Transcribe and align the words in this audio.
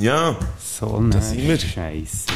Ja, 0.00 0.36
So 0.58 0.86
Da 1.10 1.18
ein 1.18 1.22
sind 1.22 1.48
wir. 1.48 1.58
Scheiße. 1.58 2.26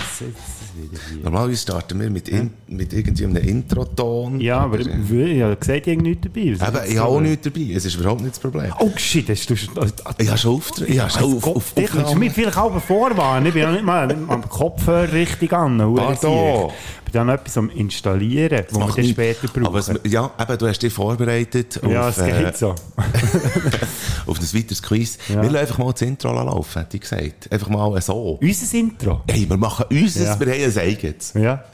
Das 0.93 1.01
normalerweise 1.23 1.59
starten 1.59 2.01
wir 2.01 2.11
mit, 2.11 2.29
in, 2.29 2.51
mit 2.69 2.93
irgendeinem 2.93 3.37
Intro-Ton. 3.37 4.41
Ja, 4.41 4.61
aber 4.61 4.81
ich 4.81 4.89
habe 4.89 5.57
gesagt, 5.57 5.87
ich 5.87 5.95
habe 5.97 6.03
nichts 6.03 6.23
dabei. 6.23 6.41
Eben, 6.41 6.59
das 6.59 6.89
ich 6.89 6.97
habe 6.97 7.09
auch 7.09 7.13
Problem? 7.15 7.31
nichts 7.31 7.45
dabei. 7.45 7.73
Es 7.75 7.85
ist 7.85 7.95
überhaupt 7.97 8.21
nicht 8.23 8.33
das 8.35 8.41
Problem. 8.41 8.73
Oh 8.79 8.91
shit, 8.97 9.29
hast 9.29 9.51
du 9.51 9.57
schon... 9.57 9.75
Ich 10.19 10.29
habe 10.29 10.39
schon 10.39 10.55
Auftritt. 10.55 10.89
Ich 10.89 11.01
habe 11.01 11.11
schon 11.11 11.35
auf, 11.37 11.47
auf, 11.47 11.73
du 11.75 11.83
Aufnahme. 11.83 12.19
mich 12.19 12.33
vielleicht 12.33 12.57
auch 12.57 12.81
vorwarnen. 12.83 13.47
Ich 13.47 13.53
bin 13.53 13.63
ja 13.63 13.73
nicht 13.73 13.85
mal 13.85 14.11
am 14.29 14.49
Kopfhörer 14.49 15.13
richtig 15.13 15.53
an. 15.53 15.79
Pardon. 15.95 16.71
Dann 17.13 17.29
etwas 17.29 17.57
am 17.59 17.71
Installieren, 17.71 18.65
das 18.67 18.73
wir 18.75 18.87
Macht 18.87 18.99
dann 18.99 19.05
später 19.05 19.49
brauchen. 19.49 19.67
Aber 19.67 19.79
es, 19.79 19.91
ja, 20.05 20.31
eben, 20.41 20.59
du 20.59 20.69
hast 20.69 20.79
dich 20.83 20.93
vorbereitet 20.93 21.81
ja, 21.89 22.09
auf, 22.09 22.19
es 22.19 22.25
geht 22.25 22.35
äh, 22.35 22.53
so. 22.57 22.71
auf 24.27 24.39
ein 24.39 24.55
weiteres 24.55 24.83
Quiz. 24.83 25.19
Ja. 25.29 25.43
Wir 25.43 25.51
lassen 25.51 25.57
einfach 25.57 25.79
mal 25.79 25.93
das 25.93 26.03
Intro 26.03 26.33
laufen, 26.33 26.79
hätte 26.81 26.97
ich 26.97 27.03
gesagt. 27.03 27.51
Einfach 27.53 27.69
mal 27.69 28.01
so. 28.01 28.39
Unser 28.41 28.79
Intro. 28.79 29.23
Hey, 29.29 29.49
wir 29.49 29.57
machen 29.57 29.87
unseres, 29.91 30.27
Ja. 30.29 30.41
wir 30.41 30.53
haben 30.53 30.73
ein 30.73 30.79
eigenes. 30.79 31.33
Ja, 31.35 31.65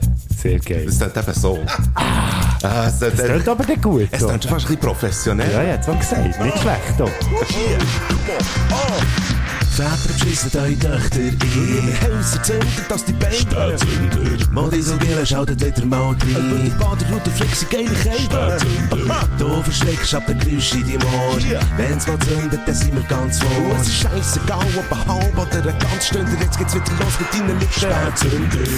sehr 0.42 0.58
geil. 0.58 0.86
Das 0.86 0.98
klingt 0.98 1.16
eben 1.16 1.32
so. 1.34 1.58
Ah, 2.62 2.86
es 2.88 2.98
klingt- 2.98 3.48
aber 3.48 3.64
nicht 3.66 3.82
gut. 3.82 4.08
es 4.10 4.24
klingt 4.27 4.42
schon 4.44 4.52
fast 4.52 4.52
ein 4.52 4.77
bisschen 4.77 4.78
professionell. 4.78 5.52
Ja, 5.52 5.62
ja, 5.62 5.74
jetzt 5.74 5.88
auch 5.88 5.98
gesagt. 5.98 6.41
Nicht 6.42 6.58
schlecht. 6.58 6.94
Doch. 6.98 7.10
Väter 9.76 10.08
beschissen 10.08 10.50
eure 10.58 10.78
Töchter 10.78 11.20
ein. 11.20 11.98
Häuser 12.00 12.42
zünden, 12.42 12.86
dass 12.88 13.04
die 13.04 13.12
Beine 13.12 13.76
und 14.54 15.00
Gillen 15.00 15.26
schaltet 15.26 15.62
wieder 15.62 15.84
mal 15.84 16.16
die 16.22 16.70
Baderroute 16.70 17.30
fliegt 17.30 17.56
sie 17.56 17.66
geile 17.66 17.90
Kälte. 17.90 18.56
Du 19.38 19.62
verschreckst 19.62 20.14
ab 20.14 20.26
den 20.28 20.38
Geräusch 20.38 20.72
in 20.72 20.80
deinem 20.80 21.02
Ohr. 21.02 21.36
Wenn's 21.76 22.06
mal 22.06 22.18
zündet, 22.20 22.60
dann 22.64 22.74
sind 22.74 22.94
wir 22.94 23.02
ganz 23.02 23.38
vor. 23.38 23.50
Es 23.78 23.88
ist 23.88 23.96
scheissegal, 23.96 24.66
ob 24.78 24.92
ein 24.92 25.06
halb 25.08 25.34
oder 25.34 25.70
ein 25.70 25.78
ganz 25.78 26.06
Stunde. 26.06 26.32
Jetzt 26.40 26.56
geht's 26.56 26.74
wieder 26.74 26.92
los 26.98 27.20
mit 27.20 27.34
deinen 27.34 27.60
Lippen. 27.60 27.72
Spätzünder. 27.72 28.70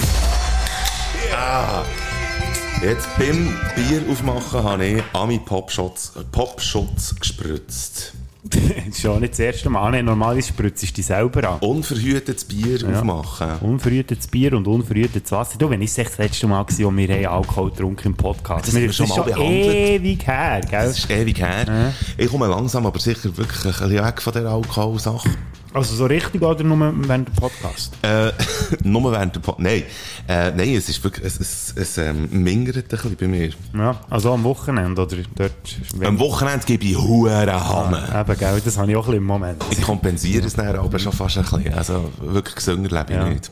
Jetzt 2.82 3.08
beim 3.18 3.56
Bier 3.76 4.02
aufmachen 4.10 4.64
habe 4.64 4.84
ich 4.84 5.02
Ami 5.12 5.38
Popschutz, 5.38 6.12
Popschutz 6.32 7.14
gespritzt. 7.20 8.14
Das 8.44 8.62
ist 8.88 9.00
schon 9.00 9.20
nicht 9.20 9.32
das 9.32 9.40
erste 9.40 9.70
Mal. 9.70 9.90
Nee, 9.90 10.02
normalerweise 10.02 10.48
spritzt 10.48 10.82
du 10.82 10.86
dich 10.92 11.06
selber 11.06 11.48
an. 11.50 11.58
Unverhütetes 11.60 12.44
Bier 12.44 12.88
aufmachen. 12.88 13.58
Unverhütetes 13.60 14.28
Bier 14.28 14.54
und 14.54 14.66
unverhütetes 14.66 15.32
Wasser. 15.32 15.58
Du, 15.58 15.68
wenn 15.70 15.82
ich 15.82 15.92
das 15.94 16.16
letzte 16.18 16.46
Mal 16.46 16.58
war, 16.58 16.66
wo 16.68 16.96
wir 16.96 17.08
haben 17.08 17.26
Alkohol 17.26 17.70
getrunken 17.70 18.08
im 18.08 18.14
Podcast. 18.14 18.68
Das 18.68 18.74
wir 18.74 18.92
schon 18.92 19.06
ist 19.06 19.16
mal 19.16 19.22
behandelt. 19.22 19.74
ewig 19.74 20.26
her, 20.26 20.60
gell? 20.60 20.86
Das 20.86 20.98
ist 20.98 21.10
ewig 21.10 21.40
her. 21.40 21.92
Ich 22.16 22.28
komme 22.30 22.46
langsam, 22.46 22.86
aber 22.86 22.98
sicher 22.98 23.36
wirklich 23.36 23.64
ein 23.64 23.72
bisschen 23.72 24.04
weg 24.04 24.22
von 24.22 24.32
dieser 24.32 24.50
Alkoholsache. 24.50 25.28
Also 25.74 25.94
so 25.94 26.06
richtig 26.06 26.42
oder 26.42 26.64
nur 26.64 26.78
während 26.78 27.28
dem 27.28 27.34
Podcast? 27.34 27.92
Äh, 28.02 28.32
nur 28.84 29.12
während 29.12 29.36
der 29.36 29.40
Pod 29.40 29.58
Nein. 29.58 29.82
Äh, 30.26 30.50
nein, 30.52 30.74
es 30.74 30.88
ist 30.88 31.04
wirklich, 31.04 31.26
es, 31.26 31.38
es, 31.38 31.74
es 31.76 31.98
ähm, 31.98 32.28
mingert 32.30 32.76
ein 32.76 32.84
bisschen 32.84 33.16
bei 33.16 33.28
mir. 33.28 33.50
Ja, 33.74 34.00
also 34.08 34.32
am 34.32 34.44
Wochenende 34.44 35.02
oder 35.02 35.16
dort. 35.36 35.52
Am 36.02 36.18
Wochenende 36.18 36.64
gebe 36.64 36.84
ich 36.84 36.96
Huren 36.96 37.52
Hamme. 37.52 38.02
Eben, 38.28 38.38
gell, 38.38 38.60
das 38.64 38.76
habe 38.78 38.90
ich 38.90 38.96
auch 38.96 39.00
ein 39.06 39.06
bisschen 39.12 39.16
im 39.18 39.24
Moment. 39.24 39.64
Ich 39.70 39.80
kompensiere 39.80 40.46
es 40.46 40.54
dann 40.54 40.76
aber 40.76 40.98
schon 40.98 41.12
fast 41.12 41.38
ein 41.38 41.44
bisschen. 41.44 41.74
Also 41.74 42.10
wirklich 42.20 42.54
gesünder 42.56 42.90
lebe 42.90 43.12
ich 43.12 43.16
Ja. 43.16 43.28
nicht. 43.28 43.50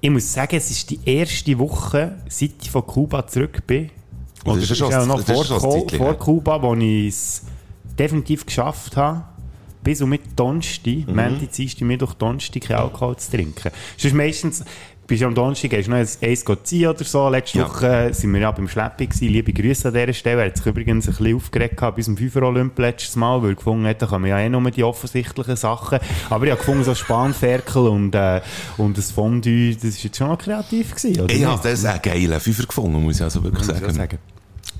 Ich 0.00 0.10
muss 0.10 0.32
sagen, 0.32 0.56
es 0.56 0.70
ist 0.70 0.90
die 0.90 0.98
erste 1.04 1.58
Woche, 1.58 2.16
seit 2.28 2.50
ich 2.60 2.70
von 2.70 2.86
Kuba 2.86 3.26
zurück 3.26 3.66
bin. 3.66 3.90
Und 4.44 4.60
das 4.60 4.70
ist 4.70 4.78
schon- 4.78 4.92
auch 4.92 5.06
noch 5.06 5.20
ist 5.20 5.30
vor, 5.30 5.44
Zeitchen 5.60 5.98
vor. 5.98 6.14
Kuba, 6.14 6.60
wo 6.62 6.74
ich 6.74 7.08
es 7.08 7.42
definitiv 7.98 8.44
geschafft 8.44 8.96
habe, 8.96 9.22
bis 9.84 10.00
und 10.00 10.08
mit 10.10 10.22
Donnerstag, 10.36 11.06
Mhm. 11.06 11.14
Montag, 11.14 11.52
Dienstag, 11.52 11.82
Mittwoch, 11.82 12.14
Donnerstag 12.14 12.62
kein 12.62 12.76
Alkohol 12.78 13.16
zu 13.16 13.30
trinken. 13.30 13.70
Sonst 13.96 14.14
meistens, 14.14 14.64
bist 15.12 15.22
am 15.24 15.34
Donnerstag, 15.34 15.70
gehst 15.70 15.88
du 15.88 15.90
noch 15.90 15.98
eins 15.98 16.18
ziehen 16.64 16.88
oder 16.88 17.04
so. 17.04 17.28
Letzte 17.28 17.58
Ja. 17.58 17.68
Woche 17.68 18.14
sind 18.14 18.32
wir 18.32 18.40
ja 18.40 18.50
beim 18.50 18.66
Schleppi 18.66 19.06
gewesen. 19.06 19.28
Liebe 19.28 19.52
Grüße 19.52 19.88
an 19.88 19.94
dieser 19.94 20.12
Stelle. 20.14 20.40
Er 20.40 20.46
hat 20.46 20.56
sich 20.56 20.64
übrigens 20.64 21.06
ein 21.06 21.14
bisschen 21.14 21.36
aufgeregt 21.36 21.76
gehabt 21.76 21.96
bei 21.96 22.00
unserem 22.00 22.16
Fünfer-Olymp 22.16 22.78
letztes 22.78 23.16
Mal, 23.16 23.42
weil 23.42 23.50
er 23.50 23.54
gefunden 23.56 23.86
hat, 23.86 24.00
da 24.00 24.06
kommen 24.06 24.26
ja 24.26 24.38
eh 24.38 24.48
nur 24.48 24.70
die 24.70 24.82
offensichtlichen 24.82 25.56
Sachen. 25.56 25.98
Aber 26.30 26.44
ich 26.46 26.50
habe 26.50 26.58
gefunden, 26.60 26.84
so 26.84 26.94
Spanferkel 26.94 27.88
und, 27.88 28.14
äh, 28.14 28.40
und 28.78 28.96
ein 28.96 29.02
Fondue, 29.02 29.74
das 29.74 29.84
ist 29.84 30.02
jetzt 30.04 30.16
schon 30.16 30.28
noch 30.28 30.38
kreativ 30.38 30.94
gewesen, 30.94 31.20
oder? 31.20 31.34
Ich 31.34 31.44
habe 31.44 31.68
das 31.68 31.84
einen 31.84 32.00
geilen 32.00 32.40
Fünfer 32.40 32.66
gefunden, 32.66 33.02
muss 33.02 33.16
ich 33.16 33.22
also 33.22 33.44
wirklich 33.44 33.66
sagen. 33.66 33.84
auch 33.86 33.90
sagen. 33.90 34.18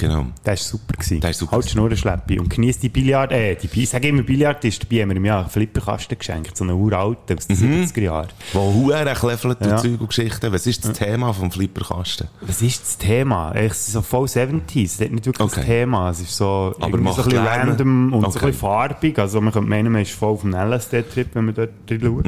Genau. 0.02 0.26
Der 0.44 0.52
war 0.52 0.56
super. 0.56 0.92
Gewesen. 0.94 1.20
Der 1.20 1.30
ist 1.30 1.38
super 1.38 1.52
Halt 1.52 1.70
Schnurren 1.70 1.96
schleppi. 1.96 2.38
Und 2.40 2.50
genießt 2.50 2.82
die 2.82 2.88
Billard, 2.88 3.30
äh, 3.32 3.54
die, 3.54 3.68
Bi- 3.68 3.86
sag 3.86 4.04
immer 4.04 4.22
Billardtisch, 4.22 4.78
dabei 4.80 5.02
haben 5.02 5.14
wir 5.14 5.20
ja 5.22 5.40
einen 5.40 5.48
Flipperkasten 5.50 6.18
geschenkt, 6.18 6.56
so 6.56 6.64
einen 6.64 6.72
uralten 6.74 7.38
aus 7.38 7.46
den 7.46 7.56
Mhm. 7.56 7.84
70er 7.84 8.00
Jahren. 8.02 8.28
Wo 8.52 8.72
Huren 8.74 9.14
kleffelt 9.14 9.60
und 9.60 9.70
Ja. 9.70 9.76
Zeug 9.76 10.00
und 10.00 10.08
Geschichten. 10.08 10.52
Was 10.52 10.66
ist 10.66 10.84
das 10.84 10.98
Thema 10.98 11.32
vom 11.32 11.50
Flipperkasten? 11.52 12.28
Was 12.40 12.60
ist 12.62 12.82
das 12.82 12.98
Thema? 12.98 13.52
Es 13.54 13.72
ist 13.88 13.92
so 13.92 14.02
voll 14.02 14.26
70s. 14.26 14.94
Es 14.96 15.00
hat 15.00 15.12
nicht 15.12 15.26
wirklich 15.26 15.46
Okay. 15.46 15.60
ein 15.60 15.66
Thema. 15.66 16.10
Es 16.10 16.20
ist 16.20 16.36
so, 16.36 16.74
Aber 16.80 16.98
so 16.98 17.22
ein 17.22 17.28
bisschen 17.28 17.38
random 17.46 18.12
und 18.12 18.20
so 18.22 18.26
ein 18.26 18.30
Okay. 18.36 18.38
bisschen 18.46 18.52
farbig. 18.60 19.18
Also 19.18 19.40
man 19.40 19.52
könnte 19.52 19.68
meinen, 19.68 19.92
man 19.92 20.02
ist 20.02 20.12
voll 20.12 20.30
auf 20.32 20.44
einem 20.44 20.54
LSD-Trip, 20.54 21.28
wenn 21.34 21.44
man 21.44 21.54
dort 21.54 21.70
drin 21.88 22.00
schaut. 22.02 22.24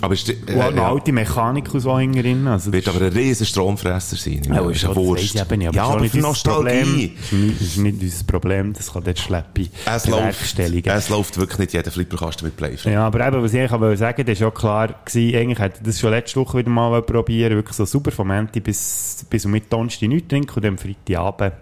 Aber 0.00 0.14
ist, 0.14 0.28
äh, 0.28 0.36
Und 0.54 0.60
eine 0.60 0.76
ja, 0.76 0.88
alte 0.88 1.12
Mechanik 1.12 1.72
und 1.74 1.80
so 1.80 1.96
drin. 1.96 2.46
Also 2.46 2.72
wird 2.72 2.88
aber 2.88 3.00
ein 3.02 3.12
riesen 3.12 3.46
Stromfresser 3.46 4.16
sein. 4.16 4.42
Ja, 4.44 4.68
ist 4.70 4.82
ja 4.82 4.94
Wurst. 4.94 5.34
Ja, 5.34 5.42
aber, 5.42 5.56
Ja, 5.56 5.84
aber 5.84 6.04
für 6.04 6.24
unser 6.24 6.50
Problem. 6.52 6.78
Nostalgie. 6.78 7.12
Das 7.30 7.60
ist 7.60 7.76
nicht, 7.78 8.02
unser 8.02 8.24
Problem. 8.24 8.72
Das 8.72 8.92
kann 8.92 9.04
dort 9.04 9.18
Schleppi 9.18 9.70
Es 9.84 10.06
läuft, 10.06 10.58
es 10.58 11.08
läuft 11.08 11.38
wirklich 11.38 11.58
nicht 11.58 11.72
jeder 11.72 11.90
Flipperkasten 11.90 12.46
mit 12.46 12.56
Playframe. 12.56 12.92
Ja, 12.94 13.06
aber 13.06 13.26
eben, 13.26 13.42
was 13.42 13.54
ich 13.54 13.70
wollte 13.70 13.96
sagen, 13.96 14.24
das 14.26 14.40
war 14.40 14.48
auch 14.48 14.54
klar 14.54 14.94
gewesen, 15.04 15.36
eigentlich 15.36 15.58
hätte 15.58 15.78
ich 15.78 15.86
das 15.86 16.00
schon 16.00 16.10
letzte 16.10 16.40
Woche 16.40 16.58
wieder 16.58 16.70
mal 16.70 17.02
probieren 17.02 17.54
wirklich 17.56 17.76
so 17.76 17.84
super 17.84 18.10
vom 18.10 18.28
Montag 18.28 18.64
bis, 18.64 19.24
bis 19.28 19.44
um 19.44 19.52
mit 19.52 19.72
Donnerstag 19.72 20.08
nichts 20.08 20.28
trinken 20.28 20.54
und 20.54 20.64
dann 20.64 20.72
am 20.72 20.78
Freitagabend 20.78 21.54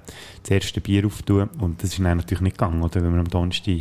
das 0.42 0.50
erste 0.50 0.80
Bier 0.80 1.06
auftun. 1.06 1.48
Und 1.58 1.82
das 1.82 1.90
ist 1.90 1.98
dann 1.98 2.16
natürlich 2.16 2.40
nicht 2.40 2.58
gegangen, 2.58 2.82
oder? 2.82 2.96
Wenn 2.96 3.10
man 3.10 3.20
am 3.20 3.28
Donnerstag 3.28 3.74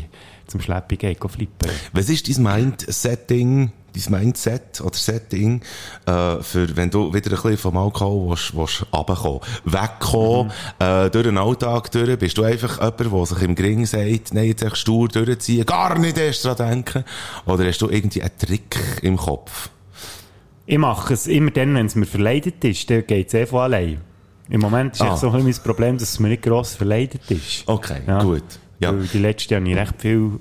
zum 0.47 0.61
Schleppi 0.61 0.97
geht, 0.97 1.19
gehen 1.19 1.29
flippern. 1.29 1.71
Was 1.93 2.09
ist 2.09 2.27
dein 2.27 2.43
Mindsetting, 2.43 3.71
dein 3.93 4.19
Mindset 4.21 4.81
oder 4.81 4.95
Setting, 4.95 5.61
äh, 6.05 6.37
für, 6.41 6.75
wenn 6.75 6.89
du 6.89 7.13
wieder 7.13 7.29
ein 7.31 7.35
bisschen 7.41 7.57
vom 7.57 7.77
Alkohol 7.77 8.29
willst, 8.29 8.55
willst 8.55 8.85
runterkommen, 8.93 9.39
wegkommen, 9.65 10.51
äh, 10.79 11.09
durch 11.09 11.25
den 11.25 11.37
Alltag 11.37 11.91
durch, 11.91 12.17
bist 12.19 12.37
du 12.37 12.43
einfach 12.43 12.77
jemand, 12.79 12.99
der 13.13 13.25
sich 13.25 13.41
im 13.43 13.55
Gring 13.55 13.85
sagt, 13.85 14.33
nein, 14.33 14.45
jetzt 14.45 14.63
echt 14.63 14.77
stur 14.77 15.07
durchziehen, 15.07 15.65
gar 15.65 15.97
nicht 15.97 16.17
erst 16.17 16.45
dran 16.45 16.55
denken, 16.57 17.03
oder 17.45 17.65
hast 17.65 17.79
du 17.81 17.89
irgendwie 17.89 18.21
einen 18.21 18.37
Trick 18.37 18.77
im 19.01 19.17
Kopf? 19.17 19.69
Ich 20.65 20.77
mache 20.77 21.13
es 21.13 21.25
immer 21.27 21.51
dann, 21.51 21.73
wenn 21.73 21.87
es 21.87 21.95
mir 21.95 22.05
verleidet 22.05 22.63
ist, 22.63 22.89
dann 22.89 23.05
geht 23.07 23.27
es 23.29 23.33
eh 23.33 23.45
von 23.47 23.61
allein. 23.61 24.01
Im 24.49 24.61
Moment 24.61 24.93
ist 24.95 25.01
Ah. 25.01 25.15
so 25.17 25.29
ein 25.31 25.43
mein 25.43 25.53
Problem, 25.63 25.97
dass 25.97 26.09
es 26.09 26.19
mir 26.19 26.29
nicht 26.29 26.43
gross 26.43 26.73
verleidet 26.75 27.21
ist. 27.29 27.63
Okay, 27.67 28.01
Ja. 28.07 28.21
gut. 28.21 28.43
Ja. 28.79 28.91
Weil 28.93 29.07
die 29.07 29.17
letzten 29.19 29.53
Jahre 29.53 29.63
habe 29.65 29.71
ich 29.73 29.77
recht 29.77 30.01
viel 30.01 30.39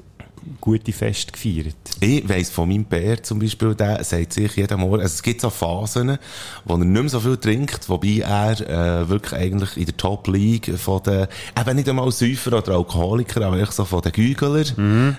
gute 0.61 0.93
Feste 0.93 1.33
gefeiert. 1.33 1.75
Ich 2.01 2.29
weiss 2.29 2.51
von 2.51 2.69
meinem 2.69 2.85
Bär 2.85 3.23
zum 3.23 3.39
Beispiel, 3.39 3.75
der 3.75 4.03
sagt 4.05 4.33
sich 4.33 4.57
jeden 4.57 4.81
Morgen, 4.81 5.03
also 5.03 5.15
es 5.15 5.23
gibt 5.23 5.41
so 5.41 5.51
Phasen, 5.51 6.19
wo 6.65 6.75
er 6.75 6.79
nicht 6.79 6.89
mehr 6.89 7.09
so 7.09 7.21
viel 7.21 7.37
trinkt, 7.37 7.89
wobei 7.89 8.21
er 8.21 8.61
äh, 8.61 9.09
wirklich 9.09 9.33
eigentlich 9.33 9.77
in 9.77 9.87
der 9.87 9.97
Top 9.97 10.29
League 10.29 10.73
von 10.79 11.03
den, 11.03 11.27
eben 11.59 11.77
nicht 11.77 11.89
einmal 11.89 12.11
Säufer 12.13 12.59
oder 12.59 12.73
Alkoholiker, 12.73 13.45
aber 13.47 13.59
echt 13.61 13.73
so 13.73 13.85
von 13.85 14.01
den 14.03 14.13
Gügeler, 14.13 14.65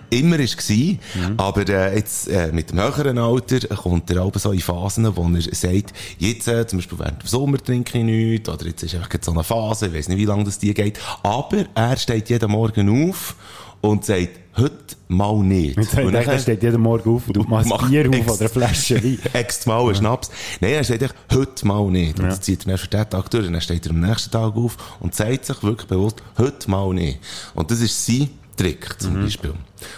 immer 0.09 0.39
ist 0.39 0.57
gsi. 0.57 0.99
Aber 1.37 1.67
äh, 1.67 1.95
jetzt 1.95 2.27
äh, 2.27 2.51
mit 2.51 2.71
dem 2.71 2.79
höheren 2.79 3.17
Alter 3.17 3.59
kommt 3.75 4.09
er 4.11 4.21
aber 4.21 4.39
so 4.39 4.51
in 4.51 4.59
Phasen, 4.59 5.15
wo 5.15 5.23
er 5.23 5.41
sagt, 5.41 5.93
jetzt 6.17 6.47
äh, 6.47 6.65
zum 6.67 6.79
Beispiel 6.79 6.99
während 6.99 7.21
dem 7.23 7.27
Sommer 7.27 7.57
trinke 7.57 7.97
ich 7.97 8.03
nichts, 8.03 8.49
oder 8.49 8.65
jetzt 8.65 8.83
ist 8.83 8.95
einfach 8.95 9.09
so 9.21 9.31
eine 9.31 9.43
Phase, 9.43 9.87
ich 9.87 9.93
weiss 9.93 10.07
nicht, 10.07 10.17
wie 10.17 10.25
lange 10.25 10.43
das 10.43 10.59
die 10.59 10.73
geht, 10.73 10.99
aber 11.23 11.65
er 11.75 11.97
steht 11.97 12.29
jeden 12.29 12.51
Morgen 12.51 13.09
auf 13.09 13.35
und 13.81 14.03
sagt, 14.05 14.29
heute 14.57 14.73
mal 15.07 15.37
nicht. 15.39 15.77
Und 15.77 15.93
Und 16.05 16.13
dann 16.13 16.25
dann- 16.25 16.39
steht 16.39 16.61
jeden 16.63 16.81
Morgen 16.81 17.15
auf 17.15 17.27
und 17.27 17.35
du 17.37 17.43
machst 17.43 17.69
Mach 17.69 17.87
Bier 17.89 18.09
auf 18.09 18.15
ex- 18.15 18.27
oder 18.31 18.39
eine 18.41 18.49
Flasche 18.49 19.03
Wein. 19.03 19.19
X 19.41 19.65
mal 19.65 19.81
einen 19.81 19.95
Schnaps. 19.95 20.29
Nein, 20.59 20.71
er 20.73 20.83
sagt 20.83 21.01
echt, 21.01 21.15
heute 21.33 21.67
mal 21.67 21.89
nicht. 21.89 22.19
Und 22.19 22.27
das 22.27 22.41
zieht 22.41 22.61
er 22.65 22.69
dann 22.69 22.77
für 22.77 22.87
den 22.87 23.09
Tag 23.09 23.29
durch. 23.29 23.47
Und 23.47 23.53
dann 23.53 23.61
steht 23.61 23.85
er 23.85 23.91
am 23.91 23.99
nächsten 24.01 24.31
Tag 24.31 24.55
auf 24.55 24.75
und 24.99 25.15
sagt 25.15 25.45
sich 25.45 25.63
wirklich 25.63 25.87
bewusst, 25.87 26.17
heute 26.37 26.69
mal 26.69 26.93
nicht. 26.93 27.19
Und 27.53 27.71
das 27.71 27.79
ist 27.79 28.05
sein 28.05 28.29
Trick, 28.57 28.89
Mhm. 28.89 28.99
zum 28.99 29.21
Beispiel. 29.21 29.53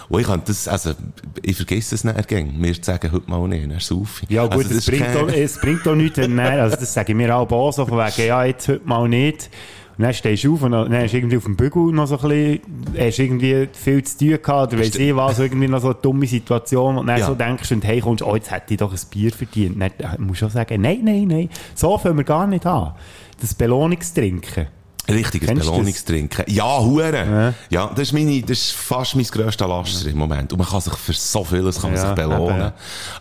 Und 0.09 0.19
ich 0.21 0.27
kann 0.27 0.43
das, 0.45 0.67
also, 0.67 0.91
ich 1.41 1.55
vergesse 1.57 1.95
es 1.95 2.03
nicht 2.03 2.27
gern, 2.27 2.55
mir 2.59 2.75
zu 2.75 2.83
sagen, 2.83 3.11
heute 3.11 3.27
mal 3.31 3.47
nicht, 3.47 3.63
dann 3.63 3.79
saufe 3.79 4.23
ich. 4.25 4.29
Ja 4.29 4.43
gut, 4.43 4.53
also, 4.53 4.67
das 4.69 4.77
es, 4.77 4.85
bringt 4.85 5.05
kein- 5.05 5.17
auch, 5.17 5.27
es 5.29 5.57
bringt 5.59 5.87
auch 5.87 5.95
nichts, 5.95 6.17
wenn 6.19 6.37
dann, 6.37 6.59
also 6.59 6.75
das 6.75 6.93
sagen 6.93 7.17
wir 7.17 7.35
auch 7.35 7.49
auch 7.51 7.71
so, 7.71 7.87
von 7.87 7.97
wegen, 7.97 8.27
ja, 8.27 8.43
jetzt 8.45 8.67
heute 8.67 8.85
mal 8.87 9.07
nicht. 9.09 9.49
Und 10.01 10.05
dann 10.05 10.15
stehst 10.15 10.43
du 10.45 10.55
auf 10.55 10.63
und 10.63 10.71
dann 10.71 10.91
hast 10.91 11.11
du 11.11 11.17
irgendwie 11.17 11.37
auf 11.37 11.43
dem 11.43 11.55
Bügel 11.55 11.93
noch 11.93 12.07
so 12.07 12.17
ein 12.17 12.27
bisschen, 12.27 12.59
hast 12.97 13.19
irgendwie 13.19 13.69
viel 13.71 14.03
zu 14.03 14.17
tun 14.17 14.29
gehabt, 14.41 14.73
oder 14.73 14.81
weiss 14.81 14.95
ich 14.95 15.15
was, 15.15 15.37
so 15.37 15.43
irgendwie 15.43 15.67
noch 15.67 15.79
so 15.79 15.89
eine 15.89 15.97
dumme 16.01 16.25
Situation, 16.25 16.97
und 16.97 17.05
dann 17.05 17.19
Ja. 17.19 17.27
so 17.27 17.35
denkst 17.35 17.71
und 17.71 17.83
hey, 17.85 17.99
kommst, 18.01 18.23
oh, 18.23 18.33
jetzt 18.35 18.49
hätte 18.49 18.73
ich 18.73 18.77
doch 18.79 18.91
ein 18.91 18.99
Bier 19.11 19.31
verdient. 19.31 19.79
Dann 19.79 19.91
äh, 19.99 20.17
musst 20.17 20.41
du 20.41 20.47
auch 20.47 20.49
sagen, 20.49 20.81
nein, 20.81 21.01
nein, 21.03 21.27
nein, 21.27 21.49
so 21.75 21.99
fangen 21.99 22.17
wir 22.17 22.23
gar 22.23 22.47
nicht 22.47 22.65
an. 22.65 22.93
Das 23.39 23.53
Belohnungstrinken. 23.53 24.69
Du 25.07 25.13
das? 25.21 25.31
Belohnungstrinken. 25.65 26.45
Ja, 26.47 26.79
Huren. 26.79 27.13
Ja. 27.13 27.53
Ja. 27.69 27.87
das 27.87 27.99
ist 28.09 28.13
meine, 28.13 28.41
das 28.41 28.59
ist 28.59 28.71
fast 28.71 29.15
mein 29.15 29.25
grösster 29.25 29.67
Laster 29.67 30.09
im 30.09 30.17
Moment. 30.17 30.53
Und 30.53 30.59
man 30.59 30.67
kann 30.67 30.79
sich 30.81 30.93
für 30.93 31.13
so 31.13 31.43
vieles 31.43 31.81
kann 31.81 31.91
man 31.91 31.99
Ja, 31.99 32.07
sich 32.07 32.15
belohnen. 32.15 32.61
eben. 32.61 32.71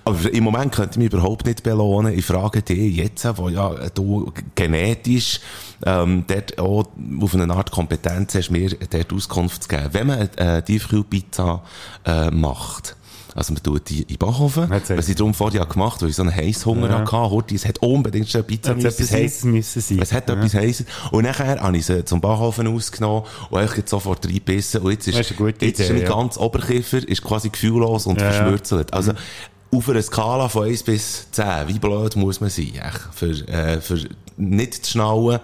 Aber 0.05 0.32
im 0.32 0.44
Moment 0.44 0.73
könnte 0.73 0.93
ich 0.93 0.97
mich 0.99 1.12
überhaupt 1.12 1.47
nicht 1.47 1.62
belohnen. 1.62 2.17
Ich 2.17 2.25
frage 2.27 2.62
dich 2.62 2.97
jetzt, 2.97 3.27
wo 3.38 3.49
ja 3.49 3.71
du 3.94 4.32
genetisch 4.55 5.41
ähm, 5.87 6.25
dort 6.27 6.59
auch 6.59 6.87
auf 7.21 7.35
eine 7.35 7.53
Art 7.53 7.71
Kompetenz 7.71 8.35
hast, 8.35 8.50
mir 8.50 8.71
dort 8.91 9.12
Auskunft 9.12 9.62
zu 9.62 9.69
geben. 9.71 9.88
Wenn 9.93 10.06
man 10.06 10.29
eine 10.37 10.59
äh, 10.59 10.62
Tiefkühlpizza 10.62 11.62
äh, 12.05 12.31
macht, 12.31 12.97
also 13.35 13.53
man 13.53 13.62
tut 13.62 13.88
die 13.88 14.03
in 14.03 14.09
den 14.09 14.19
Backofen, 14.19 14.71
was 14.71 15.09
ich 15.09 15.17
darum 15.17 15.35
vorher 15.35 15.65
gemacht 15.67 16.03
weil 16.03 16.09
ich 16.11 16.17
so 16.17 16.23
einen 16.23 16.35
Heisshunger 16.35 16.88
Ja. 16.88 16.99
hatte, 17.00 17.11
Horti, 17.12 17.55
es 17.55 17.67
hat 17.67 17.79
unbedingt 17.82 18.29
schon 18.29 18.44
Pizza 18.44 18.71
Hat 18.71 18.79
etwas. 18.79 19.12
Heißes 19.12 19.44
müssen 19.44 19.81
sein. 19.82 19.99
Es 20.00 20.12
hat 20.12 20.29
etwas 20.29 20.55
Heißes. 20.55 20.87
Und 21.11 21.25
nachher 21.25 21.61
habe 21.61 21.77
ich 21.77 21.87
sie 21.87 22.05
zum 22.05 22.21
Backofen 22.21 22.67
ausgenommen 22.67 23.25
und 23.50 23.77
jetzt 23.77 23.91
sofort 23.91 24.25
reingebissen. 24.27 24.81
Und 24.82 24.93
jetzt 24.93 25.09
ist, 25.09 25.19
ist 25.19 25.31
jetzt 25.31 25.81
ist 25.81 25.91
Idee, 25.91 25.93
mein 25.93 26.03
ja. 26.03 26.09
ganz 26.09 26.37
Oberkiefer 26.38 27.06
ist 27.09 27.23
quasi 27.23 27.49
gefühllos 27.50 28.06
und 28.06 28.21
Ja, 28.21 28.27
ja. 28.27 28.32
verschwurzelt. 28.32 28.93
Also, 28.93 29.12
auf 29.73 29.88
einer 29.88 30.03
Skala 30.03 30.49
von 30.49 30.67
1 30.67 30.82
bis 30.82 31.31
10, 31.31 31.69
wie 31.69 31.79
blöd 31.79 32.17
muss 32.17 32.41
man 32.41 32.50
sein, 32.50 32.73
echt, 32.75 33.09
für, 33.12 33.31
äh, 33.49 33.81
für 33.81 34.00
nicht 34.37 34.85
zu 34.87 34.91
schnallen, 34.93 35.38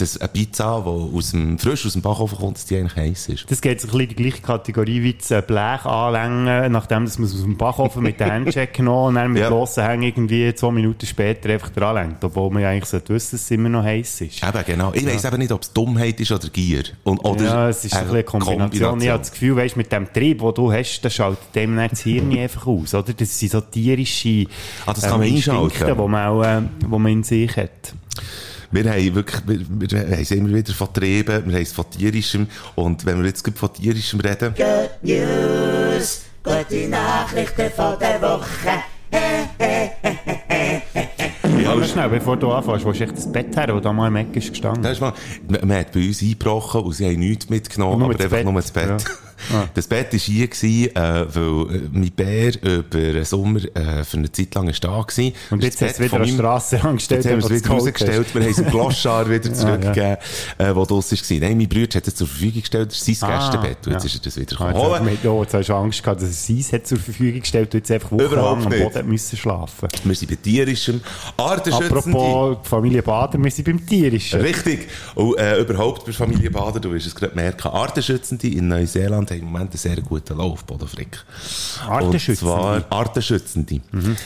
dass 0.00 0.18
eine 0.18 0.28
Pizza, 0.28 0.82
die 0.84 1.16
aus 1.16 1.30
dem, 1.32 1.58
frisch 1.58 1.86
aus 1.86 1.92
dem 1.94 2.02
Backofen 2.02 2.38
kommt, 2.38 2.56
dass 2.56 2.66
die 2.66 2.76
eigentlich 2.76 2.96
heiß 2.96 3.28
ist. 3.28 3.50
Das 3.50 3.60
geht 3.60 3.80
so 3.80 3.88
ein 3.88 3.90
bisschen 3.92 4.00
in 4.02 4.08
die 4.08 4.14
gleiche 4.22 4.42
Kategorie 4.42 5.02
wie 5.02 5.14
das 5.14 5.30
äh, 5.30 5.42
Blech 5.46 5.84
anlängen, 5.84 6.72
nachdem 6.72 7.04
dass 7.04 7.18
man 7.18 7.26
es 7.28 7.34
aus 7.34 7.42
dem 7.42 7.56
Backofen 7.56 8.02
mit 8.02 8.18
den 8.20 8.30
Handcheck 8.32 8.74
genommen 8.74 9.08
und 9.08 9.14
dann 9.16 9.32
mit 9.32 9.42
Ja. 9.42 9.48
bloßen 9.48 9.84
Hängen 9.84 10.02
irgendwie 10.04 10.54
zwei 10.54 10.70
Minuten 10.70 11.06
später 11.06 11.48
einfach 11.50 11.70
dran 11.70 11.94
lenkt. 11.94 12.24
Obwohl 12.24 12.50
man 12.50 12.62
ja 12.62 12.70
eigentlich 12.70 12.86
sollte 12.86 13.14
wissen, 13.14 13.32
dass 13.36 13.42
es 13.42 13.50
immer 13.50 13.68
noch 13.68 13.82
heiß 13.84 14.20
ist. 14.22 14.42
Eben, 14.42 14.64
genau. 14.66 14.92
Ich 14.94 15.06
weiss 15.06 15.24
eben 15.24 15.38
nicht, 15.38 15.52
ob 15.52 15.62
es 15.62 15.72
Dummheit 15.72 16.18
ist 16.20 16.32
oder 16.32 16.48
Gier. 16.48 16.82
Und, 17.04 17.18
oder 17.18 17.44
ja, 17.44 17.68
es 17.68 17.84
ist 17.84 17.94
ein 17.94 18.00
bisschen 18.04 18.14
eine 18.14 18.24
Kombination. 18.24 19.00
Ich 19.00 19.08
habe 19.08 19.18
das 19.18 19.32
Gefühl, 19.32 19.56
weißt, 19.56 19.76
mit 19.76 19.90
dem 19.92 20.12
Trieb, 20.12 20.40
den 20.40 20.54
du 20.54 20.72
hast, 20.72 21.00
das 21.02 21.14
schaltet 21.14 21.54
dem 21.54 21.76
das 21.76 22.00
Hirn 22.00 22.32
einfach 22.38 22.66
aus, 22.66 22.94
oder? 22.94 23.12
Das 23.12 23.38
sind 23.38 23.52
so 23.52 23.60
tierische 23.60 24.46
Ah, 24.86 24.92
das 24.94 25.02
kann 25.02 25.20
man 25.20 25.28
einschalten. 25.28 25.64
Instinkte, 25.64 25.94
die 25.94 26.08
man, 26.08 26.28
auch, 26.28 26.42
äh, 26.42 26.62
die 26.82 26.86
man 26.86 27.06
in 27.12 27.22
sich 27.22 27.56
hat. 27.56 27.70
Wir 28.72 28.84
haben 28.90 29.14
wirklich, 29.16 29.40
wir, 29.46 29.90
wir 29.90 29.98
haben 30.00 30.12
es 30.12 30.30
immer 30.30 30.54
wieder 30.54 30.72
von 30.72 30.92
Trieben, 30.92 31.44
wir 31.46 31.54
haben 31.54 31.62
es 31.62 31.72
von 31.72 31.90
tierischem. 31.90 32.46
Und 32.76 33.04
wenn 33.04 33.18
wir 33.18 33.26
jetzt 33.26 33.46
von 33.56 33.72
tierischem 33.72 34.20
reden, 34.20 34.54
Good 34.54 34.90
News, 35.02 36.22
gute 36.44 36.88
Nachrichten 36.88 37.70
von 37.74 37.98
der 37.98 38.22
Woche. 38.22 38.82
Ja, 41.62 41.72
aber 41.72 41.84
schnell, 41.84 42.08
bevor 42.08 42.36
du 42.36 42.50
anfängst, 42.52 42.84
wo 42.84 42.90
ist 42.92 43.00
echt 43.00 43.16
das 43.16 43.30
Bett 43.30 43.54
her, 43.56 43.66
das 43.66 43.82
da 43.82 43.92
mal 43.92 44.08
im 44.08 44.16
Eck 44.16 44.34
ist 44.36 44.50
gestanden? 44.50 44.82
Da 44.82 44.90
ist 44.90 45.00
mal, 45.00 45.12
man 45.48 45.66
man 45.66 45.78
hat 45.78 45.92
bei 45.92 46.06
uns 46.06 46.22
eingebrochen 46.22 46.82
und 46.82 46.92
sie 46.92 47.06
haben 47.06 47.18
nichts 47.18 47.48
mitgenommen, 47.50 47.98
Nur 47.98 48.08
aber 48.08 48.14
das 48.14 48.24
einfach 48.26 48.36
Bett. 48.38 48.44
nur 48.46 48.54
das 48.54 48.70
Bett. 48.70 48.88
Ja. 48.88 48.96
Ah. 49.52 49.68
Das 49.74 49.86
Bett 49.86 50.12
war 50.12 50.18
hier, 50.18 50.46
gewesen, 50.48 50.94
äh, 50.96 51.26
weil 51.34 51.76
äh, 51.76 51.80
mein 51.92 52.10
Bär 52.10 52.52
über 52.62 52.82
den 52.98 53.24
Sommer 53.24 53.60
äh, 53.74 54.04
für 54.04 54.18
eine 54.18 54.30
Zeit 54.32 54.54
lang 54.54 54.68
ist 54.68 54.82
da 54.84 55.00
gewesen. 55.02 55.34
Und 55.50 55.62
Das 55.62 55.70
jetzt 55.80 55.82
hast 55.82 55.98
du 55.98 56.04
es 56.04 56.12
wieder 56.12 56.20
an 56.22 56.28
Strasse 56.28 56.82
angestellt, 56.84 57.24
Jetzt 57.24 57.32
haben 57.32 57.42
wir 57.42 57.50
es 57.56 57.64
wieder 57.64 57.74
rausgestellt. 57.74 58.34
Wir 58.34 58.42
haben 58.42 58.50
es 58.50 58.58
im 58.58 58.66
Gloschar 58.66 59.30
wieder 59.30 59.48
ja. 59.48 59.54
zurückgegeben, 59.54 60.16
äh, 60.58 60.74
wo 60.74 60.84
draussen 60.84 61.18
war. 61.18 61.48
Nein, 61.48 61.58
mein 61.58 61.68
Bruder 61.68 61.96
hat 61.96 62.06
es 62.08 62.14
zur 62.14 62.26
Verfügung 62.26 62.60
gestellt, 62.60 62.90
das 62.92 63.08
ist 63.08 63.20
sein 63.20 63.30
Ah, 63.30 63.38
Gästebett. 63.50 63.86
Und 63.86 63.92
jetzt 63.94 64.02
ja. 64.02 64.06
ist 64.06 64.14
er 64.16 64.20
das 64.24 64.36
wieder 64.38 64.60
Ah, 64.60 64.72
gekommen. 64.72 65.08
jetzt, 65.08 65.22
mit, 65.22 65.30
oh, 65.32 65.42
jetzt 65.42 65.54
hast 65.54 65.68
du 65.68 65.74
Angst 65.74 66.02
gehabt, 66.02 66.22
dass 66.22 66.28
er 66.28 66.56
Seis 66.56 66.72
hat 66.72 66.86
zur 66.86 66.98
Verfügung 66.98 67.40
gestellt 67.40 67.74
und 67.74 67.78
jetzt 67.80 67.90
einfach 67.90 68.12
wochenlang 68.12 68.62
am. 68.64 68.64
Boden 68.64 68.94
hat 68.94 69.06
müssen 69.06 69.36
schlafen 69.36 69.88
Wir 70.04 70.14
sind 70.14 70.28
bei 70.30 70.36
tierischem. 70.36 71.00
Artenschützende. 71.36 71.98
Apropos 71.98 72.58
Familie 72.68 73.02
Bader, 73.02 73.42
wir 73.42 73.50
sind 73.50 73.64
beim 73.64 73.86
Tierischen. 73.86 74.40
Richtig. 74.40 74.88
Und 75.14 75.38
äh, 75.38 75.60
überhaupt 75.60 76.04
bei 76.06 76.12
Familie 76.12 76.50
Bader, 76.50 76.80
du 76.80 76.92
wirst 76.92 77.06
es 77.06 77.14
gerade 77.14 77.34
merken, 77.34 77.68
Artenschützende 77.68 78.48
in 78.48 78.68
Neuseeland 78.68 79.29
haben 79.30 79.38
im 79.40 79.44
Moment 79.46 79.70
einen 79.70 79.78
sehr 79.78 79.96
guten 80.00 80.36
Lauf, 80.38 80.64
Bodenfrick. 80.64 81.24
Artenschützende? 81.88 82.52
Und 82.52 82.58
zwar 82.60 82.84
Artenschützende. 82.98 83.80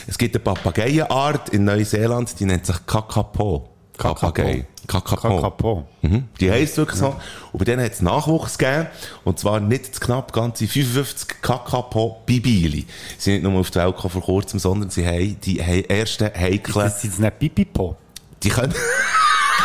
Es 0.07 0.17
gibt 0.17 0.35
eine 0.35 0.43
Papageienart 0.43 1.49
in 1.49 1.63
Neuseeland, 1.65 2.39
die 2.39 2.45
nennt 2.45 2.65
sich 2.65 2.75
Kakapo. 2.85 3.69
Papagei. 3.97 4.67
Kakapo. 4.87 5.35
Kakapo. 5.37 5.87
Mhm. 6.01 6.25
Die 6.39 6.51
heisst 6.51 6.75
wirklich 6.77 6.99
so. 6.99 7.15
Und 7.53 7.57
bei 7.59 7.63
denen 7.65 7.83
hat 7.83 7.93
es 7.93 8.01
Nachwuchs 8.01 8.57
gegeben. 8.57 8.87
Und 9.23 9.39
zwar 9.39 9.59
nicht 9.61 9.95
zu 9.95 10.01
knapp 10.01 10.33
ganze 10.33 10.67
55 10.67 11.41
Kakapo 11.41 12.21
Bibili. 12.25 12.85
Sie 13.17 13.31
sind 13.31 13.33
nicht 13.35 13.43
nur 13.43 13.59
auf 13.61 13.71
die 13.71 13.79
Welt 13.79 13.95
gekommen 13.95 14.11
vor 14.11 14.21
kurzem, 14.23 14.59
sondern 14.59 14.89
sie 14.89 15.07
haben 15.07 15.39
die 15.41 15.59
ersten 15.59 16.25
heiklen 16.25 16.85
Das 16.85 17.01
sind 17.01 17.19
nicht 17.19 17.39
Pipipo. 17.39 17.95
die 18.43 18.49
können. 18.49 18.73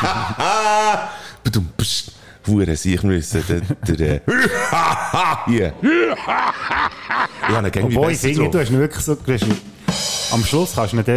Badum, 1.45 1.69
pst. 1.77 2.10
Hure 2.47 2.77
sich 2.77 3.03
müssen. 3.03 3.43
Der, 3.87 3.97
der, 3.97 4.21
hier. 5.47 5.73
Ich 5.83 7.57
habe 7.57 7.69
ihn 7.69 7.85
Obwohl, 7.85 8.13
ich 8.13 8.19
finde, 8.19 8.49
du 8.49 8.59
hast 8.59 8.71
ihn 8.71 8.79
wirklich 8.79 9.05
so, 9.05 9.17
am 10.33 10.45
Schluss 10.45 10.75
kannst 10.75 10.93
du 10.93 10.97
nicht 10.97 11.09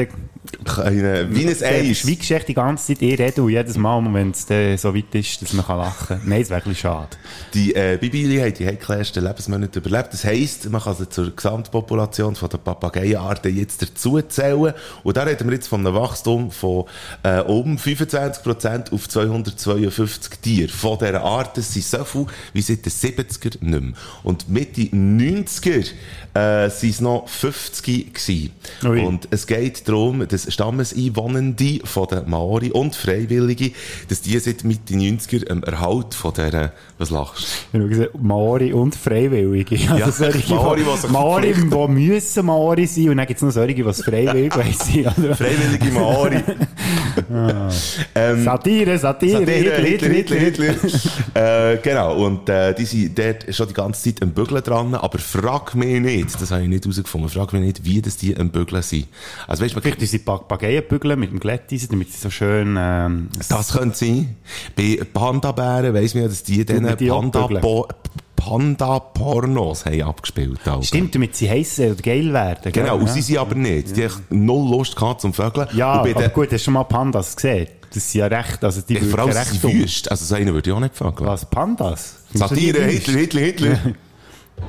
Keine- 0.66 1.28
Wie 1.34 1.48
ein 1.48 1.64
Eis. 1.64 1.98
schweigst 2.00 2.32
echt 2.32 2.48
die 2.48 2.54
ganze 2.54 2.88
Zeit 2.88 3.02
eh 3.02 3.16
reden 3.16 3.42
und 3.42 3.50
jedes 3.52 3.78
Mal, 3.78 4.02
wenn 4.14 4.32
es 4.32 4.82
so 4.82 4.96
weit 4.96 5.14
ist, 5.16 5.42
dass 5.42 5.54
man 5.54 5.66
kann 5.66 5.78
lachen 5.78 6.08
kann. 6.20 6.22
Nein, 6.26 6.42
das 6.42 6.50
wäre 6.50 6.60
wirklich 6.62 6.80
schade. 6.80 7.10
Die 7.54 7.74
äh, 7.76 7.98
Bibili 8.00 8.38
haben 8.40 8.54
die 8.54 8.66
heikelsten 8.68 9.24
Lebensmonate 9.24 9.80
überlebt. 9.80 10.14
Das 10.14 10.24
heisst, 10.26 10.70
man 10.70 10.82
kann 10.82 10.96
sie 10.96 11.08
zur 11.10 11.34
Gesamtpopulation 11.36 12.36
von 12.36 12.50
der 12.50 12.58
Papageienarten 12.58 13.56
jetzt 13.56 13.82
dazuzählen. 13.82 14.74
Und 15.04 15.18
da 15.18 15.24
reden 15.24 15.48
wir 15.48 15.54
jetzt 15.56 15.68
von 15.68 15.86
einem 15.86 15.96
Wachstum 15.96 16.52
von 16.52 16.86
äh, 17.24 17.40
um 17.42 17.78
25% 17.78 18.92
auf 18.92 19.08
252 19.10 20.40
Tiere. 20.40 20.70
Von 20.70 20.98
dieser 20.98 21.22
Art 21.24 21.58
das 21.58 21.74
sind 21.74 21.86
so 21.86 22.04
viel 22.04 22.26
wie 22.54 22.62
seit 22.62 22.86
den 22.86 22.92
70er 22.92 23.58
nicht 23.62 23.64
mehr. 23.64 23.94
Und 24.24 24.50
Mitte 24.50 24.82
90er 24.82 25.86
äh, 26.34 26.70
sind 26.70 26.90
es 26.90 27.02
noch 27.02 27.28
50 27.28 28.14
gewesen. 28.14 28.52
Ui. 28.84 29.02
Und 29.02 29.28
es 29.32 29.48
geht 29.48 29.88
darum, 29.88 30.26
dass 30.34 30.52
Stammeseinwohnende 30.52 31.80
von 31.84 32.08
den 32.08 32.28
Maori 32.28 32.72
und 32.72 32.96
Freiwillige, 32.96 33.72
dass 34.10 34.22
die 34.22 34.38
seit 34.40 34.64
Mitte 34.64 34.96
90er 34.96 35.46
im 35.48 35.64
Erhalt 35.64 36.16
von 36.16 36.34
dieser, 36.34 36.74
was 37.04 37.10
lachst 37.10 37.68
Ich 37.74 37.80
habe 37.80 38.10
Maori 38.22 38.74
und 38.74 38.96
Freiwillige. 38.96 39.76
Also 39.92 39.96
Ja, 39.98 40.12
solche, 40.12 40.54
Maori, 40.54 40.82
die- 40.84 41.08
Maori, 41.12 41.54
die 41.54 41.92
müssen 41.92 42.46
Maori 42.46 42.88
sein 42.88 43.10
und 43.10 43.18
dann 43.18 43.28
gibt 43.28 43.38
es 43.38 43.44
noch 43.44 43.52
solche, 43.52 43.76
die 43.76 43.84
freiwillig 43.84 44.54
oder? 44.56 45.36
Freiwillige 45.36 45.92
Maori. 45.92 46.38
ähm, 48.16 48.44
Satire, 48.44 48.98
Satire, 48.98 49.40
Satire, 49.46 49.76
Hitler, 49.82 50.10
Hitler, 50.10 50.38
Hitler. 50.40 50.74
äh, 51.74 51.78
genau, 51.78 52.26
und 52.26 52.50
äh, 52.50 52.74
die 52.74 52.86
sind 52.86 53.18
dort 53.18 53.54
schon 53.54 53.68
die 53.68 53.74
ganze 53.74 54.04
Zeit 54.04 54.22
am 54.22 54.32
Bügeln 54.32 54.64
dran, 54.64 54.96
aber 54.96 55.20
frag 55.20 55.76
mich 55.76 56.00
nicht, 56.00 56.42
das 56.42 56.52
habe 56.52 56.64
ich 56.64 56.70
nicht 56.70 56.86
herausgefunden, 56.86 57.30
frag 57.30 57.54
mich 57.54 57.62
nicht, 57.62 57.86
wie 57.86 58.02
das 58.02 58.18
die 58.18 58.36
am 58.38 58.50
Bügeln 58.50 58.82
sind. 58.82 59.08
Also 59.48 59.64
weißt 59.64 59.74
du, 59.74 59.78
man 59.78 59.84
Vielleicht 59.84 60.02
diese 60.02 60.20
Papageien 60.20 60.84
bügeln 60.88 61.20
mit 61.20 61.32
dem 61.32 61.40
Glätteisen, 61.40 61.90
damit 61.92 62.12
sie 62.12 62.18
so 62.20 62.30
schön... 62.30 62.78
Ähm, 62.80 63.28
Das 63.50 63.74
könnte 63.74 63.98
sein. 63.98 64.36
Bei 64.76 65.00
Panda-Bären 65.14 65.94
weiss 65.94 66.14
man 66.14 66.24
ja, 66.24 66.30
dass 66.30 66.44
die 66.44 66.64
dann 66.66 66.86
man 66.94 66.98
die 67.00 67.12
auch 67.12 67.22
Panda-Po- 67.22 67.88
Panda-Pornos 68.36 69.86
haben 69.86 70.02
abgespielt. 70.04 70.60
Alter. 70.66 70.84
Stimmt, 70.84 71.16
damit 71.16 71.36
sie 71.36 71.50
heiß 71.50 71.80
oder 71.80 71.96
geil 71.96 72.34
werden. 72.34 72.72
gell? 72.72 72.84
Genau, 72.84 72.98
und 72.98 73.10
sie 73.10 73.22
sind 73.22 73.38
aber 73.38 73.56
nicht. 73.56 73.96
Die 73.96 74.04
haben 74.06 74.22
null 74.30 74.70
Lust 74.70 74.96
gehabt 74.96 75.22
zum 75.22 75.34
Vögeln. 75.34 75.68
Ja, 75.74 76.02
und 76.02 76.10
aber 76.12 76.22
den, 76.22 76.34
gut, 76.34 76.46
hast 76.48 76.52
du 76.54 76.60
schon 76.60 76.74
mal 76.74 76.84
Pandas 76.84 77.36
gesehen? 77.36 77.68
Das 77.94 78.12
sind 78.12 78.20
ja 78.20 78.28
recht, 78.28 78.64
also 78.64 78.82
die 78.82 78.96
Ja, 78.96 79.02
vor 79.04 79.20
allem 79.20 79.32
recht 79.32 79.64
wüst. 79.64 80.10
Also 80.12 80.26
so 80.26 80.36
einen 80.36 80.54
würde 80.54 80.70
ich 80.70 80.76
auch 80.76 80.80
nicht 80.80 80.96
vögeln. 80.96 81.28
Was, 81.30 81.46
Pandas? 81.46 82.16
Satire? 82.34 82.82
Hitler, 82.84 83.14
Hitler, 83.20 83.42
Hitler. 83.42 83.80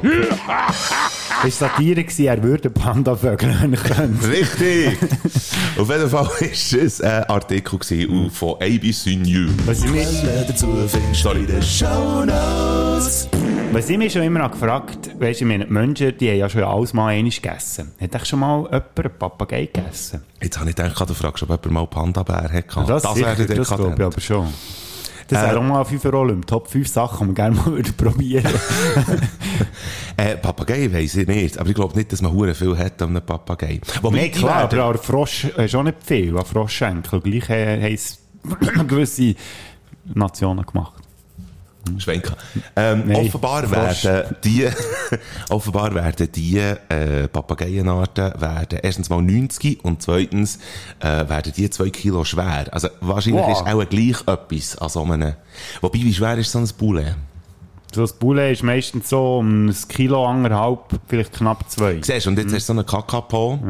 War 0.02 1.50
Satire, 1.50 2.04
gewesen, 2.04 2.26
er 2.26 2.42
würde 2.42 2.70
Panda 2.70 3.16
vögeln, 3.16 3.74
könnte. 3.74 4.28
Richtig! 4.28 4.98
Auf 5.78 5.88
jeden 5.88 6.08
Fall 6.08 6.26
war 6.26 6.42
es 6.42 7.00
ein 7.00 7.24
Artikel 7.24 7.78
gewesen 7.78 8.30
von 8.30 8.54
ABC 8.60 9.16
News. 9.16 9.52
Was 9.66 9.82
ich, 9.82 9.90
mich, 9.90 10.06
dazu 10.46 10.66
findest 10.88 11.24
du 11.24 11.30
in 11.30 11.46
den 11.46 11.62
Shownotes. 11.62 13.28
was 13.72 13.88
ich 13.88 13.98
mich 13.98 14.12
schon 14.12 14.22
immer 14.22 14.40
habe 14.40 14.52
gefragt 14.52 15.10
weißt 15.18 15.40
du, 15.40 15.46
meine, 15.46 15.66
die 15.66 15.72
Menschen, 15.72 16.16
die 16.18 16.30
haben 16.30 16.38
ja 16.38 16.48
schon 16.48 16.62
alles 16.64 16.92
mal 16.92 17.08
einmal 17.08 17.30
gegessen. 17.30 17.92
Hat 18.00 18.14
echt 18.14 18.26
schon 18.26 18.40
mal 18.40 18.64
jemand 18.64 18.98
einen 18.98 19.18
Papagei 19.18 19.66
gegessen? 19.72 20.22
Jetzt 20.42 20.58
habe 20.58 20.70
ich 20.70 20.76
gedacht, 20.76 21.08
du 21.08 21.14
fragst, 21.14 21.42
ob 21.42 21.48
jemand 21.48 21.70
mal 21.70 21.86
Panda-Bär 21.86 22.52
hatte. 22.52 22.62
das 22.86 23.02
das 23.02 23.14
sicher, 23.14 23.26
wäre 23.26 23.46
der 23.46 23.56
das 23.56 23.68
glaube 23.68 23.94
ich 23.96 24.02
aber 24.02 24.20
schon. 24.20 24.48
Das 25.34 25.42
Äh, 25.42 25.46
wäre 25.48 25.58
auch 25.58 25.62
mal 25.62 25.80
ein 25.80 25.84
5 25.86 26.04
Olymp. 26.06 26.46
Top 26.46 26.68
5 26.68 26.86
Sachen, 26.88 27.26
die 27.26 27.30
wir 27.30 27.34
gerne 27.34 27.56
mal 27.56 27.66
würden 27.72 27.94
probieren 27.96 28.44
Äh, 30.16 30.36
Papagei 30.36 30.92
weiss 30.92 31.16
ich 31.16 31.26
nicht, 31.26 31.58
aber 31.58 31.68
ich 31.68 31.74
glaube 31.74 31.96
nicht, 31.96 32.12
dass 32.12 32.22
man 32.22 32.32
hure 32.32 32.54
viel 32.54 32.76
hat 32.78 33.02
an 33.02 33.10
einem 33.10 33.26
Papagei. 33.26 33.80
Wobei, 34.00 34.28
die 34.28 34.30
klar, 34.30 34.70
werden- 34.70 34.78
aber 34.80 34.98
Frosch 34.98 35.48
du 35.56 35.78
auch 35.78 35.82
nicht 35.82 35.96
viel, 36.04 36.36
an 36.38 36.44
Froschschenkel. 36.44 37.20
Gleich 37.20 37.50
äh, 37.50 37.82
haben 37.82 37.94
es 37.94 38.18
gewisse 38.86 39.34
Nationen 40.14 40.64
gemacht. 40.64 41.02
Schwenken. 41.98 42.34
Ähm, 42.76 43.02
Nein, 43.06 43.26
offenbar 43.26 43.66
Frosch. 43.66 44.04
werden 44.04 44.36
die, 44.44 44.68
offenbar 45.50 45.94
werden 45.94 46.28
die, 46.32 46.58
äh, 46.58 47.28
Papageienarten 47.28 48.40
werden 48.40 48.78
erstens 48.82 49.10
mal 49.10 49.20
90 49.22 49.84
und 49.84 50.02
zweitens, 50.02 50.58
äh, 51.00 51.28
werden 51.28 51.52
die 51.56 51.68
2 51.70 51.90
Kilo 51.90 52.24
schwer. 52.24 52.66
Also, 52.70 52.88
wahrscheinlich 53.00 53.42
Wow. 53.44 53.52
ist 53.52 53.66
auch 53.74 53.88
gleich 53.88 54.20
etwas 54.26 54.78
an 54.78 54.88
so 54.88 55.02
einem, 55.02 55.34
wobei, 55.80 55.98
wie 55.98 56.14
schwer 56.14 56.36
ist 56.38 56.50
so 56.52 56.58
ein 56.58 56.68
Poulet? 56.76 57.14
So 57.94 58.00
das 58.00 58.12
Poulet 58.12 58.52
ist 58.52 58.62
meistens 58.64 59.08
so 59.08 59.38
um 59.38 59.66
ein 59.68 59.76
Kilo, 59.88 60.26
anderthalb, 60.26 60.80
vielleicht 61.06 61.32
knapp 61.34 61.70
zwei. 61.70 62.00
Siehst 62.02 62.26
und 62.26 62.36
jetzt 62.38 62.52
hast 62.52 62.68
du 62.68 62.72
so 62.74 62.78
einen 62.80 62.86
Kakapo. 62.86 63.60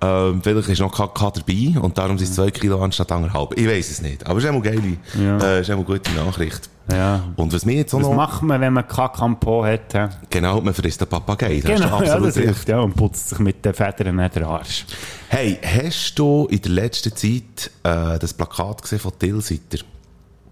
Ähm, 0.00 0.40
vielleicht 0.42 0.68
ist 0.68 0.78
noch 0.80 0.92
KK 0.92 1.32
dabei 1.32 1.80
und 1.80 1.98
darum 1.98 2.16
sind 2.18 2.28
es 2.28 2.34
zwei 2.36 2.50
Kilo 2.52 2.82
anstatt 2.82 3.10
anderthalb. 3.10 3.58
Ich 3.58 3.66
weiß 3.66 3.90
es 3.90 4.00
nicht. 4.00 4.24
Aber 4.26 4.38
es 4.38 4.44
ist 4.44 4.50
immer 4.50 4.60
geile, 4.60 4.96
Ja. 5.20 5.38
äh, 5.38 5.60
ist 5.60 5.68
immer 5.68 5.78
eine 5.78 5.84
gute 5.86 6.12
Nachricht. 6.12 6.70
Ja. 6.90 7.24
Und 7.36 7.52
was 7.52 7.66
mir 7.66 7.74
jetzt 7.76 7.92
auch 7.92 7.98
Was 7.98 8.06
noch... 8.06 8.14
macht 8.14 8.42
man, 8.42 8.60
wenn 8.60 8.72
man 8.72 8.86
Kack 8.86 9.20
am 9.20 9.38
Po 9.38 9.64
hat? 9.64 9.92
hä? 9.92 10.08
Genau, 10.30 10.60
man 10.60 10.72
frisst 10.72 11.00
den 11.00 11.08
Papagei. 11.08 11.60
Das 11.60 11.72
ist 11.72 11.80
Genau, 11.82 11.88
ja, 12.02 12.12
absolut 12.12 12.28
das 12.28 12.36
hilft, 12.36 12.68
ja, 12.68 12.78
und 12.80 12.94
putzt 12.94 13.28
sich 13.30 13.38
mit 13.40 13.64
den 13.64 13.74
Federn 13.74 14.16
nicht 14.16 14.36
den 14.36 14.44
Arsch. 14.44 14.86
Hey, 15.28 15.58
hast 15.62 16.14
du 16.18 16.46
in 16.50 16.62
der 16.62 16.70
letzten 16.70 17.14
Zeit 17.14 17.70
äh, 17.82 18.18
das 18.18 18.32
Plakat 18.32 18.80
gesehen 18.82 19.00
von 19.00 19.18
Tilsiter? 19.18 19.78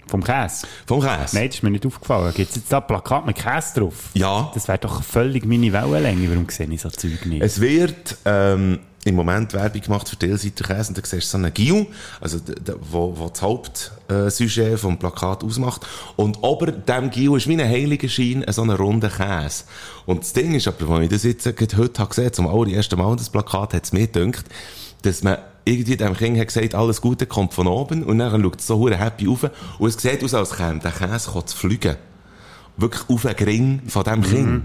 Vom 0.08 0.22
Käse? 0.22 0.66
Vom 0.86 1.00
Käse? 1.00 1.34
Nein, 1.36 1.46
das 1.46 1.56
ist 1.56 1.62
mir 1.62 1.70
nicht 1.70 1.86
aufgefallen. 1.86 2.32
Gibt 2.34 2.50
es 2.50 2.56
jetzt 2.56 2.70
da 2.72 2.78
ein 2.78 2.86
Plakat 2.86 3.26
mit 3.26 3.36
Käse 3.36 3.80
drauf? 3.80 4.10
Ja. 4.14 4.50
Das 4.54 4.68
wäre 4.68 4.78
doch 4.78 5.02
völlig 5.02 5.44
meine 5.46 5.72
Wellenlänge. 5.72 6.30
Warum 6.30 6.48
sehe 6.48 6.66
ich 6.70 6.80
so 6.82 6.90
Zeug 6.90 7.24
nicht? 7.26 7.42
Es 7.42 7.60
wird 7.60 8.16
ähm, 8.24 8.80
im 9.06 9.14
Moment 9.14 9.52
Werbung 9.54 9.80
gemacht 9.80 10.08
für 10.08 10.16
Tilsiter 10.16 10.64
Käse 10.64 10.88
und 10.88 10.98
da 10.98 11.02
siehst 11.04 11.12
du 11.32 11.38
so 11.38 11.38
einen 11.38 11.54
Gil, 11.54 11.86
also 12.20 12.38
d- 12.38 12.54
d- 12.54 12.74
wo, 12.90 13.12
wo 13.16 13.28
das 13.28 13.40
Hauptsujet 13.42 14.78
vom 14.78 14.98
Plakat 14.98 15.44
ausmacht. 15.44 15.86
Und 16.16 16.38
ober 16.42 16.72
dem 16.72 17.10
Gil 17.10 17.36
ist 17.36 17.46
wie 17.48 17.60
ein 17.60 17.68
heiliger 17.68 18.08
Schein 18.08 18.44
so 18.48 18.62
ein 18.62 18.70
runder 18.70 19.08
Käse. 19.08 19.64
Und 20.06 20.22
das 20.22 20.32
Ding 20.32 20.54
ist 20.54 20.68
aber, 20.68 20.88
als 20.94 21.04
ich 21.04 21.10
das 21.10 21.22
jetzt 21.22 21.44
gerade 21.56 21.76
heute 21.76 22.00
habe 22.00 22.08
gesehen, 22.10 22.32
zum 22.32 22.48
allerersten 22.48 22.98
Mal 22.98 23.16
das 23.16 23.30
Plakat, 23.30 23.74
hat 23.74 23.84
es 23.84 23.92
mir 23.92 24.06
gedacht, 24.06 24.46
dass 25.02 25.22
man 25.22 25.38
irgendwie 25.64 25.96
dem 25.96 26.16
Kind 26.16 26.38
hat 26.38 26.48
gesagt, 26.48 26.74
alles 26.74 27.00
Gute 27.00 27.26
kommt 27.26 27.52
von 27.54 27.66
oben 27.66 28.02
und 28.04 28.18
dann 28.18 28.40
schaut 28.42 28.60
es 28.60 28.66
so 28.66 28.88
happy 28.88 29.26
rauf 29.26 29.50
und 29.78 29.88
es 29.88 29.96
sieht 30.00 30.22
aus, 30.22 30.34
als 30.34 30.56
käme 30.56 30.78
der 30.80 30.92
Käse 30.92 31.32
zu 31.44 31.56
fliegen. 31.56 31.96
Wirklich 32.76 33.02
auf 33.08 33.22
den 33.22 33.36
Gring 33.36 33.82
von 33.88 34.04
dem 34.04 34.22
Kind. 34.22 34.64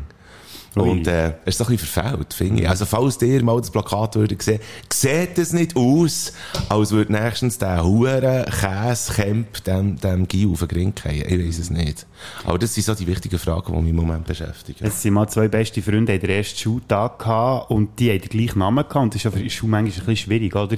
Und 0.75 1.07
äh, 1.07 1.33
es 1.45 1.55
ist 1.55 1.57
so 1.57 1.65
ein 1.65 1.71
bisschen 1.71 1.87
verfehlt, 1.87 2.33
finde 2.33 2.61
ich. 2.61 2.69
Also 2.69 2.85
falls 2.85 3.21
ihr 3.21 3.43
mal 3.43 3.59
das 3.59 3.71
Plakat 3.71 4.15
würdet 4.15 4.41
sehen, 4.41 4.61
sieht 4.91 5.37
es 5.37 5.51
nicht 5.51 5.75
aus, 5.75 6.31
als 6.69 6.91
würde 6.91 7.11
nächstens 7.11 7.57
der 7.57 7.83
hure 7.83 8.45
Käsekemp 8.49 9.63
dem, 9.65 9.99
dem 9.99 10.27
Guy 10.27 10.49
auf 10.49 10.59
den 10.59 10.67
Gring 10.69 10.93
fallen. 10.95 11.23
Ich 11.27 11.47
weiß 11.47 11.59
es 11.59 11.69
nicht. 11.69 12.05
Aber 12.45 12.57
das 12.57 12.73
sind 12.73 12.83
so 12.83 12.93
die 12.95 13.07
wichtigen 13.07 13.37
Fragen, 13.37 13.73
die 13.73 13.81
mich 13.81 13.89
im 13.89 13.95
Moment 13.95 14.25
beschäftigen. 14.25 14.85
Es 14.85 15.01
sind 15.01 15.13
mal 15.13 15.27
zwei 15.27 15.47
beste 15.47 15.81
Freunde, 15.81 16.13
die 16.13 16.19
den 16.19 16.37
ersten 16.37 16.57
Schultag 16.57 17.19
gehabt 17.19 17.71
und 17.71 17.99
die 17.99 18.09
haben 18.11 18.21
den 18.21 18.29
gleichen 18.29 18.59
Namen 18.59 18.83
gehabt. 18.87 18.95
Und 18.95 19.13
das 19.13 19.17
ist 19.17 19.23
ja 19.23 19.31
für 19.31 19.39
die 19.39 19.49
manchmal 19.67 19.77
ein 19.77 19.85
bisschen 19.85 20.15
schwierig, 20.15 20.55
oder? 20.55 20.77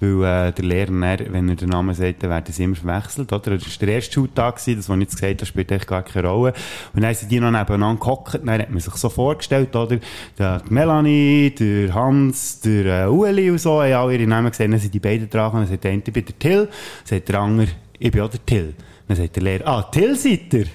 Weil 0.00 0.48
äh, 0.48 0.52
der 0.52 0.64
Lehrer, 0.64 0.90
wenn 0.90 1.48
er 1.48 1.56
den 1.56 1.68
Namen 1.68 1.94
sagt, 1.94 2.22
dann 2.22 2.30
werden 2.30 2.52
sie 2.52 2.64
immer 2.64 2.76
verwechselt, 2.76 3.32
oder? 3.32 3.56
Das 3.56 3.66
war 3.66 3.86
der 3.86 3.94
erste 3.94 4.12
Schultag, 4.12 4.56
gewesen, 4.56 4.76
das, 4.76 4.88
was 4.88 4.96
ich 4.96 5.02
jetzt 5.02 5.16
gesagt 5.16 5.34
habe, 5.34 5.46
spielt 5.46 5.72
echt 5.72 5.86
gar 5.86 6.02
keine 6.02 6.28
Rolle. 6.28 6.52
Und 6.94 7.02
dann 7.02 7.14
sind 7.14 7.30
die 7.30 7.40
noch 7.40 7.50
nebeneinander 7.50 8.00
gehockt, 8.00 8.34
dann 8.34 8.60
hat 8.60 8.70
man 8.70 8.80
sich 8.80 8.94
so 8.94 9.08
vorgestellt, 9.08 9.74
oder? 9.74 9.98
Der 10.38 10.62
Melanie, 10.68 11.50
der 11.50 11.94
Hans, 11.94 12.60
der 12.60 13.04
äh, 13.04 13.08
Ueli 13.08 13.50
und 13.50 13.58
so, 13.58 13.82
haben 13.82 13.92
alle 13.92 14.14
ihre 14.14 14.26
Namen 14.26 14.50
gesehen, 14.50 14.70
dann 14.70 14.80
sind 14.80 14.94
die 14.94 15.00
beiden 15.00 15.28
dran, 15.28 15.52
dann 15.52 15.66
sagt 15.66 15.84
der 15.84 15.92
eine, 15.92 16.02
ich 16.04 16.12
bin 16.12 16.24
der 16.24 16.38
Till, 16.38 16.66
dann 16.66 16.70
sagt 17.04 17.28
der 17.28 17.40
andere, 17.40 17.68
ich 17.98 18.10
bin 18.10 18.22
auch 18.22 18.30
der 18.30 18.44
Till. 18.44 18.74
Dann 19.06 19.16
sagt 19.16 19.36
der 19.36 19.42
Lehrer, 19.42 19.66
ah, 19.66 19.82
Till 19.82 20.16
seid 20.16 20.54
ihr? 20.54 20.66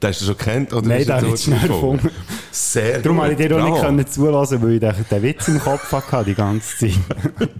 Das 0.00 0.12
hast 0.12 0.22
du 0.22 0.26
schon 0.28 0.38
kennt 0.38 0.72
oder 0.72 0.88
Nein, 0.88 1.06
das 1.06 1.22
habe 1.22 1.34
ich 1.34 1.42
schnell 1.42 1.68
gefunden? 1.68 2.10
Sehr 2.50 3.00
Darum 3.00 3.18
gut. 3.18 3.24
habe 3.24 3.32
ich 3.34 3.48
dir 3.48 3.62
auch 3.62 3.70
nicht 3.70 3.82
können 3.82 4.06
zulassen, 4.06 4.62
weil 4.62 4.72
ich 4.72 4.80
den, 4.80 4.94
den 5.10 5.22
Witz 5.22 5.48
im 5.48 5.60
Kopf 5.60 5.92
hatte 5.92 6.24
die 6.24 6.34
ganze 6.34 6.78
Zeit. 6.78 6.94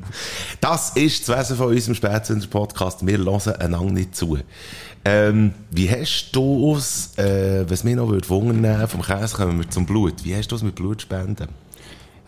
Das 0.63 0.91
ist 0.97 1.29
das 1.29 1.39
Wesen 1.39 1.57
von 1.57 1.69
unserem 1.69 1.95
Spätsünder-Podcast. 1.95 3.07
Wir 3.07 3.19
hören 3.19 3.57
einander 3.57 3.93
nicht 3.93 4.17
zu. 4.17 4.39
Ähm, 5.05 5.53
wie 5.71 5.91
hast 5.91 6.31
du 6.33 6.77
es, 6.77 7.17
äh, 7.19 7.65
was 7.69 7.85
mich 7.85 7.97
noch 7.97 8.09
würde 8.09 8.29
wundern, 8.29 8.89
vom 8.89 9.03
Käse 9.03 9.37
kommen 9.37 9.59
wir 9.59 9.69
zum 9.69 9.87
Blut. 9.87 10.25
Wie 10.25 10.35
hast 10.35 10.49
du 10.49 10.57
es 10.57 10.63
mit 10.63 10.75
Blutspenden? 10.75 11.49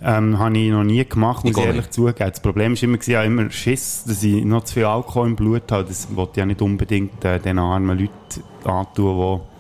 Ähm, 0.05 0.39
habe 0.39 0.59
ich 0.59 0.71
noch 0.71 0.85
nie 0.85 1.05
gemacht, 1.05 1.45
muss 1.45 1.57
Ich 1.57 1.63
ehrlich 1.63 1.83
nicht. 1.83 1.95
zugeben. 1.95 2.31
Das 2.31 2.41
Problem 2.41 2.75
war 2.75 2.83
immer, 2.83 2.99
ich 3.01 3.15
habe 3.15 3.27
immer 3.27 3.51
Schiss, 3.51 4.05
dass 4.07 4.23
ich 4.23 4.45
noch 4.45 4.65
zu 4.65 4.75
viel 4.75 4.85
Alkohol 4.85 5.29
im 5.29 5.37
Blut 5.37 5.71
habe. 5.71 5.85
Das 5.85 6.09
wollte 6.15 6.33
ich 6.33 6.37
ja 6.39 6.47
nicht 6.47 6.63
unbedingt 6.63 7.25
äh, 7.25 7.39
den 7.39 7.59
armen 7.59 7.99
Leuten 7.99 8.43
antun, 8.65 9.41
die 9.41 9.53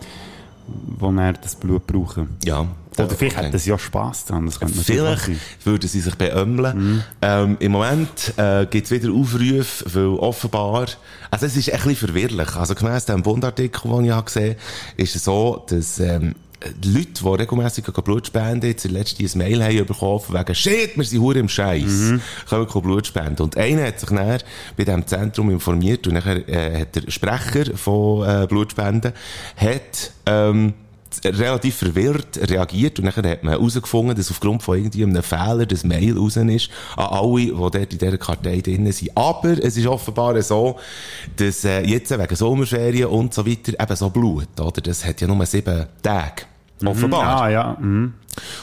wo 0.99 1.13
dann 1.13 1.39
das 1.43 1.57
Blut 1.57 1.87
brauchen. 1.87 2.37
Ja. 2.45 2.67
Oder 2.99 3.09
vielleicht 3.11 3.39
hätten 3.39 3.59
sie 3.59 3.71
ja 3.71 3.79
Spass 3.79 4.27
dran. 4.27 4.45
Das 4.45 4.61
könnte 4.61 4.75
Vielleicht 4.75 5.31
würden 5.65 5.89
sie 5.89 6.01
sich 6.01 6.15
beömmeln. 6.15 7.03
Ähm, 7.23 7.57
Im 7.59 7.73
Moment 7.73 8.35
äh, 8.37 8.67
gibt 8.67 8.85
es 8.85 8.91
wieder 8.91 9.13
Aufrufe, 9.13 9.85
weil 9.95 10.19
offenbar, 10.19 10.87
also 11.31 11.47
es 11.47 11.57
ist 11.57 11.73
ein 11.73 11.81
bisschen 11.81 11.97
verwirrlich. 11.97 12.55
Also 12.55 12.75
gemäss 12.75 13.07
dem 13.07 13.23
Bundartikel, 13.23 13.91
den 13.91 14.05
ich 14.05 14.11
habe 14.11 14.27
gesehen 14.27 14.57
ist 14.99 15.17
es 15.17 15.25
so, 15.25 15.65
dass 15.69 16.01
ähm, 16.01 16.35
die 16.35 16.42
Leute, 16.85 17.23
die 17.23 17.29
regelmässig 17.29 17.85
Blut 17.85 18.27
spenden, 18.27 18.67
jetzt 18.67 18.85
letztens 18.85 19.35
ein 19.35 19.39
Mail 19.39 19.63
haben 19.63 19.87
bekommen, 19.87 20.23
wegen, 20.29 20.55
shit, 20.55 20.97
wir 20.97 21.05
sind 21.05 21.21
hure 21.21 21.39
im 21.39 21.49
Scheiß, 21.49 22.15
können 22.49 22.67
wir 22.75 22.81
Blut 22.83 23.07
spenden. 23.07 23.43
Und 23.43 23.57
einer 23.57 23.87
hat 23.87 24.01
sich 24.01 24.09
dann 24.09 24.39
bei 24.77 24.85
diesem 24.85 25.07
Zentrum 25.07 25.51
informiert 25.51 26.07
und 26.07 26.15
nachher 26.15 26.49
äh, 26.49 26.81
hat 26.81 26.95
der 26.97 27.11
Sprecher 27.11 27.77
von 27.77 28.29
äh, 28.29 28.47
Blutspenden 28.47 29.13
hat 29.57 30.13
ähm, 30.27 30.75
relativ 31.25 31.77
verwirrt 31.77 32.39
reagiert 32.51 32.99
und 32.99 33.05
dann 33.05 33.27
hat 33.27 33.43
man 33.43 33.53
herausgefunden, 33.53 34.17
dass 34.17 34.31
aufgrund 34.31 34.63
von 34.63 34.79
irgendeinem 34.79 35.23
Fehler 35.23 35.67
das 35.67 35.85
Mail 35.85 36.17
raus 36.17 36.37
ist 36.37 36.71
an 36.97 37.07
alle, 37.07 37.41
die 37.41 37.51
dort 37.51 37.75
in 37.77 37.99
dieser 37.99 38.19
Kartei 38.19 38.61
drin 38.61 38.91
sind. 38.91 39.17
Aber 39.17 39.63
es 39.63 39.77
ist 39.77 39.87
offenbar 39.87 40.41
so, 40.43 40.79
dass 41.37 41.65
äh, 41.65 41.83
jetzt 41.83 42.11
wegen 42.11 42.37
Sommerferien 42.37 43.09
und 43.09 43.35
so 43.35 43.47
weiter 43.47 43.73
eben 43.79 43.97
so 43.97 44.11
Blut, 44.11 44.59
oder? 44.59 44.81
Das 44.81 45.05
hat 45.05 45.21
ja 45.21 45.27
nur 45.27 45.45
sieben 45.45 45.87
Tage. 46.03 46.52
Offenbar. 46.91 47.43
Ah, 47.43 47.49
ja. 47.51 47.77
Mhm. 47.81 48.13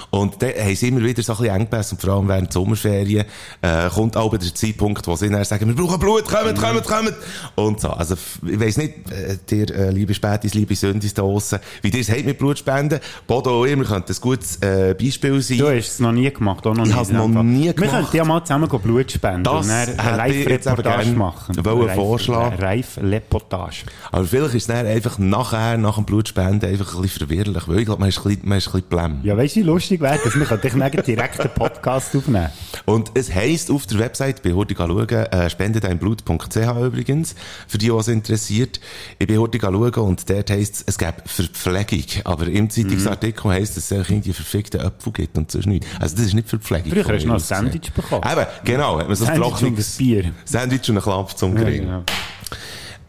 Und 0.09 0.41
dann 0.41 0.51
haben 0.51 0.75
sie 0.75 0.88
immer 0.88 1.01
wieder 1.03 1.21
so 1.21 1.33
ein 1.33 1.38
bisschen 1.39 1.55
Engpässe, 1.55 1.95
und 1.95 2.01
vor 2.01 2.13
allem 2.15 2.27
während 2.27 2.47
der 2.47 2.53
Sommerferien, 2.53 3.25
äh, 3.61 3.89
kommt 3.89 4.17
auch 4.17 4.35
der 4.35 4.53
Zeitpunkt, 4.53 5.05
wo 5.07 5.15
sie 5.15 5.29
dann 5.29 5.43
sagen, 5.45 5.67
wir 5.67 5.75
brauchen 5.75 5.99
Blut, 5.99 6.25
kommt, 6.25 6.59
kommt, 6.59 6.83
kommt. 6.85 7.13
Und 7.55 7.79
so. 7.79 7.89
Also, 7.89 8.15
ich 8.47 8.59
weiss 8.59 8.77
nicht, 8.77 8.93
äh, 9.11 9.38
dir, 9.49 9.69
äh, 9.75 9.91
liebe 9.91 10.13
Spätis, 10.13 10.53
liebe 10.53 10.75
Sündis 10.75 11.13
da 11.13 11.21
draussen, 11.21 11.59
wie 11.81 11.91
dir 11.91 12.01
es 12.01 12.09
habt 12.09 12.25
mit 12.25 12.38
Blutspenden. 12.39 12.99
Bodo 13.27 13.61
und 13.61 13.69
ihr, 13.69 13.77
wir 13.77 13.85
könnten 13.85 14.11
ein 14.11 14.21
gutes, 14.21 14.55
äh, 14.61 14.95
Beispiel 14.99 15.41
sein. 15.41 15.57
Du 15.59 15.67
hast 15.67 15.88
es 15.88 15.99
noch 15.99 16.11
nie 16.11 16.31
gemacht, 16.31 16.65
auch 16.65 16.73
noch 16.73 16.83
Ich 16.85 16.89
nie. 16.89 16.93
habe 16.93 17.03
es 17.03 17.11
noch 17.11 17.25
Einfach. 17.25 17.43
nie 17.43 17.65
Wir 17.65 17.73
gemacht. 17.73 17.91
könnten 17.91 18.17
ja 18.17 18.25
mal 18.25 18.41
zusammen 18.43 18.67
Blut 18.69 19.11
spenden 19.11 19.43
Das 19.43 19.65
und 19.65 19.69
dann 19.69 19.99
eine 19.99 20.33
ich 20.35 20.45
Live-Reportage 20.45 21.09
machen. 21.11 21.65
wollen 21.65 21.89
vorschlagen. 21.95 22.57
Live-Reportage. 22.59 23.83
Aber 24.11 24.25
vielleicht 24.25 24.55
ist 24.55 24.63
es 24.63 24.67
dann 24.67 24.85
einfach 24.85 25.17
nachher, 25.19 25.77
nach 25.77 25.95
dem 25.95 26.05
Blutspenden, 26.05 26.69
einfach 26.69 26.95
ein 26.95 27.01
bisschen 27.01 27.27
verwirrlich, 27.27 27.67
weil 27.67 27.79
ich 27.79 27.85
glaube, 27.85 27.99
man 27.99 28.09
ist 28.09 28.17
ein 28.19 28.23
bisschen, 28.23 28.47
man 28.49 28.57
ist 28.57 28.67
ein 28.67 28.71
bisschen 28.73 28.89
blämm. 28.89 29.19
Ja, 29.23 29.38
weißt 29.38 29.55
wie 29.59 29.63
lustig 29.63 29.99
wäre, 29.99 30.17
dass 30.23 30.33
könnten 30.33 30.79
dann 30.79 30.91
direkt 31.05 31.39
einen 31.39 31.53
Podcast 31.53 32.15
aufnehmen 32.15 32.49
Und 32.85 33.11
es 33.15 33.33
heisst 33.33 33.69
auf 33.69 33.85
der 33.87 33.99
Website, 33.99 34.41
bei 34.41 34.53
Horti 34.53 34.73
schauen, 34.75 35.09
äh, 35.09 35.49
spendedeinblut.ch 35.49 36.55
übrigens, 36.55 37.35
für 37.67 37.77
die, 37.77 37.93
was 37.93 38.07
interessiert. 38.07 38.79
Ich 39.17 39.27
bin 39.27 39.37
Horti 39.37 39.59
schauen 39.59 39.91
und 39.95 40.29
dort 40.29 40.49
heisst 40.49 40.75
es, 40.75 40.83
es 40.87 40.97
gäbe 40.97 41.15
Verpflegung. 41.25 42.05
Aber 42.23 42.47
im 42.47 42.69
Zeitungsartikel 42.69 43.51
heisst 43.51 43.75
es, 43.77 43.89
dass 43.89 43.99
es 43.99 44.09
irgendwie 44.09 44.31
verfickte 44.33 44.79
Äpfel 44.79 45.11
gibt 45.11 45.37
und 45.37 45.51
sonst 45.51 45.65
nichts. 45.65 45.87
Also 45.99 46.15
das 46.15 46.25
ist 46.27 46.33
nicht 46.33 46.47
Verpflegung. 46.47 46.91
Früher 46.91 47.05
hast 47.15 47.23
du 47.23 47.27
noch 47.27 47.33
ein. 47.35 47.39
Sandwich 47.41 47.91
bekommen. 47.93 48.23
Eben, 48.31 48.45
genau. 48.63 48.97
Hat 48.99 49.07
man 49.07 49.15
so 49.17 49.25
ein 49.25 49.35
Sandwich 49.35 49.63
und 49.63 49.77
ein 49.77 49.85
Bier. 49.97 50.31
Sandwich 50.45 50.89
und 50.89 50.97
ein 50.97 51.03
Klapp 51.03 51.37
zum 51.37 51.57
Ja, 51.57 51.63
Gring. 51.63 51.81
genau. 51.81 52.03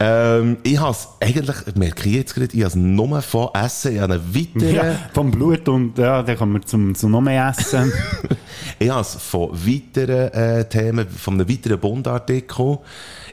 Ähm, 0.03 0.57
ich 0.63 0.81
has 0.81 1.11
eigentlich, 1.21 1.57
merke 1.75 2.09
ich 2.09 2.15
jetzt 2.15 2.35
gerade, 2.35 2.57
ich 2.57 2.65
has 2.65 2.75
nur 2.75 3.21
von 3.21 3.51
Essen, 3.53 3.95
ich 3.95 4.01
habe 4.01 4.15
einen 4.15 4.35
weiteren, 4.35 4.75
Ja, 4.75 4.99
vom 5.13 5.31
Blut 5.31 5.69
und 5.69 5.99
ja, 5.99 6.23
dann 6.23 6.39
kommen 6.39 6.55
wir 6.55 6.63
zum, 6.63 6.95
zum 6.95 7.11
noch 7.11 7.21
mehr 7.21 7.49
Essen. 7.49 7.93
Ich 8.79 8.89
habe 8.89 9.05
von 9.05 9.51
weiteren 9.53 10.33
äh, 10.33 10.65
Themen, 10.67 11.07
von 11.07 11.35
einem 11.35 11.47
weiteren 11.49 11.79
Bundartikel. 11.79 12.79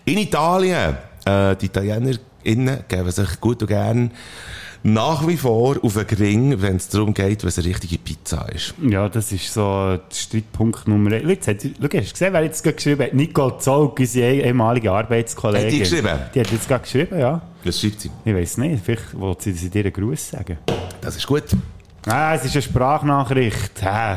In 0.04 0.18
Italien, 0.18 0.98
äh, 1.26 1.56
die 1.56 1.68
ItalienerInnen 1.68 2.80
geben 2.88 3.12
sich 3.12 3.40
gut 3.40 3.62
und 3.62 3.68
gern 3.68 4.12
nach 4.84 5.28
wie 5.28 5.38
vor 5.38 5.78
auf 5.82 5.98
einen 5.98 6.08
Gring, 6.08 6.62
wenn 6.62 6.78
es 6.78 6.90
darum 6.90 7.14
geht, 7.14 7.44
was 7.44 7.58
eine 7.58 7.68
richtige 7.68 7.98
Pizza 7.98 8.48
ist. 8.54 8.74
ja, 8.82 9.10
das 9.10 9.32
ist 9.32 9.54
so 9.54 9.62
der 9.98 10.02
Streitpunkt 10.16 10.88
Nummer 10.88 11.12
1. 11.12 11.24
Jetzt 11.28 11.48
hat, 11.48 11.58
schau, 11.62 11.70
hast 11.70 11.82
du 11.84 11.90
gesehen, 12.12 12.34
wer 12.34 12.44
jetzt 12.44 12.64
gerade 12.64 12.76
geschrieben 12.76 13.04
hat? 13.04 13.14
Nicole 13.14 13.58
Zolk, 13.60 14.00
unsere 14.00 14.34
ehemalige 14.34 14.92
Arbeitskollegin. 14.92 15.66
Hat 15.68 15.74
die 15.74 15.80
geschrieben? 15.80 16.20
Die 16.34 16.40
hat 16.40 16.52
jetzt 16.52 16.68
gerade 16.68 16.84
geschrieben, 16.84 17.20
ja. 17.20 17.42
Das 17.64 17.80
schreibt 17.82 18.02
sie. 18.02 18.12
Ich 18.24 18.34
weiß 18.34 18.58
nicht, 18.58 18.84
vielleicht 18.84 19.20
wollte 19.20 19.52
sie 19.54 19.70
dir 19.70 19.84
einen 19.86 19.94
Gruß 19.94 20.30
sagen. 20.30 20.58
Das 21.02 21.16
ist 21.16 21.28
gut. 21.28 21.44
Ah, 22.06 22.36
es 22.36 22.46
ist 22.46 22.54
eine 22.54 22.62
Sprachnachricht. 22.62 23.82
Hä? 23.82 24.16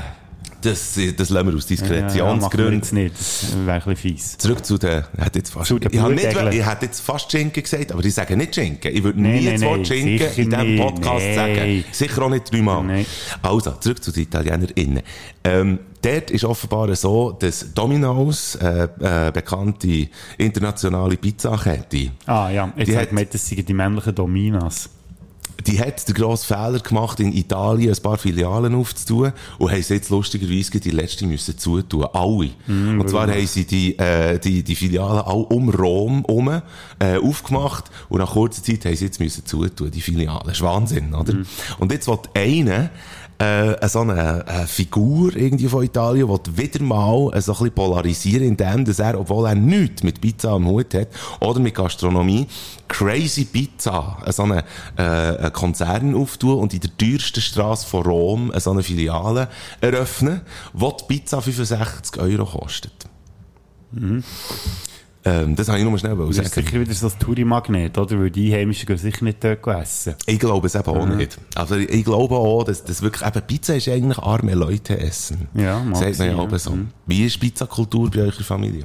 Das, 0.63 0.99
das 1.17 1.31
lassen 1.31 1.49
wir 1.49 1.57
aus 1.57 1.63
Ja, 1.65 1.77
Diskretionsgründen. 1.77 2.75
jetzt 2.75 2.93
nicht. 2.93 3.15
Das 3.19 3.53
wäre 3.65 3.73
ein 3.73 3.79
bisschen 3.79 3.97
fies. 3.97 4.39
Zurück 4.39 4.65
zu 4.65 4.77
den, 4.79 5.05
ich 5.17 5.25
hätte 5.25 5.39
jetzt 5.39 5.51
fast, 5.53 5.69
Zu 5.69 5.79
ich, 5.79 5.99
habe 5.99 6.15
nicht, 6.15 6.27
ich 6.27 6.67
hätte 6.67 6.85
jetzt 6.87 7.01
fast 7.01 7.31
Schinken 7.33 7.63
gesagt, 7.63 7.93
aber 7.93 8.05
ich 8.05 8.13
sage 8.15 8.37
nicht 8.37 8.55
Schinken. 8.55 8.95
Ich 8.95 9.03
würde 9.03 9.21
Nein, 9.21 9.33
nie 9.37 9.45
nein, 9.47 9.55
das 9.55 9.63
Wort 9.63 9.77
nein, 9.79 9.85
Schinken 9.87 10.29
in 10.37 10.51
diesem. 10.51 10.77
Podcast 10.77 11.25
Nein. 11.27 11.35
sagen. 11.35 11.85
Sicher 11.93 12.23
auch 12.23 12.31
nicht 12.31 12.53
dreimal. 12.53 12.85
Nein. 12.85 13.07
Also, 13.43 13.71
zurück 13.73 14.03
zu 14.03 14.13
den 14.13 14.23
ItalienerInnen. 14.25 15.03
Ähm, 15.45 15.79
dort 16.03 16.31
ist 16.31 16.45
offenbar 16.45 16.95
so, 16.95 17.33
dass 17.33 17.73
Domino's, 17.73 18.57
äh, 18.57 18.89
äh, 19.01 19.33
bekannte 19.33 20.09
internationale 20.37 21.17
Pizzakette, 21.17 22.11
Ah 22.27 22.51
ja, 22.51 22.73
jetzt 22.77 22.89
Die 22.89 22.97
hat 22.97 23.03
hat- 23.07 23.13
man, 23.13 23.27
das 23.31 23.47
sind 23.47 23.67
die 23.69 23.75
männlichen 23.75 24.15
Dominas. 24.15 24.91
Die 25.67 25.81
hat 25.81 26.07
den 26.09 26.15
grossen 26.15 26.47
Fehler 26.47 26.81
gemacht, 26.81 27.21
in 27.21 27.33
Italien 27.33 27.95
ein 27.95 28.03
paar 28.03 28.19
Filialen 28.19 28.75
aufzutun 28.75 29.33
und 29.59 29.71
haben 29.71 29.83
sie 29.83 29.95
jetzt 29.95 30.11
lustigerweise 30.11 30.81
die 30.81 30.91
letzte 30.91 31.27
müssen 31.27 31.59
zutun. 31.59 32.07
Alle. 32.13 32.51
und 32.99 33.09
zwar 33.09 33.31
haben 33.31 33.47
sie 33.47 33.65
die, 33.65 33.99
äh, 33.99 34.39
die, 34.39 34.63
die 34.63 34.77
Filialen 34.77 35.21
all 35.21 35.47
um 35.49 35.69
Rom 35.69 36.25
herum 36.27 36.63
äh, 36.99 37.17
aufgemacht 37.19 37.85
und 38.09 38.19
nach 38.19 38.33
kurzer 38.33 38.63
Zeit 38.63 38.85
haben 38.85 38.97
sie 38.97 39.07
jetzt 39.07 39.21
müssen 39.21 39.45
zutun, 39.45 39.91
die 39.91 40.01
Filialen. 40.01 40.43
Das 40.45 40.55
ist 40.55 40.63
Wahnsinn, 40.63 41.15
oder? 41.15 41.35
Und 41.79 41.93
jetzt 41.93 42.07
wird 42.09 42.31
einer 42.35 42.91
äh, 43.41 43.89
so 43.89 44.01
eine, 44.01 44.47
eine 44.47 44.67
Figur 44.67 45.35
irgendwie 45.35 45.67
von 45.67 45.83
Italien, 45.83 46.29
die 46.47 46.59
wieder 46.59 46.83
mal 46.85 47.33
äh, 47.33 47.41
so 47.41 47.53
ein 47.53 47.59
bisschen 47.59 47.73
polarisieren, 47.73 48.47
indem 48.47 48.85
dass 48.85 48.99
er, 48.99 49.19
obwohl 49.19 49.49
er 49.49 49.55
nichts 49.55 50.03
mit 50.03 50.21
Pizza 50.21 50.51
am 50.51 50.67
Hut 50.67 50.93
hat 50.93 51.09
oder 51.41 51.59
mit 51.59 51.75
Gastronomie, 51.75 52.47
Crazy 52.87 53.47
Pizza, 53.47 54.19
äh, 54.27 54.33
so 54.33 54.43
eine, 54.43 54.65
äh, 54.97 55.03
einen 55.03 55.53
Konzern 55.55 56.15
auftun 56.15 56.59
und 56.59 56.75
in 56.75 56.81
der 56.81 56.97
teuersten 56.99 57.41
Straße 57.41 57.87
von 57.87 58.03
Rom 58.03 58.53
äh, 58.53 58.61
so 58.61 58.73
eine 58.73 58.83
Filiale 58.83 59.49
eröffnen, 59.81 60.43
wo 60.75 60.93
die 60.93 61.05
Pizza 61.05 61.41
65 61.41 62.21
Euro 62.21 62.45
kostet. 62.45 62.93
Ähm, 65.23 65.55
das 65.55 65.69
habe 65.69 65.79
ich 65.79 65.85
nur 65.85 65.99
schnell 65.99 66.17
Das 66.17 66.31
ist 66.31 66.55
sagen. 66.55 66.67
sicher 66.67 66.81
wieder 66.81 66.95
so 66.95 67.09
ein 67.09 67.19
Touri-Magnet, 67.19 67.99
oder? 67.99 68.19
Weil 68.19 68.31
die 68.31 68.53
Einheimischen 68.53 68.87
gehen 68.87 68.97
sicher 68.97 69.25
nicht 69.25 69.45
dort 69.45 69.67
essen. 69.67 70.15
Ich 70.27 70.39
glaube 70.39 70.67
es 70.67 70.75
eben 70.75 70.87
auch 70.87 71.07
nicht. 71.07 71.39
Also 71.55 71.77
ich 71.77 72.05
glaube 72.05 72.37
auch, 72.37 72.65
dass, 72.65 72.85
dass 72.85 73.03
wirklich, 73.03 73.27
eben 73.27 73.47
Pizza 73.47 73.77
ist 73.77 73.89
eigentlich 73.89 74.19
arme 74.19 74.55
Leute 74.55 74.99
essen. 74.99 75.49
Ja, 75.55 75.81
mag 75.81 75.97
Sagt 75.97 76.19
man 76.19 76.29
ja 76.29 76.37
auch 76.37 76.59
so. 76.59 76.79
Wie 77.07 77.27
ist 77.27 77.39
Pizzakultur 77.39 78.11
bei 78.11 78.21
eurer 78.21 78.43
Familie? 78.43 78.85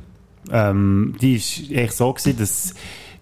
Ähm, 0.52 1.16
die 1.22 1.36
ist 1.36 1.72
echt 1.72 1.94
so 1.94 2.12
gewesen, 2.12 2.38
dass 2.38 2.74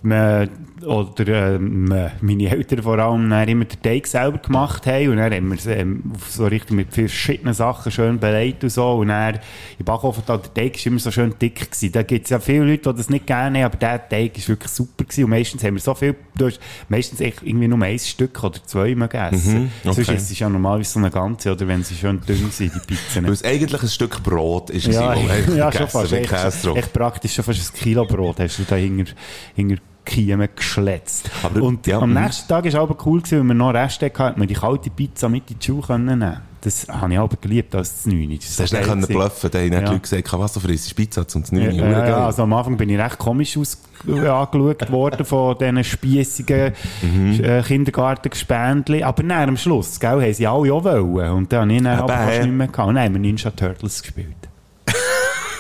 man, 0.01 0.49
oder 0.85 1.55
ähm, 1.55 1.93
meine 2.21 2.49
Eltern 2.49 2.83
vor 2.83 2.99
allem 2.99 3.31
immer 3.31 3.65
den 3.65 3.81
Teig 3.81 4.07
selber 4.07 4.37
gemacht 4.37 4.85
haben 4.85 5.09
und 5.09 5.17
dann 5.17 5.33
haben 5.33 5.49
wir 5.49 5.57
es 5.57 5.65
ähm, 5.65 6.03
so 6.29 6.45
richtig 6.45 6.71
mit 6.71 6.93
verschiedenen 6.93 7.53
Sachen 7.53 7.91
schön 7.91 8.19
beleidigt 8.19 8.63
und 8.63 8.69
so 8.69 8.93
und 8.95 9.09
dann 9.09 9.39
im 9.79 9.85
Backofen 9.85 10.23
der 10.27 10.41
Teig 10.41 10.75
ist 10.75 10.85
immer 10.85 10.99
so 10.99 11.11
schön 11.11 11.33
dick 11.41 11.71
gewesen. 11.71 11.91
Da 11.91 12.03
gibt 12.03 12.25
es 12.25 12.29
ja 12.29 12.39
viele 12.39 12.65
Leute, 12.65 12.91
die 12.91 12.97
das 12.97 13.09
nicht 13.09 13.27
gerne 13.27 13.59
haben, 13.59 13.65
aber 13.65 13.77
der 13.77 14.09
Teig 14.09 14.37
ist 14.37 14.49
wirklich 14.49 14.71
super 14.71 15.03
gewesen 15.03 15.23
und 15.25 15.29
meistens 15.31 15.63
haben 15.63 15.75
wir 15.75 15.81
so 15.81 15.93
viel, 15.93 16.15
du 16.35 16.47
hast 16.47 16.59
meistens 16.89 17.19
irgendwie 17.21 17.67
nur 17.67 17.81
ein 17.81 17.99
Stück 17.99 18.43
oder 18.43 18.63
zwei 18.63 18.95
mögen 18.95 19.17
essen. 19.17 19.53
Mhm, 19.53 19.71
okay. 19.83 20.03
Sonst 20.03 20.09
ist 20.09 20.31
es 20.31 20.39
ja 20.39 20.49
normalerweise 20.49 20.91
so 20.91 20.99
eine 20.99 21.11
ganze, 21.11 21.51
oder 21.51 21.67
wenn 21.67 21.83
sie 21.83 21.95
schön 21.95 22.21
dünn 22.27 22.49
sind, 22.51 22.73
die 22.75 22.79
Pizzen. 22.79 23.25
Weil 23.25 23.33
es 23.33 23.43
eigentlich 23.43 23.81
ein 23.81 23.89
Stück 23.89 24.23
Brot 24.23 24.69
ist, 24.69 24.87
Ja, 24.87 25.13
ja, 25.55 25.69
gegessen 25.69 25.77
schon 25.77 25.87
fast. 25.87 26.13
Echt, 26.13 26.65
echt 26.77 26.93
praktisch, 26.93 27.33
schon 27.33 27.45
fast 27.45 27.73
ein 27.73 27.79
Kilo 27.79 28.05
Brot 28.05 28.39
hast 28.39 28.59
du 28.59 28.63
da 28.63 28.75
hinter, 28.75 29.13
hinter 29.55 29.77
Kiemen 30.05 30.49
geschletzt. 30.55 31.29
Aber- 31.43 31.61
und 31.61 31.87
ja, 31.87 31.99
am 31.99 32.09
mhm. 32.13 32.21
nächsten 32.21 32.47
Tag 32.47 32.63
war 32.63 32.69
es 32.69 32.75
aber 32.75 32.97
cool, 33.05 33.21
gewesen, 33.21 33.39
weil 33.39 33.47
wir 33.47 33.53
noch 33.53 33.73
Reste 33.73 34.05
hatten, 34.07 34.19
hat 34.23 34.37
man 34.37 34.47
die 34.47 34.53
kalte 34.53 34.89
Pizza 34.89 35.29
mit 35.29 35.49
in 35.49 35.59
die 35.59 35.65
Schuhe 35.65 35.81
können 35.81 36.05
nehmen 36.05 36.37
Das 36.61 36.87
habe 36.87 37.13
ich 37.13 37.19
aber 37.19 37.35
geliebt 37.37 37.75
als 37.75 38.03
das 38.03 38.05
9. 38.05 38.37
Das 38.37 38.59
hast 38.59 38.71
du 38.71 38.77
nicht 38.77 38.87
können 38.87 39.07
bluffen. 39.07 39.49
Da 39.51 39.59
haben 39.59 39.71
Ja. 39.73 39.79
die 39.79 39.85
Leute 39.85 39.99
gesagt, 39.99 40.33
was, 40.33 40.53
du 40.53 40.59
frisst 40.59 40.95
Pizza 40.95 41.27
zum 41.27 41.43
Ja, 41.51 41.67
9 41.71 41.75
ja, 41.75 42.07
ja, 42.07 42.25
also 42.25 42.43
am 42.43 42.53
Anfang 42.53 42.77
bin 42.77 42.89
ich 42.89 42.99
recht 42.99 43.17
komisch 43.17 43.57
aus, 43.57 43.81
äh, 44.07 44.27
angeschaut 44.27 44.91
worden 44.91 45.25
von 45.25 45.57
diesen 45.57 45.83
spiessigen 45.83 46.73
Mhm. 47.01 47.43
äh. 47.43 49.03
Aber 49.03 49.23
dann 49.23 49.49
am 49.49 49.57
Schluss, 49.57 49.99
gell, 49.99 50.21
haben 50.21 50.33
sie 50.33 50.47
alle 50.47 50.73
auch 50.73 50.83
wollen. 50.83 51.31
Und 51.31 51.51
dann 51.51 51.61
habe 51.61 51.73
ich 51.73 51.81
dann 51.83 51.99
aber 51.99 52.13
Eben, 52.13 52.23
fast 52.27 52.41
nicht 52.43 52.53
mehr 52.53 52.67
gehabt. 52.67 52.89
Und 52.89 52.95
dann 52.95 53.03
haben 53.05 53.13
wir 53.13 53.19
Ninja 53.21 53.51
Turtles 53.51 54.01
gespielt. 54.01 54.35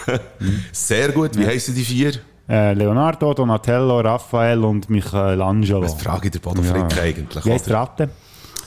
Sehr 0.71 1.09
gut. 1.09 1.37
Wie 1.37 1.45
heissen 1.45 1.75
die 1.75 1.83
vier? 1.83 2.13
Äh, 2.49 2.73
Leonardo, 2.73 3.33
Donatello, 3.33 3.99
Raphael 4.01 4.63
und 4.65 4.89
Michelangelo. 4.89 5.81
Was 5.83 5.93
frage 6.01 6.25
ich 6.27 6.31
der 6.31 6.39
Boden 6.39 6.63
Ja. 6.65 6.73
Eigentlich? 7.01 7.45
Wie 7.45 7.51
heisst 7.51 7.67
der? 7.67 7.75
Ratte? 7.77 8.09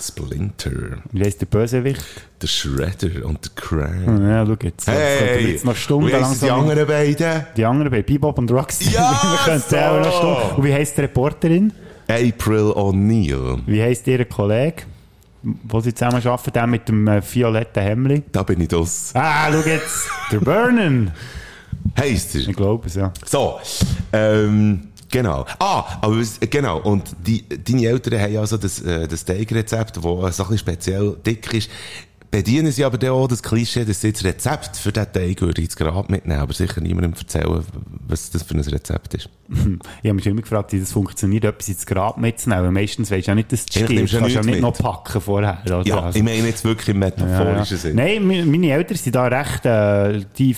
Splinter, 0.01 0.71
Wie 1.13 1.25
heisst 1.25 1.41
der 1.41 1.47
Bösewicht? 1.47 2.05
der 2.43 2.47
Shredder 2.49 3.25
und 3.25 3.43
der 3.45 3.53
Crank. 3.55 4.21
Ja, 4.23 4.45
schau 4.47 4.57
jetzt. 4.63 4.85
Könnten 4.85 5.01
wir 5.01 5.27
Hey! 5.27 5.51
jetzt 5.53 5.65
noch 5.65 5.73
Wie 5.73 5.79
stundenlang 5.79 6.25
heissen 6.25 6.45
die 6.45 6.51
anderen 6.51 6.87
beiden? 6.87 7.47
Die 7.57 7.65
anderen 7.65 7.91
bei 7.91 8.03
Bebop 8.03 8.39
und 8.39 8.51
Roxy. 8.51 8.91
Ja, 8.91 9.11
Wir 9.23 9.39
könnten 9.53 9.71
so! 9.71 9.77
noch 9.77 10.19
Stunden. 10.19 10.57
Und 10.57 10.65
wie 10.65 10.73
heisst 10.75 10.97
die 10.99 11.01
Reporterin? 11.03 11.73
April 12.09 12.73
O'Neil. 12.77 13.59
Wie 13.67 13.83
heisst 13.83 14.07
ihr 14.07 14.25
Kollege? 14.27 14.83
Wo 15.43 15.81
sie 15.81 15.95
zusammen 15.95 16.27
arbeiten, 16.27 16.53
der 16.53 16.67
mit 16.67 16.89
dem 16.89 17.09
äh, 17.09 17.23
violetten 17.23 17.83
Hemli. 17.83 18.23
Da 18.33 18.43
bin 18.43 18.61
ich 18.61 18.69
das. 18.69 19.13
Ah, 19.15 19.51
schau 19.51 19.61
jetzt. 19.69 20.09
Der 20.31 20.39
Burnen. 20.41 21.11
Heisst 21.97 22.35
er? 22.35 22.43
Ich 22.43 22.57
glaube 22.57 22.87
es, 22.87 22.95
ja. 22.95 23.13
So, 23.25 23.59
ähm, 24.13 24.89
genau. 25.11 25.47
Ah, 25.59 25.99
aber 26.01 26.23
genau, 26.51 26.79
und 26.79 27.05
die, 27.27 27.45
deine 27.49 27.87
Eltern 27.87 28.21
haben 28.21 28.37
also 28.39 28.57
das, 28.57 28.81
äh, 28.81 29.09
das 29.09 29.25
Teigrezept, 29.25 29.97
das 29.97 30.03
so 30.03 30.19
ein 30.19 30.27
bisschen 30.31 30.59
speziell 30.59 31.17
dick 31.25 31.53
ist. 31.55 31.71
Bedienen 32.37 32.71
sie 32.71 32.85
aber 32.85 32.99
dann 32.99 33.11
auch 33.11 33.29
das 33.29 33.43
Klischee, 33.43 33.85
dass 33.85 34.03
sie 34.03 34.13
das 34.13 34.23
Rezept 34.23 34.77
für 34.77 34.93
diesen 34.93 35.13
Teig 35.13 35.41
würde 35.41 35.63
ins 35.63 35.75
Grab 35.75 36.11
mitnehmen, 36.11 36.39
aber 36.41 36.53
sicher 36.53 36.81
niemandem 36.83 37.15
erzählen, 37.19 37.65
was 38.07 38.31
das 38.31 38.43
für 38.43 38.55
ein 38.55 38.61
Rezept 38.61 39.15
ist. 39.15 39.29
Ich 40.03 40.09
habe 40.09 40.15
mich 40.15 40.25
schon 40.25 40.33
immer 40.33 40.43
gefragt, 40.43 40.73
wie 40.73 40.81
das 40.81 40.93
funktioniert, 40.93 41.45
etwas 41.45 41.69
ins 41.69 41.87
Grab 41.87 42.19
mitzunehmen. 42.19 42.73
Meistens 42.75 43.11
weisst 43.11 43.27
du 43.27 43.31
ja 43.31 43.35
nicht, 43.35 43.51
dass 43.53 43.65
du 43.67 43.81
Du 43.81 43.87
kannst 43.95 44.13
ja 44.13 44.21
ja 44.21 44.27
nicht 44.41 44.47
nichts 44.47 44.61
noch 44.61 44.77
packen 44.77 45.21
vorher. 45.21 45.59
Oder? 45.65 45.83
Ja, 45.87 46.01
Also- 46.01 46.19
ich 46.19 46.25
meine 46.25 46.47
jetzt 46.47 46.65
wirklich 46.65 46.89
im 46.91 46.99
metaphorischen 46.99 47.77
Ja. 47.77 47.83
Sinn. 47.83 47.97
Nein, 47.97 48.27
meine 48.51 48.71
Eltern 48.71 48.97
sind 48.97 49.15
da 49.17 49.27
recht, 49.27 49.65
äh, 49.65 50.25
die, 50.37 50.55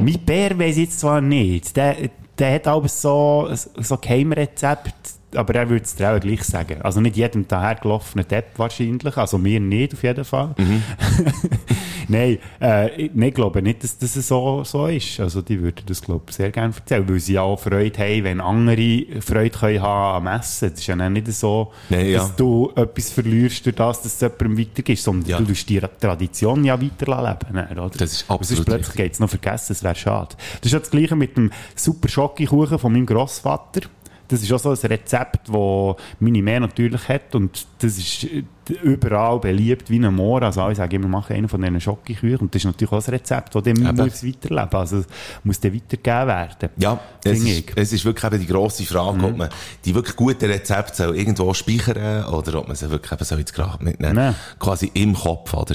mein 0.00 0.18
Bär 0.24 0.58
weiss 0.58 0.76
jetzt 0.78 1.00
zwar 1.00 1.20
nicht, 1.20 1.76
der, 1.76 1.96
der 2.38 2.54
hat 2.54 2.66
aber 2.66 2.88
so, 2.88 3.50
so 3.78 3.96
Geheimrezept, 3.98 4.94
aber 5.36 5.54
er 5.54 5.68
würde 5.68 5.84
es 5.84 5.94
dir 5.94 6.10
auch 6.14 6.20
gleich 6.20 6.42
sagen. 6.44 6.82
Also 6.82 7.00
nicht 7.00 7.16
jedem 7.16 7.46
dahergelaufenen 7.48 8.26
Depp 8.26 8.58
wahrscheinlich, 8.58 9.16
also 9.16 9.38
mir 9.38 9.60
nicht 9.60 9.94
auf 9.94 10.02
jeden 10.02 10.24
Fall. 10.24 10.54
Mhm. 10.58 10.82
Nein, 12.08 12.38
äh, 12.60 13.02
ich 13.06 13.34
glaube 13.34 13.62
nicht, 13.62 13.82
dass 13.82 13.96
das 13.98 14.14
so, 14.14 14.62
so 14.64 14.86
ist. 14.86 15.20
Also 15.20 15.40
die 15.40 15.60
würden 15.60 15.84
das, 15.86 16.02
glaube 16.02 16.24
ich, 16.28 16.36
sehr 16.36 16.50
gerne 16.50 16.74
erzählen, 16.74 17.08
weil 17.08 17.18
sie 17.20 17.34
ja 17.34 17.42
auch 17.42 17.58
Freude 17.58 17.98
haben, 17.98 18.24
wenn 18.24 18.40
andere 18.40 19.20
Freude 19.22 19.50
können 19.50 19.80
haben 19.82 20.26
am 20.26 20.38
Essen. 20.38 20.70
Das 20.70 20.80
ist 20.80 20.86
ja 20.86 20.96
nicht 20.96 21.32
so, 21.32 21.72
Nein, 21.88 22.06
ja. 22.10 22.18
dass 22.18 22.36
du 22.36 22.70
etwas 22.76 23.10
verlierst 23.10 23.64
durch 23.64 23.76
das, 23.76 24.02
dass 24.02 24.14
es 24.14 24.20
jemandem 24.20 24.58
weitergibst, 24.58 25.04
sondern 25.04 25.28
Ja. 25.30 25.38
du 25.38 25.46
tust 25.46 25.68
die 25.68 25.80
Tradition 25.80 26.64
ja 26.64 26.80
weiterleben. 26.80 27.66
Oder? 27.78 27.90
Das 27.90 28.12
ist 28.12 28.24
Aber 28.28 28.44
sonst 28.44 28.60
absolut 28.60 28.66
plötzlich 28.66 28.96
geht 28.96 29.12
es 29.14 29.20
noch 29.20 29.30
vergessen, 29.30 29.66
das 29.68 29.82
wäre 29.82 29.94
schade. 29.94 30.36
Das 30.60 30.66
ist 30.66 30.72
ja 30.72 30.78
das 30.80 30.90
Gleiche 30.90 31.16
mit 31.16 31.36
dem 31.36 31.50
super 31.74 32.08
Schokokuchen 32.08 32.78
von 32.78 32.92
meinem 32.92 33.06
Grossvater. 33.06 33.82
Das 34.28 34.42
ist 34.42 34.50
auch 34.52 34.58
so 34.58 34.70
ein 34.70 34.76
Rezept, 34.76 35.48
das 35.48 35.96
meine 36.20 36.42
Mehr 36.42 36.60
natürlich 36.60 37.08
hat 37.08 37.34
und 37.34 37.66
das 37.80 37.98
ist 37.98 38.24
äh, 38.24 38.42
überall 38.82 39.38
beliebt 39.38 39.90
wie 39.90 39.98
ein 39.98 40.14
Moor. 40.14 40.42
Also 40.42 40.62
alle 40.62 40.74
sagen 40.74 40.94
immer, 40.96 41.08
mach 41.08 41.28
einen 41.28 41.46
von 41.48 41.60
diesen 41.60 41.78
Schokokuchen 41.80 42.38
und 42.38 42.54
das 42.54 42.60
ist 42.62 42.64
natürlich 42.64 42.90
auch 42.92 43.06
ein 43.06 43.10
Rezept, 43.14 43.54
das 43.54 43.62
dem 43.62 43.76
Eben. 43.86 43.96
muss 43.96 44.24
weiterleben 44.26 44.68
Also 44.72 44.98
es 45.00 45.06
muss 45.44 45.60
dann 45.60 45.74
weitergegeben 45.74 46.26
werden. 46.26 46.68
Ja, 46.78 46.98
es 47.22 47.38
ist, 47.40 47.46
ich. 47.46 47.72
es 47.76 47.92
ist 47.92 48.04
wirklich 48.06 48.24
eben 48.32 48.40
die 48.40 48.46
grosse 48.46 48.84
Frage, 48.84 49.18
Mhm. 49.18 49.24
ob 49.24 49.36
man 49.36 49.48
die 49.84 49.94
wirklich 49.94 50.16
guten 50.16 50.46
Rezepte 50.46 50.94
soll 50.96 51.16
irgendwo 51.16 51.52
speichern 51.52 52.24
oder 52.24 52.58
ob 52.60 52.66
man 52.68 52.76
sie 52.76 52.90
wirklich 52.90 53.12
eben 53.12 53.24
so 53.24 53.36
ins 53.36 53.52
Grab 53.52 53.82
mitnehmen 53.82 54.14
Nein. 54.14 54.34
Quasi 54.58 54.90
im 54.94 55.12
Kopf, 55.14 55.52
oder? 55.52 55.74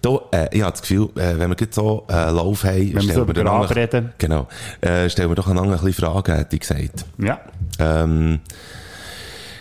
Da, 0.00 0.20
äh, 0.32 0.48
ich 0.56 0.62
habe 0.62 0.70
das 0.70 0.82
Gefühl, 0.82 1.08
äh, 1.16 1.36
wenn 1.38 1.50
wir 1.50 1.56
jetzt 1.58 1.74
so 1.74 2.06
äh, 2.08 2.30
Lauf 2.30 2.62
haben, 2.62 2.92
wir 2.92 3.00
stellen 3.00 3.14
so 3.16 3.22
über 3.22 3.32
dann 3.34 3.46
Grab 3.46 3.62
noch- 3.62 3.74
reden. 3.76 4.12
Genau. 4.18 4.46
Äh, 4.80 5.10
stellen 5.10 5.28
wir 5.30 5.34
doch 5.34 5.48
einander 5.48 5.72
ein 5.76 5.84
bisschen 5.84 6.04
Fragen, 6.06 6.36
hätte 6.36 6.54
ich 6.54 6.60
gesagt. 6.60 7.04
Ja. 7.18 7.40
Ähm, 7.78 8.40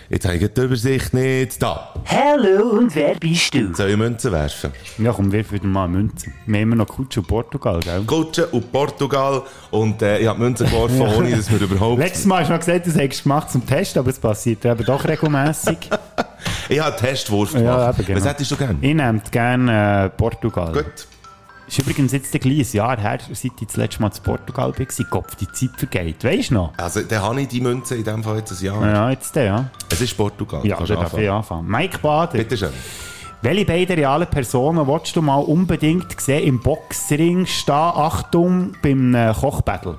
jetzt 0.09 0.25
habe 0.25 0.37
ich 0.37 0.53
die 0.53 0.61
Übersicht 0.61 1.13
nicht. 1.13 1.61
Da. 1.61 1.93
Hallo 2.05 2.69
und 2.77 2.95
wer 2.95 3.15
bist 3.15 3.53
du? 3.53 3.73
Soll 3.75 3.91
ich 3.91 3.97
Münzen 3.97 4.31
werfen? 4.31 4.71
Ja, 4.97 5.11
komm, 5.11 5.31
wirf 5.31 5.51
wieder 5.51 5.67
mal 5.67 5.87
Münzen. 5.87 6.33
Wir 6.45 6.55
haben 6.55 6.63
immer 6.63 6.75
noch 6.77 6.87
Kutsch 6.87 7.17
und 7.17 7.27
Portugal, 7.27 7.79
gell? 7.81 8.03
Kutsche 8.05 8.47
und 8.47 8.71
Portugal. 8.71 9.43
Und 9.71 10.01
äh, 10.01 10.19
ich 10.19 10.27
habe 10.27 10.39
Münzen 10.39 10.67
geworfen, 10.67 11.01
ohne 11.01 11.35
dass 11.35 11.51
wir 11.51 11.61
überhaupt... 11.61 11.99
Letztes 11.99 12.25
Mal 12.25 12.39
hast 12.41 12.47
du 12.47 12.53
noch 12.53 12.59
gesagt, 12.59 12.87
das 12.87 12.95
hättest 12.95 13.21
du 13.21 13.23
gemacht 13.23 13.51
zum 13.51 13.65
Testen, 13.65 13.99
aber 13.99 14.09
es 14.09 14.19
passiert 14.19 14.65
eben 14.65 14.85
doch 14.85 15.05
regelmäßig. 15.07 15.77
Ich 16.69 16.79
habe 16.79 16.91
einen 16.91 16.97
Testwurf 16.97 17.53
gemacht. 17.53 17.65
Ja, 17.65 17.89
eben, 17.89 18.05
genau. 18.05 18.19
Was 18.19 18.27
hättest 18.27 18.51
du 18.51 18.55
gern? 18.57 18.77
ich 18.81 18.93
nehme 18.93 19.21
gerne 19.31 20.05
äh, 20.05 20.09
Portugal. 20.09 20.73
Gut. 20.73 21.07
Ist 21.67 21.79
übrigens 21.79 22.13
jetzt 22.13 22.33
ein 22.33 22.39
kleines 22.39 22.71
Jahr 22.71 22.97
her, 22.97 23.19
seit 23.29 23.43
ich 23.43 23.67
das 23.67 23.75
letzte 23.75 24.01
Mal 24.01 24.11
zu 24.11 24.21
Portugal 24.21 24.73
war. 24.77 25.05
Kopf, 25.09 25.35
die 25.35 25.51
Zeit 25.51 25.71
vergeht. 25.77 26.23
Weißt 26.23 26.51
du 26.51 26.53
noch? 26.53 26.73
Also, 26.77 27.01
dann 27.01 27.21
habe 27.21 27.41
ich 27.41 27.49
die 27.49 27.59
Münze 27.59 27.95
in 27.95 28.05
dem 28.05 28.23
Fall 28.23 28.37
jetzt 28.37 28.51
ein 28.51 28.65
Jahr. 28.65 28.87
Ja, 28.87 29.09
jetzt 29.09 29.35
der, 29.35 29.43
ja. 29.43 29.69
Es 29.89 29.99
ist 29.99 30.15
Portugal. 30.15 30.65
Ja, 30.65 30.77
dann 30.77 30.87
darf 30.87 31.17
ich 31.17 31.29
anfangen. 31.29 31.67
Mike 31.67 31.99
Bader. 31.99 32.37
Bitte 32.37 32.57
schön. 32.57 32.71
Welche 33.41 33.65
beiden 33.65 33.95
realen 33.97 34.27
Personen 34.27 34.87
willst 34.87 35.15
du 35.15 35.21
mal 35.21 35.37
unbedingt 35.37 36.19
sehen 36.19 36.43
im 36.43 36.59
Boxring 36.61 37.45
stehen? 37.45 37.75
Achtung, 37.75 38.71
beim 38.81 39.15
Kochbattle. 39.39 39.97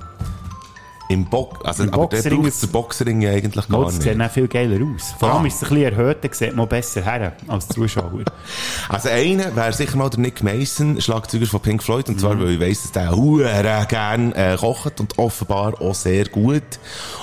Im 1.11 1.25
Bock, 1.25 1.61
also, 1.65 1.83
Im 1.83 1.89
aber 1.89 2.03
Boxring 2.03 2.23
der 2.23 2.29
braucht 2.37 2.47
ist- 2.47 2.61
der 2.61 2.67
Boxring 2.67 3.21
ja 3.21 3.31
eigentlich 3.31 3.67
gar 3.67 3.83
das 3.85 3.93
nicht. 3.95 4.03
sieht 4.03 4.19
dann 4.19 4.29
viel 4.29 4.47
geiler 4.47 4.77
aus. 4.85 5.15
Vor 5.19 5.33
allem 5.33 5.43
Ah. 5.43 5.47
ist 5.47 5.55
es 5.55 5.63
ein 5.63 5.69
bisschen 5.75 5.91
erhöht, 5.93 6.17
dann 6.23 6.33
sieht 6.33 6.55
man 6.55 6.67
besser 6.67 7.01
her 7.03 7.33
als 7.47 7.67
Zuschauer. 7.67 8.11
Also 8.89 9.09
einer 9.09 9.55
wäre 9.55 9.73
sicher 9.73 9.97
mal 9.97 10.09
der 10.09 10.19
Nick 10.19 10.43
Mason, 10.43 11.01
Schlagzeuger 11.01 11.45
von 11.47 11.59
Pink 11.61 11.81
Floyd, 11.83 12.09
und 12.09 12.19
zwar, 12.19 12.39
weil 12.39 12.51
ich 12.51 12.59
weiss, 12.59 12.83
dass 12.83 12.91
der 12.91 13.15
hure 13.15 13.85
gern 13.89 14.31
äh, 14.33 14.55
kocht 14.59 14.99
und 14.99 15.17
offenbar 15.17 15.81
auch 15.81 15.95
sehr 15.95 16.25
gut. 16.25 16.63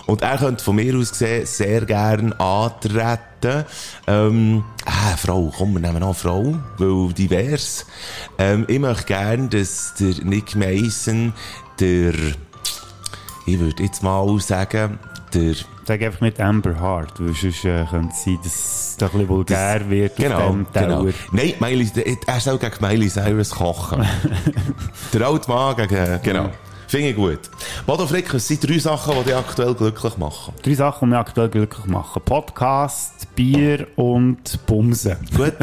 Und 0.06 0.22
er 0.22 0.38
könnte 0.38 0.62
von 0.64 0.76
mir 0.76 0.96
aus 0.96 1.10
gesehen 1.10 1.46
sehr 1.46 1.82
gern 1.86 2.32
antreten. 2.34 3.64
Ähm, 4.08 4.64
ah, 4.84 5.16
Frau, 5.16 5.52
komm, 5.56 5.74
wir 5.74 5.80
nehmen 5.80 6.02
eine 6.02 6.14
Frau, 6.14 6.56
weil 6.78 7.12
divers. 7.12 7.86
Ähm, 8.38 8.64
ich 8.68 8.78
möchte 8.78 9.04
gerne, 9.04 9.48
dass 9.48 9.94
der 9.94 10.24
Nick 10.24 10.56
Mason, 10.56 11.32
der, 11.80 12.14
ich 13.46 13.58
würde 13.58 13.82
jetzt 13.82 14.02
mal 14.02 14.38
sagen, 14.40 14.98
der, 15.32 15.54
Sag 15.86 16.02
einfach 16.02 16.20
nicht 16.20 16.40
Amber 16.40 16.80
Hart, 16.80 17.12
weil 17.20 17.32
sonst 17.32 17.64
äh, 17.64 17.84
könnte 17.88 18.12
es 18.12 18.24
sein, 18.24 18.38
dass 18.42 18.54
es 18.54 18.96
ein 19.00 19.08
bisschen 19.08 19.28
vulgär 19.28 19.88
wird 19.88 20.16
Genau, 20.16 20.56
genau. 20.72 21.06
Nein, 21.30 21.54
Miley, 21.60 21.88
er 22.26 22.40
soll 22.40 22.58
gegen 22.58 22.74
Miley 22.80 23.08
Cyrus 23.08 23.50
kochen. 23.50 24.04
der 25.12 25.26
alte 25.26 25.48
Mann 25.48 25.76
gegen, 25.76 26.20
genau. 26.22 26.50
Finde 26.88 27.08
ich 27.08 27.16
gut. 27.16 27.40
Bodo 27.86 28.06
Frick, 28.06 28.32
es 28.34 28.48
sind 28.48 28.68
drei 28.68 28.78
Sachen, 28.78 29.14
die 29.18 29.24
dich 29.24 29.34
aktuell 29.34 29.74
glücklich 29.74 30.16
machen. 30.18 30.54
Drei 30.62 30.74
Sachen, 30.74 31.06
die 31.08 31.10
mich 31.10 31.18
aktuell 31.18 31.48
glücklich 31.48 31.86
machen. 31.86 32.22
Podcast, 32.24 33.34
Bier 33.34 33.86
und 33.96 34.66
Bumsen. 34.66 35.16
Gut? 35.36 35.54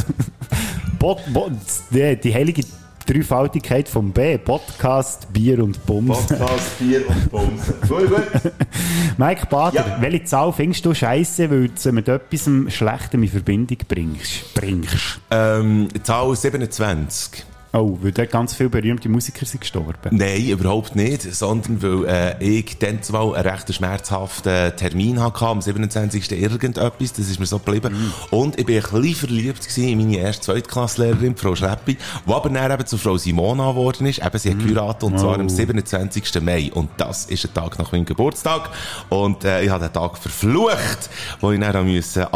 Bod, 0.99 1.19
Bod, 1.33 1.51
die, 1.91 2.15
die 2.17 2.33
heilige 2.33 2.63
Dreifaltigkeit 3.05 3.89
vom 3.89 4.11
B. 4.11 4.37
Podcast, 4.37 5.31
Bier 5.33 5.61
und 5.63 5.85
Bumsen. 5.85 6.37
Podcast, 6.37 6.79
Bier 6.79 7.07
und 7.09 7.29
Bumsen. 7.31 7.73
Gut, 7.87 8.09
gut. 8.09 8.51
Mike 9.17 9.45
Bader, 9.49 9.75
Ja. 9.87 9.97
welche 10.01 10.23
Zahl 10.23 10.53
findest 10.53 10.85
du 10.85 10.93
scheiße, 10.93 11.49
weil 11.51 11.67
du 11.67 11.73
sie 11.75 11.91
mit 11.91 12.07
etwas 12.07 12.49
Schlechtem 12.69 13.23
in 13.23 13.29
Verbindung 13.29 13.77
bringst? 13.87 14.53
bringst? 14.53 15.19
Ähm, 15.31 15.87
Zahl 16.03 16.35
27. 16.35 17.43
Oh, 17.75 17.97
weil 18.01 18.11
dort 18.11 18.29
ganz 18.29 18.53
viele 18.53 18.69
berühmte 18.69 19.09
Musiker 19.09 19.47
sind 19.47 19.61
gestorben. 19.61 19.95
Nein, 20.11 20.45
überhaupt 20.45 20.95
nicht, 20.95 21.23
sondern 21.33 21.81
weil 21.81 22.05
äh, 22.05 22.43
ich 22.43 22.77
dann 22.77 23.01
zwar 23.01 23.33
einen 23.33 23.47
recht 23.47 23.73
schmerzhaften 23.73 24.75
Termin 24.75 25.19
hatte, 25.19 25.47
am 25.47 25.59
27. 25.59 26.39
irgendetwas, 26.39 27.13
das 27.13 27.27
ist 27.27 27.39
mir 27.39 27.47
so 27.47 27.57
geblieben. 27.57 28.13
Und 28.29 28.59
ich 28.59 28.67
bin 28.67 28.75
ein 28.75 28.83
bisschen 28.83 29.15
verliebt 29.15 29.67
gewesen 29.67 29.87
in 29.87 29.97
meine 29.97 30.17
erste 30.17 30.45
Zweitklasslehrerin, 30.45 31.35
Frau 31.35 31.55
Schleppi, 31.55 31.97
die 32.27 32.31
aber 32.31 32.49
dann 32.51 32.71
eben 32.71 32.85
zu 32.85 32.99
Frau 32.99 33.17
Simona 33.17 33.71
geworden 33.71 34.05
ist. 34.05 34.23
Eben, 34.23 34.37
sie 34.37 34.51
hat 34.51 34.59
geheiratet, 34.59 35.03
und 35.03 35.19
zwar 35.19 35.39
am 35.39 35.49
27. 35.49 36.43
Mai. 36.43 36.69
Und 36.71 36.91
das 36.97 37.25
ist 37.25 37.43
ein 37.43 37.55
Tag 37.55 37.79
nach 37.79 37.91
meinem 37.91 38.05
Geburtstag. 38.05 38.69
Und 39.09 39.45
äh, 39.45 39.63
ich 39.63 39.71
habe 39.71 39.85
den 39.85 39.93
Tag 39.93 40.19
verflucht, 40.19 41.09
wo 41.41 41.51
ich 41.51 41.59
dann 41.59 41.91
musste 41.91 42.29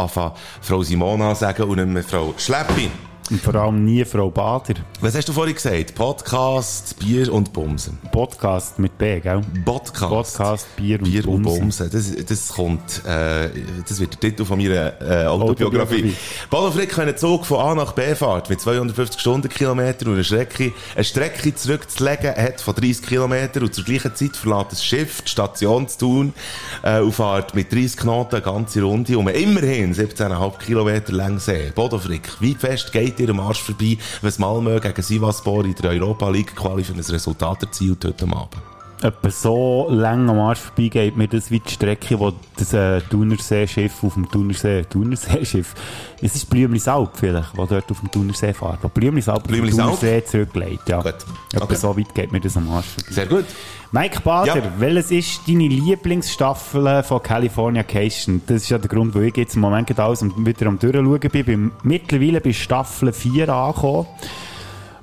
Frau 0.62 0.82
Simona 0.82 1.36
sagen 1.36 1.62
und 1.62 1.76
nicht 1.76 1.86
mehr 1.86 2.02
Frau 2.02 2.34
Schleppi. 2.36 2.90
Und 3.30 3.42
vor 3.42 3.54
allem 3.56 3.84
nie 3.84 4.04
Frau 4.06 4.30
Bader. 4.30 4.74
Was 5.02 5.14
hast 5.14 5.28
du 5.28 5.34
vorhin 5.34 5.54
gesagt? 5.54 5.94
Podcast, 5.94 6.98
Bier 6.98 7.30
und 7.30 7.52
Bumsen. 7.52 7.98
Podcast 8.10 8.78
mit 8.78 8.96
B, 8.96 9.20
gell? 9.20 9.42
Podcast. 9.66 10.38
Podcast, 10.38 10.76
Bier 10.76 10.98
und 10.98 11.10
Bier 11.10 11.28
und 11.28 11.42
Bumsen. 11.42 11.90
Bumsen. 11.90 11.90
Das, 11.90 12.26
das 12.26 12.48
kommt, 12.48 13.04
äh, 13.04 13.50
das 13.86 14.00
wird 14.00 14.14
der 14.14 14.30
Titel 14.30 14.46
von 14.46 14.58
meiner 14.58 14.94
äh, 15.02 15.26
Autobiografie. 15.26 15.96
Autobiografie. 15.96 16.16
Paul 16.48 16.72
Frick 16.72 16.88
kann 16.88 17.08
einen 17.08 17.18
Zug 17.18 17.44
von 17.44 17.58
A 17.60 17.74
nach 17.74 17.92
B 17.92 18.14
fahrt 18.14 18.48
mit 18.48 18.62
250 18.62 19.20
Stundenkilometer 19.20 20.06
und 20.06 20.14
eine 20.14 20.24
Strecke, 20.24 20.72
eine 20.94 21.04
Strecke 21.04 21.54
zurückzulegen 21.54 22.34
hat 22.34 22.62
von 22.62 22.74
30 22.74 23.02
Kilometer 23.06 23.60
und 23.60 23.74
zur 23.74 23.84
gleichen 23.84 24.14
Zeit 24.14 24.36
verlässt 24.36 24.72
das 24.72 24.84
Schiff 24.84 25.20
die 25.20 25.30
Station 25.30 25.86
zu 25.86 25.98
tun 25.98 26.34
äh, 26.82 27.00
und 27.00 27.12
fährt 27.12 27.54
mit 27.54 27.70
30 27.70 27.98
Knoten 27.98 28.36
eine 28.36 28.44
ganze 28.44 28.80
Runde 28.80 29.18
um 29.18 29.28
immerhin 29.28 29.94
17,5 29.94 30.58
Kilometer 30.60 31.12
lang 31.12 31.38
See. 31.38 31.72
Bodo 31.74 31.98
Frick, 31.98 32.28
wie 32.40 32.54
fest 32.54 32.90
geht 32.90 33.17
ihr 33.20 33.30
am 33.30 33.40
Arsch 33.40 33.62
vorbei, 33.62 33.98
wenn 34.20 34.28
es 34.28 34.38
Malmö 34.38 34.80
gegen 34.80 35.02
Sivaspor 35.02 35.64
in 35.64 35.74
der 35.74 35.90
Europa 35.90 36.28
League 36.28 36.54
Quali 36.54 36.84
für 36.84 36.94
ein 36.94 37.00
Resultat 37.00 37.62
erzielt 37.62 38.04
heute 38.04 38.24
Abend? 38.24 38.77
Etwa 39.00 39.30
so 39.30 39.86
lang 39.90 40.28
am 40.28 40.40
Arsch 40.40 40.58
vorbei 40.58 40.88
geht 40.88 41.16
mir 41.16 41.28
das 41.28 41.50
wie 41.52 41.60
die 41.60 41.70
Strecke, 41.70 42.18
wo 42.18 42.32
das 42.56 42.72
äh, 42.72 43.00
Thunersee-Schiff 43.02 44.02
auf 44.02 44.14
dem 44.14 44.28
Thunersee, 44.28 44.82
Thunersee-Schiff, 44.90 45.74
es 46.20 46.34
ist 46.34 46.50
Blümlisalp 46.50 47.10
vielleicht, 47.14 47.56
wo 47.56 47.64
dort 47.66 47.88
auf 47.92 48.00
dem 48.00 48.10
Thunersee 48.10 48.52
fährt, 48.52 48.78
wo 48.82 48.88
Blümlisalp 48.88 49.38
auf 49.38 49.42
Blümlisalp? 49.44 50.00
Thunersee 50.00 50.24
zurücklegt, 50.24 50.88
ja. 50.88 51.00
Gut. 51.00 51.14
Etwa 51.52 51.64
Okay. 51.64 51.74
so 51.76 51.96
weit 51.96 52.12
geht 52.14 52.32
mir 52.32 52.40
das 52.40 52.56
am 52.56 52.68
Arsch 52.70 52.86
vorbei. 52.86 53.12
Sehr 53.12 53.26
gut. 53.26 53.44
Mike 53.92 54.20
Bader, 54.20 54.56
Ja. 54.56 54.62
welches 54.78 55.10
ist 55.12 55.40
deine 55.48 55.68
Lieblingsstaffel 55.68 57.02
von 57.04 57.22
Californication? 57.22 58.42
Das 58.46 58.62
ist 58.62 58.68
ja 58.68 58.78
der 58.78 58.88
Grund, 58.88 59.14
wo 59.14 59.20
ich 59.20 59.36
jetzt 59.36 59.54
im 59.54 59.60
Moment 59.62 59.86
gerade 59.86 60.02
alles 60.02 60.22
wieder 60.24 60.66
am 60.66 60.78
Durchschauen 60.78 61.20
bin. 61.20 61.44
bin 61.44 61.70
mittlerweile 61.84 62.40
bei 62.40 62.52
Staffel 62.52 63.12
4 63.12 63.48
angekommen. 63.48 64.06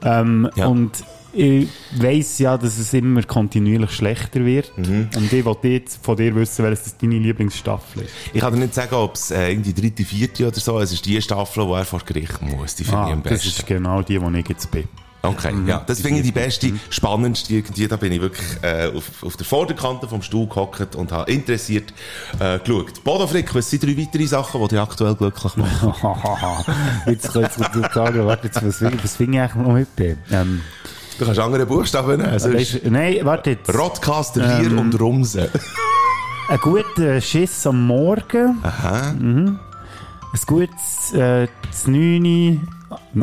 Ähm, 0.04 0.50
Ja. 0.56 0.68
Und 0.68 0.92
ich 1.36 1.68
weiss 1.98 2.40
ja, 2.40 2.58
dass 2.58 2.78
es 2.78 2.94
immer 2.94 3.22
kontinuierlich 3.24 3.92
schlechter 3.92 4.46
wird. 4.46 4.72
Mhm. 4.78 5.10
Und 5.16 5.34
ich 5.34 5.44
wollte 5.46 5.68
jetzt 5.68 6.04
von 6.04 6.16
dir 6.16 6.34
wissen, 6.36 6.64
welches 6.64 6.84
das 6.86 6.98
deine 6.98 7.20
Lieblingsstaffel 7.20 8.04
ist. 8.04 8.12
Ich 8.34 8.42
kann 8.42 8.54
dir 8.54 8.60
nicht 8.60 8.74
sagen, 8.74 8.96
ob 8.96 9.16
es 9.16 9.32
äh, 9.32 9.52
irgendwie 9.52 9.74
dritte, 9.74 10.04
vierte 10.06 10.48
oder 10.48 10.60
so, 10.60 10.80
es 10.80 10.92
ist 10.94 11.06
die 11.06 11.22
Staffel, 11.22 11.66
wo 11.68 11.76
er 11.76 11.86
vor 11.86 12.00
Gericht 12.06 12.42
muss. 12.42 12.76
Die 12.76 12.84
finde 12.84 13.02
ich 13.02 13.08
Ah, 13.08 13.12
am 13.14 13.24
das 13.24 13.34
besten. 13.34 13.48
ist 13.50 13.68
genau 13.68 14.02
die, 14.02 14.22
wo 14.22 14.30
ich 14.30 14.48
jetzt 14.48 14.72
bin. 14.72 14.86
Okay, 15.22 15.52
ja, 15.66 15.80
das 15.86 16.02
finde 16.02 16.20
ich 16.20 16.26
die 16.26 16.32
beste, 16.32 16.72
spannendste 16.92 17.56
irgendwie. 17.56 17.88
Da 17.88 17.96
bin 17.96 18.12
ich 18.12 18.22
wirklich 18.22 18.46
äh, 18.62 18.92
auf, 18.96 19.24
auf 19.24 19.36
der 19.36 19.46
Vorderkante 19.48 20.08
vom 20.08 20.22
Stuhl 20.22 20.48
gehockt 20.48 20.96
und 20.96 21.12
habe 21.12 21.32
interessiert 21.32 21.94
äh, 22.40 22.60
geschaut. 22.60 23.04
Bodo 23.04 23.26
Frick, 23.26 23.54
was 23.56 23.70
sind 23.70 23.82
drei 23.84 23.98
weitere 23.98 24.28
Sachen, 24.28 24.62
die 24.62 24.68
dich 24.68 24.80
aktuell 24.80 25.16
glücklich 25.16 25.56
machen? 25.58 25.94
jetzt 27.08 27.34
kannst 27.34 27.58
du 27.58 27.82
sagen, 27.92 28.26
warte, 28.28 28.46
jetzt, 28.48 28.64
was, 28.64 28.82
was 28.84 29.16
finde 29.16 29.38
ich 29.38 29.44
eigentlich 29.44 29.56
noch 29.68 29.74
mit? 29.74 29.88
Ähm, 30.32 30.62
Du 31.18 31.26
kannst 31.26 31.40
andere 31.40 31.66
Buchstaben 31.66 32.18
nehmen. 32.22 32.40
sonst- 32.40 32.56
weisst- 32.56 32.86
nein, 32.90 33.20
warte 33.24 33.52
jetzt. 33.52 33.74
Rodcaster 33.74 34.42
4 34.60 34.72
Ähm. 34.72 34.80
und 34.80 35.00
Rumse. 35.00 35.50
Ein 36.50 36.60
guter 36.60 37.22
Schiss 37.22 37.66
am 37.66 37.88
Morgen. 37.88 38.60
Aha. 38.62 39.12
Ein 39.18 39.60
gutes 40.46 41.14
äh, 41.14 41.48
9 41.88 42.68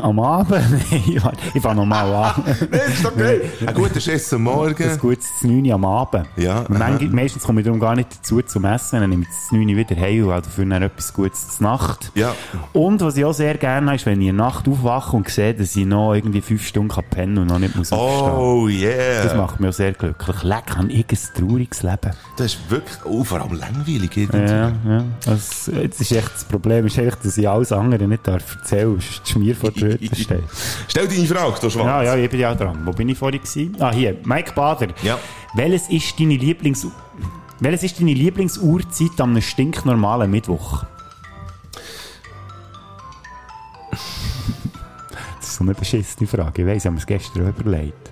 am 0.01 0.21
Abend. 0.21 0.51
Nein, 0.91 1.37
ich 1.55 1.63
fange 1.63 1.77
nochmal 1.77 2.15
an. 2.15 2.43
Nein, 2.71 2.81
ist 2.89 3.05
okay. 3.05 3.41
Ein 3.67 3.75
guter 3.75 4.01
Schiss 4.01 4.33
am 4.33 4.41
Ein 4.41 4.55
Morgen. 4.55 4.99
gutes 4.99 5.29
9 5.43 5.73
am 5.73 5.85
Abend. 5.85 6.27
Ja, 6.37 6.65
manchmal, 6.69 7.09
meistens 7.11 7.45
komme 7.45 7.61
ich 7.61 7.65
darum 7.65 7.81
gar 7.81 7.95
nicht 7.95 8.09
dazu 8.19 8.41
zum 8.43 8.65
Essen. 8.65 9.01
Dann 9.01 9.11
nehme 9.11 9.23
ich 9.23 9.29
das 9.29 9.53
9 9.53 9.69
wieder 9.69 9.97
heim 9.97 10.27
und 10.27 10.33
habe 10.33 10.43
dafür 10.43 10.65
dann 10.67 10.83
etwas 10.83 11.13
Gutes 11.13 11.57
zur 11.57 11.67
Nacht. 11.67 12.13
Ja. 12.15 12.35
Und 12.73 13.01
was 13.01 13.17
ich 13.17 13.25
auch 13.25 13.33
sehr 13.33 13.57
gerne 13.57 13.87
habe, 13.87 13.97
ist, 13.97 14.07
wenn 14.07 14.21
ich 14.21 14.29
in 14.29 14.37
der 14.37 14.47
Nacht 14.47 14.69
aufwache 14.69 15.17
und 15.17 15.29
sehe, 15.29 15.55
dass 15.55 15.77
ich 15.77 15.87
noch 15.87 16.15
irgendwie 16.15 16.41
5 16.41 16.67
Stunden 16.67 16.89
kann 16.89 17.05
pennen 17.11 17.39
und 17.39 17.49
noch 17.49 17.59
nicht 17.59 17.77
muss 17.77 17.93
aufstehen. 17.93 18.37
Oh 18.37 18.69
yeah. 18.69 19.23
Das 19.23 19.35
macht 19.35 19.61
mich 19.61 19.71
auch 19.71 19.75
sehr 19.75 19.93
glücklich. 19.93 20.43
Leck, 20.43 20.77
habe 20.77 20.91
ich 20.91 21.07
ein 21.09 21.19
trauriges 21.35 21.83
Leben. 21.83 22.11
Das 22.37 22.55
ist 22.55 22.71
wirklich, 22.71 22.97
oh, 23.05 23.25
vor 23.25 23.41
allem 23.41 23.59
langweilig 23.59 24.17
irgendwie. 24.17 24.39
Ja, 24.39 24.73
ja. 24.87 25.05
Das, 25.25 25.71
jetzt 25.73 26.01
ist 26.01 26.13
echt 26.13 26.35
das 26.35 26.45
Problem, 26.45 26.87
ist 26.87 26.99
echt, 26.99 27.25
dass 27.25 27.37
ich 27.37 27.49
alles 27.49 27.73
andere 27.73 28.07
nicht 28.07 28.27
darf 28.27 28.57
erzählen 28.57 28.95
darf, 28.95 29.05
sonst 29.05 29.29
Schmier 29.29 29.55
vor 29.63 29.71
der 29.71 29.91
Röte 29.91 30.17
steht. 30.17 30.43
Stell 30.89 31.09
deine 31.09 31.27
Frage, 31.27 31.61
du 31.61 31.71
Schwanz. 31.71 31.87
Ja, 31.87 32.03
ja, 32.03 32.17
ich 32.17 32.31
bin 32.31 32.41
ja 32.41 32.53
auch 32.53 32.57
dran. 32.57 32.81
Wo 32.85 32.93
bin 32.93 33.09
ich 33.09 33.17
vorhin 33.17 33.41
gewesen? 33.41 33.77
Ah, 33.79 33.93
hier. 33.93 34.17
Mike 34.25 34.53
Bader. 34.55 34.89
Ja. 35.03 35.19
Welches 35.55 35.89
ist 35.89 36.19
deine 36.19 36.37
Lieblings... 36.37 36.87
Welches 37.61 37.85
ist 37.85 38.01
deine 38.01 38.13
Lieblingsuhrzeit 38.13 39.21
an 39.21 39.31
einem 39.31 39.43
stinknormalen 39.43 40.31
Mittwoch? 40.31 40.85
Das 45.39 45.49
ist 45.51 45.57
so 45.57 45.65
eine 45.65 45.75
beschissene 45.75 46.27
Frage. 46.27 46.63
Ich 46.63 46.69
weiss, 46.69 46.79
ich 46.79 46.87
habe 46.87 46.95
mir 46.95 47.01
es 47.01 47.07
gestern 47.07 47.49
überlegt. 47.49 48.11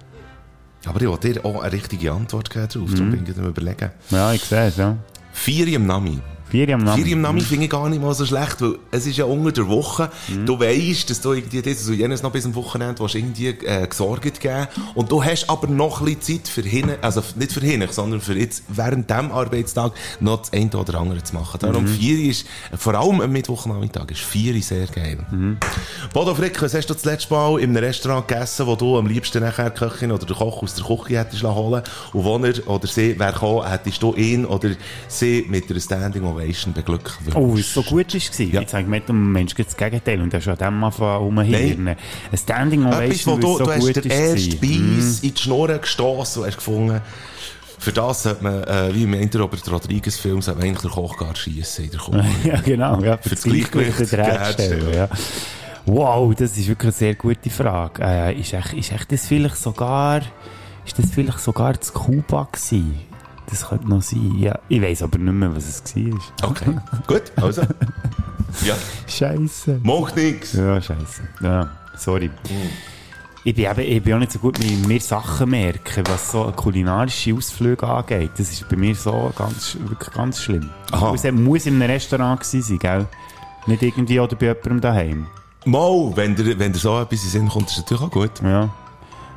Aber 0.84 1.00
ich 1.00 1.08
wollte 1.08 1.32
dir 1.32 1.44
auch 1.44 1.62
eine 1.62 1.72
richtige 1.72 2.12
Antwort 2.12 2.50
geben 2.50 2.68
drauf. 2.68 2.88
Mhm. 2.90 2.94
Darum 2.94 3.10
bin 3.10 3.24
ich 3.26 3.38
am 3.38 3.46
überlegen. 3.46 3.90
Ja, 4.10 4.32
ich 4.32 4.44
sehe 4.44 4.66
es, 4.66 4.76
ja. 4.76 4.96
Vier 5.32 5.68
im 5.68 5.86
Nami. 5.86 6.18
Vier 6.50 6.74
am 6.74 6.82
Namen. 6.82 7.02
Vier 7.02 7.12
im 7.12 7.20
Nami 7.20 7.40
finde 7.42 7.64
ich 7.64 7.70
gar 7.70 7.88
nicht 7.88 8.02
mal 8.02 8.12
so 8.12 8.26
schlecht, 8.26 8.60
weil 8.60 8.76
es 8.90 9.06
ist 9.06 9.16
ja 9.16 9.24
unter 9.24 9.52
der 9.52 9.68
Woche. 9.68 10.10
Du 10.46 10.58
weisst, 10.58 11.08
dass 11.08 11.20
du 11.20 11.32
irgendwie 11.32 11.62
das, 11.62 11.78
also 11.78 11.92
jenes 11.92 12.22
noch 12.22 12.32
bis 12.32 12.44
am 12.44 12.54
Wochenende 12.56 13.00
willst 13.00 13.14
irgendwie 13.14 13.48
äh, 13.48 13.86
gesorgt 13.86 14.40
geben 14.40 14.66
Und 14.94 15.12
du 15.12 15.22
hast 15.22 15.48
aber 15.48 15.68
noch 15.68 16.00
ein 16.00 16.16
bisschen 16.16 16.42
Zeit 16.42 16.48
für 16.48 16.62
hinten, 16.62 16.96
also 17.02 17.22
nicht 17.36 17.52
für 17.52 17.60
hinten, 17.60 17.88
sondern 17.92 18.20
für 18.20 18.34
jetzt 18.34 18.64
während 18.68 19.08
dem 19.08 19.30
Arbeitstag 19.30 19.92
noch 20.18 20.40
das 20.40 20.52
eine 20.52 20.70
oder 20.70 20.98
andere 20.98 21.22
zu 21.22 21.34
machen. 21.34 21.58
Darum 21.60 21.86
vier 21.86 22.30
ist, 22.30 22.46
vor 22.76 22.94
allem 22.94 23.20
am 23.20 23.30
Mittwochnachmittag, 23.30 24.10
ist 24.10 24.20
vier 24.20 24.60
sehr 24.60 24.86
geil. 24.86 25.18
Bodo 26.12 26.34
Frick, 26.34 26.60
was 26.60 26.74
hast 26.74 26.90
du 26.90 26.94
das 26.94 27.04
letzte 27.04 27.32
Mal 27.32 27.60
in 27.60 27.70
einem 27.70 27.84
Restaurant 27.84 28.26
gegessen, 28.26 28.66
wo 28.66 28.74
du 28.74 28.98
am 28.98 29.06
liebsten 29.06 29.42
nachher 29.42 29.70
die 29.70 29.78
Köchin 29.78 30.10
oder 30.10 30.26
den 30.26 30.36
Koch 30.36 30.62
aus 30.62 30.74
der 30.74 30.84
Küche 30.84 31.18
hättest 31.18 31.44
holen 31.44 31.82
und 32.12 32.24
wo 32.24 32.36
er 32.38 32.68
oder 32.68 32.86
sie 32.86 33.18
wäre 33.18 33.32
gekommen, 33.32 33.68
hättest 33.68 34.02
du 34.02 34.14
ihn 34.14 34.44
oder 34.44 34.70
sie 35.08 35.46
mit 35.48 35.70
einer 35.70 35.80
Standing 36.40 36.50
Ovation 36.50 36.72
beglückwünscht? 36.72 37.36
Oh, 37.36 37.56
es 37.56 37.74
so 37.74 37.82
gut 37.82 38.14
war. 38.14 38.46
Ja. 38.46 38.60
Jetzt 38.60 38.72
habe 38.72 38.80
ich 38.82 38.86
gemerkt, 38.86 39.10
am 39.10 39.32
Mensch 39.32 39.54
das 39.54 39.76
Gegenteil. 39.76 40.20
Und 40.20 40.32
er 40.32 40.40
ist 40.40 40.48
an 40.48 40.56
dem 40.56 40.84
anfangen 40.84 41.18
rumhirnen. 41.18 41.96
Ein 42.30 42.38
Standing 42.38 42.86
Etwas, 42.86 43.26
Ovation, 43.26 43.34
wo 43.34 43.40
du, 43.40 43.52
es 43.52 43.58
so 43.58 43.64
du 43.64 43.72
hast 43.72 43.96
den 43.96 44.10
ist. 44.10 44.46
ersten. 44.46 44.60
Beiß 44.60 45.20
in 45.20 45.34
die 45.34 45.40
Schnur 45.40 45.68
gestossen 45.78 46.40
und 46.40 46.46
hast 46.46 46.56
gefunden, 46.56 47.00
für 47.78 47.92
das 47.92 48.24
sollte 48.24 48.44
man, 48.44 48.62
äh, 48.64 48.94
wie 48.94 49.04
im 49.04 49.14
Enter 49.14 49.40
Robert 49.40 49.70
Rodriguez 49.70 50.18
Film, 50.18 50.42
sollte 50.42 50.60
man 50.60 50.68
eigentlich 50.68 50.82
den 50.82 50.90
Koch 50.90 51.16
gar 51.16 51.34
schiessen 51.34 51.86
in 51.86 51.90
der 51.90 52.00
Küche. 52.00 52.24
ja, 52.48 52.60
genau. 52.60 53.00
Ja, 53.02 53.16
für, 53.16 53.30
das 53.30 53.40
das 53.40 53.42
Gleichgewicht 53.44 54.00
wiederherstellen. 54.00 54.94
Ja. 54.94 55.08
Wow, 55.86 56.34
das 56.34 56.56
ist 56.58 56.68
wirklich 56.68 56.88
eine 56.88 56.92
sehr 56.92 57.14
gute 57.14 57.48
Frage. 57.48 58.02
Äh, 58.02 58.38
ist, 58.38 58.52
echt, 58.52 58.74
ist 58.74 58.92
echt 58.92 59.10
das 59.10 59.26
vielleicht 59.26 59.56
sogar, 59.56 60.20
ist 60.84 60.98
das 60.98 61.06
vielleicht 61.10 61.40
sogar 61.40 61.80
zu 61.80 61.92
Kuba 61.92 62.48
gewesen? 62.52 63.00
Das 63.50 63.68
könnte 63.68 63.88
noch 63.88 64.02
sein. 64.02 64.34
Ja, 64.38 64.58
ich 64.68 64.80
weiß 64.80 65.02
aber 65.02 65.18
nicht 65.18 65.32
mehr, 65.32 65.54
was 65.54 65.66
es 65.68 65.96
war. 65.96 66.50
Okay, 66.50 66.76
gut, 67.06 67.22
also. 67.36 67.62
Ja. 68.64 68.74
Scheiße. 69.06 69.80
Macht 69.82 70.16
nix. 70.16 70.52
Ja, 70.52 70.80
scheiße. 70.80 71.22
Ja, 71.40 71.70
sorry. 71.96 72.30
Ich 73.42 73.54
bin, 73.54 73.64
eben, 73.64 73.80
ich 73.80 74.02
bin 74.02 74.14
auch 74.14 74.18
nicht 74.18 74.32
so 74.32 74.38
gut 74.38 74.58
mit 74.58 74.86
mir 74.86 75.00
Sachen 75.00 75.50
merken, 75.50 76.04
was 76.06 76.32
so 76.32 76.52
kulinarische 76.54 77.34
Ausflüge 77.34 77.86
angeht. 77.86 78.32
Das 78.36 78.52
ist 78.52 78.68
bei 78.68 78.76
mir 78.76 78.94
so 78.94 79.32
ganz, 79.36 79.76
wirklich 79.80 80.12
ganz 80.14 80.42
schlimm. 80.42 80.68
Aha. 80.92 81.14
Es 81.14 81.24
muss 81.32 81.66
in 81.66 81.76
einem 81.76 81.90
Restaurant 81.90 82.40
gewesen 82.40 82.62
sein, 82.62 82.78
gell? 82.78 83.06
Nicht 83.66 83.82
irgendwie 83.82 84.20
oder 84.20 84.36
bei 84.36 84.46
jemandem 84.46 84.80
daheim. 84.80 85.26
Mal, 85.64 86.12
wenn 86.16 86.36
dir, 86.36 86.58
wenn 86.58 86.72
dir 86.72 86.78
so 86.78 87.00
etwas 87.00 87.24
in 87.24 87.30
Sinn 87.30 87.48
kommt, 87.48 87.68
ist 87.68 87.76
das 87.78 87.84
natürlich 87.84 88.02
auch 88.02 88.10
gut. 88.10 88.42
Ja. 88.42 88.68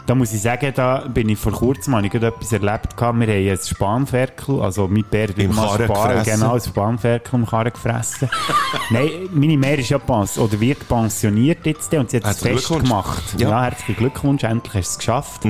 Da 0.05 0.15
muss 0.15 0.33
ich 0.33 0.41
sagen, 0.41 0.73
da 0.75 1.05
bin 1.07 1.29
ich 1.29 1.39
vor 1.39 1.53
kurzem, 1.53 1.95
habe 1.95 2.05
ich 2.05 2.11
gerade 2.11 2.27
etwas 2.27 2.51
erlebt. 2.51 2.99
Wir 2.99 3.07
haben 3.07 3.21
ein 3.21 3.57
Spanferkel, 3.57 4.61
also 4.61 4.87
mit 4.89 5.09
Bär 5.09 5.29
hat 5.29 5.37
Im 5.37 5.51
immer 5.51 5.79
Span-. 5.79 6.23
Genau, 6.23 6.55
ein 6.55 6.61
Spanferkel 6.61 7.39
im 7.39 7.45
Karren 7.45 7.71
gefressen. 7.71 8.29
Nein, 8.89 9.09
meine 9.31 9.57
Mär 9.57 9.79
ist 9.79 9.89
ja 9.89 9.99
pens 9.99 10.37
oder 10.37 10.59
wird 10.59 10.87
pensioniert 10.89 11.65
jetzt 11.65 11.93
und 11.93 12.09
sie 12.09 12.17
hat 12.17 12.25
es 12.25 12.41
Fest 12.41 12.67
gemacht. 12.67 13.23
Ja. 13.37 13.49
Ja. 13.49 13.63
herzlichen 13.63 13.95
Glückwunsch, 13.95 14.43
endlich 14.43 14.73
hast 14.73 14.89
du 14.89 14.91
es 14.91 14.97
geschafft. 14.97 15.45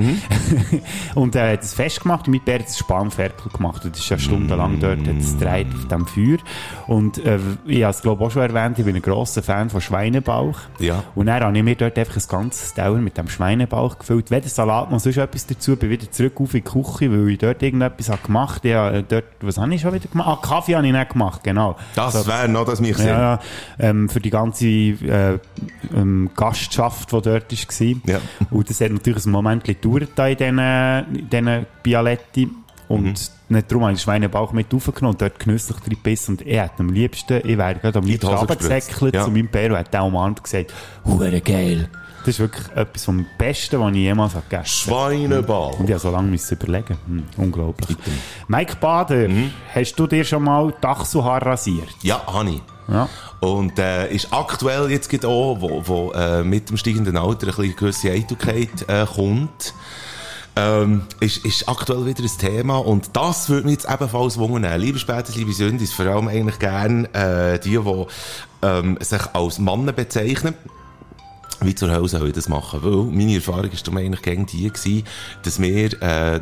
und 1.16 1.36
er 1.36 1.54
hat 1.54 1.64
es 1.64 1.74
Fest 1.74 2.02
gemacht 2.02 2.28
und 2.28 2.32
mit 2.32 2.46
Bär 2.46 2.60
hat 2.60 2.68
es 2.68 2.78
Spanferkel 2.78 3.52
gemacht. 3.52 3.84
Und 3.86 3.96
das 3.96 4.02
ist 4.02 4.10
ja 4.10 4.20
stundenlang 4.20 4.80
dort, 4.80 5.00
hat 5.00 5.18
es 5.18 5.34
gedreht 5.34 5.68
auf 5.76 5.88
dem 5.88 6.06
Feuer. 6.06 6.38
Und 6.86 7.18
äh, 7.26 7.40
ich 7.66 7.82
habe 7.84 7.92
es 7.92 8.02
glaube 8.02 8.24
ich 8.24 8.28
auch 8.28 8.32
schon 8.32 8.44
erwähnt, 8.44 8.78
ich 8.78 8.86
bin 8.86 8.96
ein 8.96 9.02
grosser 9.02 9.42
Fan 9.42 9.72
von 9.72 9.82
Schweinebauch. 9.82 10.60
Ja. 10.78 11.04
Und 11.16 11.26
dann 11.26 11.44
habe 11.44 11.58
ich 11.58 11.64
mir 11.64 11.76
dort 11.76 11.98
einfach 11.98 12.18
ein 12.18 12.28
ganzes 12.28 12.74
Teller 12.76 12.98
mit 12.98 13.18
dem 13.18 13.30
Schweinebauch 13.30 13.98
gefüllt. 13.98 14.30
Weder 14.44 14.50
Salat 14.54 14.92
noch 14.92 15.00
sonst 15.00 15.18
etwas 15.18 15.48
dazu. 15.48 15.76
Bin 15.76 15.90
wieder 15.90 16.12
zurück 16.12 16.34
auf 16.40 16.54
in 16.54 16.64
die 16.64 16.70
Küche, 16.70 17.12
weil 17.12 17.30
ich 17.30 17.38
dort 17.38 17.64
irgendetwas 17.64 18.10
habe 18.10 18.22
gemacht 18.24 18.58
habe. 18.64 18.68
Ja, 18.70 19.02
dort, 19.02 19.24
was 19.42 19.58
habe 19.58 19.74
ich 19.74 19.82
schon 19.82 19.94
wieder 19.94 20.08
gemacht? 20.08 20.28
Ah, 20.28 20.40
Kaffee 20.46 20.76
habe 20.76 20.86
ich 20.86 20.92
nicht 20.94 21.10
gemacht, 21.10 21.44
genau. 21.44 21.78
Das 21.96 22.14
So, 22.14 22.28
wäre 22.28 22.50
noch 22.50 22.66
das 22.66 22.82
mich 22.82 22.98
ja, 22.98 23.06
ja, 23.36 23.40
ähm, 23.80 24.10
für 24.10 24.20
die 24.20 24.30
ganze 24.30 24.68
äh, 24.68 25.40
ähm, 25.96 26.30
Gastschaft, 26.36 27.12
die 27.12 27.22
dort 27.22 27.52
war. 27.52 27.88
Ja. 28.14 28.20
Und 28.52 28.70
das 28.70 28.82
hat 28.82 28.92
natürlich 28.92 29.26
ein 29.26 29.32
Moment 29.32 29.64
gedauert 29.64 30.10
da 30.16 30.28
in 30.28 30.38
diesen, 30.38 30.60
in 30.60 31.30
diesen 31.30 31.66
Bialetti. 31.82 32.50
Und 32.90 33.04
Mhm. 33.04 33.56
nicht 33.56 33.72
darum 33.72 33.84
habe 33.86 33.94
ich 33.94 34.02
Schweinebauch 34.02 34.52
mit 34.52 34.72
aufgenommen 34.74 35.14
und 35.16 35.22
dort 35.22 35.40
genüsslich 35.40 35.78
drin 35.80 35.94
gebissen. 35.96 36.32
Und 36.32 36.42
ich 36.46 36.60
hätte 36.60 36.74
am 36.80 36.90
liebsten, 36.90 37.38
ich 37.38 37.58
wäre 37.58 37.76
gerade 37.76 38.00
am 38.00 38.06
liebsten 38.06 38.28
runtergesäckelt. 38.28 39.16
Ja. 39.16 39.24
zu 39.24 39.32
meinem 39.32 39.48
Bär 39.48 39.72
und 39.72 39.78
hätte 39.78 40.02
auch 40.02 40.08
umarmt 40.08 40.40
und 40.40 40.44
gesagt, 40.44 40.74
«Hure 41.06 41.40
geil!» 41.42 41.88
Das 42.26 42.36
ist 42.36 42.40
wirklich 42.40 42.66
etwas 42.74 43.04
vom 43.04 43.26
Besten, 43.38 43.82
was 43.82 43.92
ich 43.92 43.98
jemals 43.98 44.34
gegessen 44.34 44.56
habe. 44.56 44.66
Schweineball. 44.66 45.74
Und 45.74 45.86
ich 45.86 45.92
habe 45.92 46.00
so 46.00 46.10
lange 46.10 46.30
müssen 46.30 46.58
überlegen. 46.58 46.98
Hm, 47.06 47.26
unglaublich. 47.36 47.98
Mike 48.48 48.78
Bader, 48.80 49.28
hast 49.74 49.96
du 49.96 50.08
dir 50.08 50.24
schon 50.24 50.44
mal 50.44 50.74
die 50.82 50.88
Achselhaare 50.88 51.46
rasiert? 51.48 51.90
Ja, 52.02 52.26
habe 52.26 52.50
ich. 52.52 52.62
Ja. 52.88 53.10
Und 53.42 53.78
äh, 53.78 54.10
ist 54.14 54.32
aktuell 54.32 54.90
jetzt 54.90 55.10
gerade 55.10 55.28
auch, 55.28 55.58
wo, 55.60 55.82
wo 55.86 56.12
äh, 56.14 56.44
mit 56.44 56.70
dem 56.70 56.78
steigenden 56.78 57.18
Alter 57.18 57.48
ein 57.48 57.56
bisschen 57.56 57.76
gewisse 57.76 58.12
Eitelkeit 58.12 58.88
äh, 58.88 59.06
kommt, 59.06 59.74
ähm, 60.56 61.04
ist, 61.20 61.44
ist 61.46 61.68
aktuell 61.68 62.06
wieder 62.06 62.24
ein 62.24 62.38
Thema 62.38 62.78
und 62.78 63.10
das 63.14 63.50
würde 63.50 63.66
mich 63.66 63.82
jetzt 63.82 63.92
ebenfalls 63.92 64.38
wundern. 64.38 64.80
Liebe 64.80 65.00
Spätes, 65.00 65.36
liebe 65.36 65.52
Sündis, 65.52 65.94
vor 65.94 66.06
allem 66.06 66.28
eigentlich 66.30 66.60
gern 66.60 67.06
äh, 67.14 67.60
die, 67.60 67.78
die 67.78 68.06
ähm, 68.62 68.98
sich 69.02 69.22
als 69.34 69.60
Männer 69.60 69.92
bezeichnen. 69.92 70.56
Wie 71.66 71.76
zur 71.76 71.92
Hölle 71.92 72.08
soll 72.08 72.28
ich 72.28 72.34
das 72.34 72.50
machen? 72.50 72.80
Weil 72.84 73.04
meine 73.14 73.36
Erfahrung 73.36 73.72
ist 73.72 73.86
darum 73.86 73.98
eigentlich 73.98 74.22
gegen 74.22 74.46
die 74.46 74.70
gewesen, 74.70 75.04
dass 75.44 75.60
wir, 75.60 76.02
äh, 76.02 76.40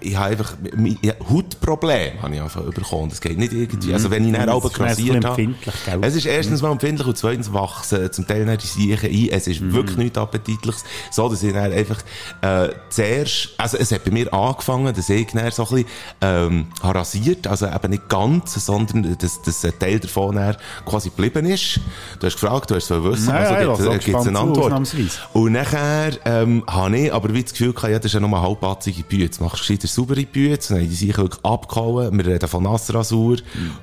ich 0.00 0.16
habe 0.16 0.30
einfach, 0.30 0.54
ich, 0.84 1.12
Hautprobleme 1.30 2.22
habe 2.22 2.34
ich 2.34 2.40
einfach 2.40 2.62
bekommen. 2.62 3.10
Das 3.10 3.20
geht 3.20 3.38
nicht 3.38 3.52
irgendwie. 3.52 3.92
Also 3.92 4.10
wenn 4.10 4.26
ich 4.26 4.32
dann 4.32 4.48
ein 4.48 4.60
bisschen 4.60 4.72
grassiert 4.72 5.24
habe. 5.24 5.54
Es 6.02 6.14
ist 6.14 6.26
erstens 6.26 6.62
mal 6.62 6.72
empfindlich 6.72 7.06
und 7.06 7.16
zweitens 7.16 7.52
wachsen 7.52 8.12
zum 8.12 8.26
Teil 8.26 8.46
dann 8.46 8.58
die 8.58 8.66
Siechen 8.66 9.10
ein. 9.10 9.28
Es 9.30 9.46
ist 9.46 9.60
wirklich 9.72 9.96
nichts 9.96 10.18
Appetitliches. 10.18 10.84
So, 11.10 11.28
dass 11.28 11.42
ich 11.42 11.52
dann 11.52 11.72
einfach, 11.72 11.98
äh, 12.42 12.68
zuerst, 12.88 13.50
also 13.58 13.76
es 13.76 13.92
hat 13.92 14.04
bei 14.04 14.10
mir 14.10 14.32
angefangen, 14.32 14.94
dass 14.94 15.08
ich 15.08 15.26
dann 15.32 15.50
so 15.50 15.64
ein 15.64 15.68
bisschen, 15.68 15.86
ähm, 16.20 16.66
rasiert. 16.82 17.46
Also 17.46 17.66
eben 17.66 17.90
nicht 17.90 18.08
ganz, 18.08 18.54
sondern 18.64 19.16
dass, 19.18 19.42
dass 19.42 19.64
ein 19.64 19.78
Teil 19.78 20.00
davon 20.00 20.36
dann 20.36 20.56
quasi 20.84 21.10
geblieben 21.10 21.46
ist. 21.46 21.80
Du 22.18 22.26
hast 22.26 22.40
gefragt, 22.40 22.70
du 22.70 22.74
hast 22.74 22.88
so 22.88 23.02
wissen, 23.04 23.28
Ja, 23.28 23.42
ja, 23.42 23.62
ich 23.62 23.68
also 23.68 23.90
auch 23.90 23.98
gibt 23.98 24.08
es 24.08 24.26
eine 24.26 24.32
gespannt 24.32 24.55
zu, 24.55 24.55
Antwort. 24.56 24.72
ausnahmsweise. 24.72 25.18
Und 25.32 25.52
nachher, 25.52 26.12
ähm, 26.24 26.64
habe 26.66 26.96
ich 26.98 27.12
aber 27.12 27.32
wie 27.34 27.42
das 27.42 27.52
Gefühl 27.52 27.72
gehabt, 27.72 27.92
ja, 27.92 27.98
das 27.98 28.06
ist 28.06 28.14
ja 28.14 28.20
nur 28.20 28.30
eine 28.30 28.42
halbpatzige 28.42 29.02
Bütze. 29.02 29.42
Machst 29.42 29.56
du 29.56 29.58
gescheiter 29.60 29.88
saubere 29.88 30.22
Bütze, 30.22 30.74
dann 30.74 30.82
haben 30.82 30.88
die 30.88 30.94
sich 30.94 31.16
wirklich 31.16 31.44
abgehauen. 31.44 32.16
Wir 32.16 32.26
reden 32.26 32.48
von 32.48 32.62
Nassrasur, 32.62 33.38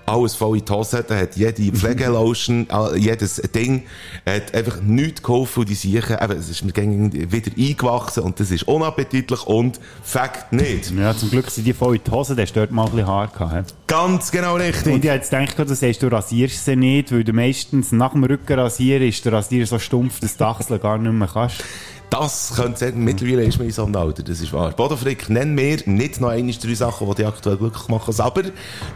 alles 0.05 0.35
voll 0.35 0.57
in 0.57 0.65
die 0.65 0.71
Hose, 0.71 1.03
da 1.07 1.15
hat 1.15 1.35
jede 1.35 1.71
Pflegelotion, 1.77 2.67
jedes 2.97 3.35
Ding, 3.53 3.83
hat 4.25 4.53
einfach 4.53 4.81
nichts 4.81 5.23
geholfen 5.23 5.61
und 5.61 5.69
die 5.69 5.75
Siechen, 5.75 6.17
eben, 6.21 6.33
es 6.33 6.49
ist 6.49 6.63
mir 6.63 6.73
wieder 6.75 7.51
eingewachsen 7.57 8.23
und 8.23 8.39
das 8.39 8.51
ist 8.51 8.63
unappetitlich 8.67 9.43
und 9.45 9.79
Fakt 10.03 10.53
nicht. 10.53 10.91
Ja, 10.91 11.15
zum 11.15 11.29
Glück 11.29 11.49
sind 11.49 11.65
die 11.65 11.73
voll 11.73 11.95
in 11.95 12.01
die 12.05 12.11
Hose, 12.11 12.35
der 12.35 12.45
hast 12.45 12.53
dort 12.53 12.71
mal 12.71 12.85
ein 12.85 12.91
bisschen 12.91 13.07
Haar 13.07 13.27
gehabt. 13.27 13.73
Ganz 13.87 14.31
genau 14.31 14.55
richtig. 14.55 14.93
Und 14.93 15.05
ich 15.05 15.11
jetzt 15.11 15.31
gedacht, 15.31 15.57
du 15.57 15.75
sagst, 15.75 16.01
du 16.01 16.07
rasierst 16.07 16.65
sie 16.65 16.75
nicht, 16.75 17.11
weil 17.11 17.23
du 17.23 17.33
meistens 17.33 17.91
nach 17.91 18.13
dem 18.13 18.23
Rücken 18.23 18.59
rasieren 18.59 19.07
ist 19.07 19.23
der 19.25 19.33
Rasierer 19.33 19.65
so 19.65 19.79
stumpf, 19.79 20.19
dass 20.19 20.37
die 20.37 20.43
Achseln 20.55 20.81
gar 20.81 20.97
nicht 20.97 21.11
mehr 21.11 21.29
kannst. 21.31 21.63
Das 22.09 22.53
könnte 22.55 22.77
sein. 22.77 23.03
Mittlerweile 23.03 23.43
ist 23.43 23.57
man 23.57 23.65
in 23.65 23.73
so 23.73 23.85
einem 23.85 23.95
Alter, 23.95 24.21
das 24.21 24.39
ist 24.39 24.53
wahr. 24.53 24.71
Bodo 24.71 24.95
Frick, 24.95 25.29
nenn 25.29 25.55
mir 25.55 25.79
nicht 25.87 26.21
noch 26.21 26.29
einmal 26.29 26.53
drei 26.53 26.75
Sachen, 26.75 27.09
die 27.09 27.15
dich 27.15 27.27
aktuell 27.27 27.57
glücklich 27.57 27.87
machen, 27.87 28.13
aber 28.19 28.43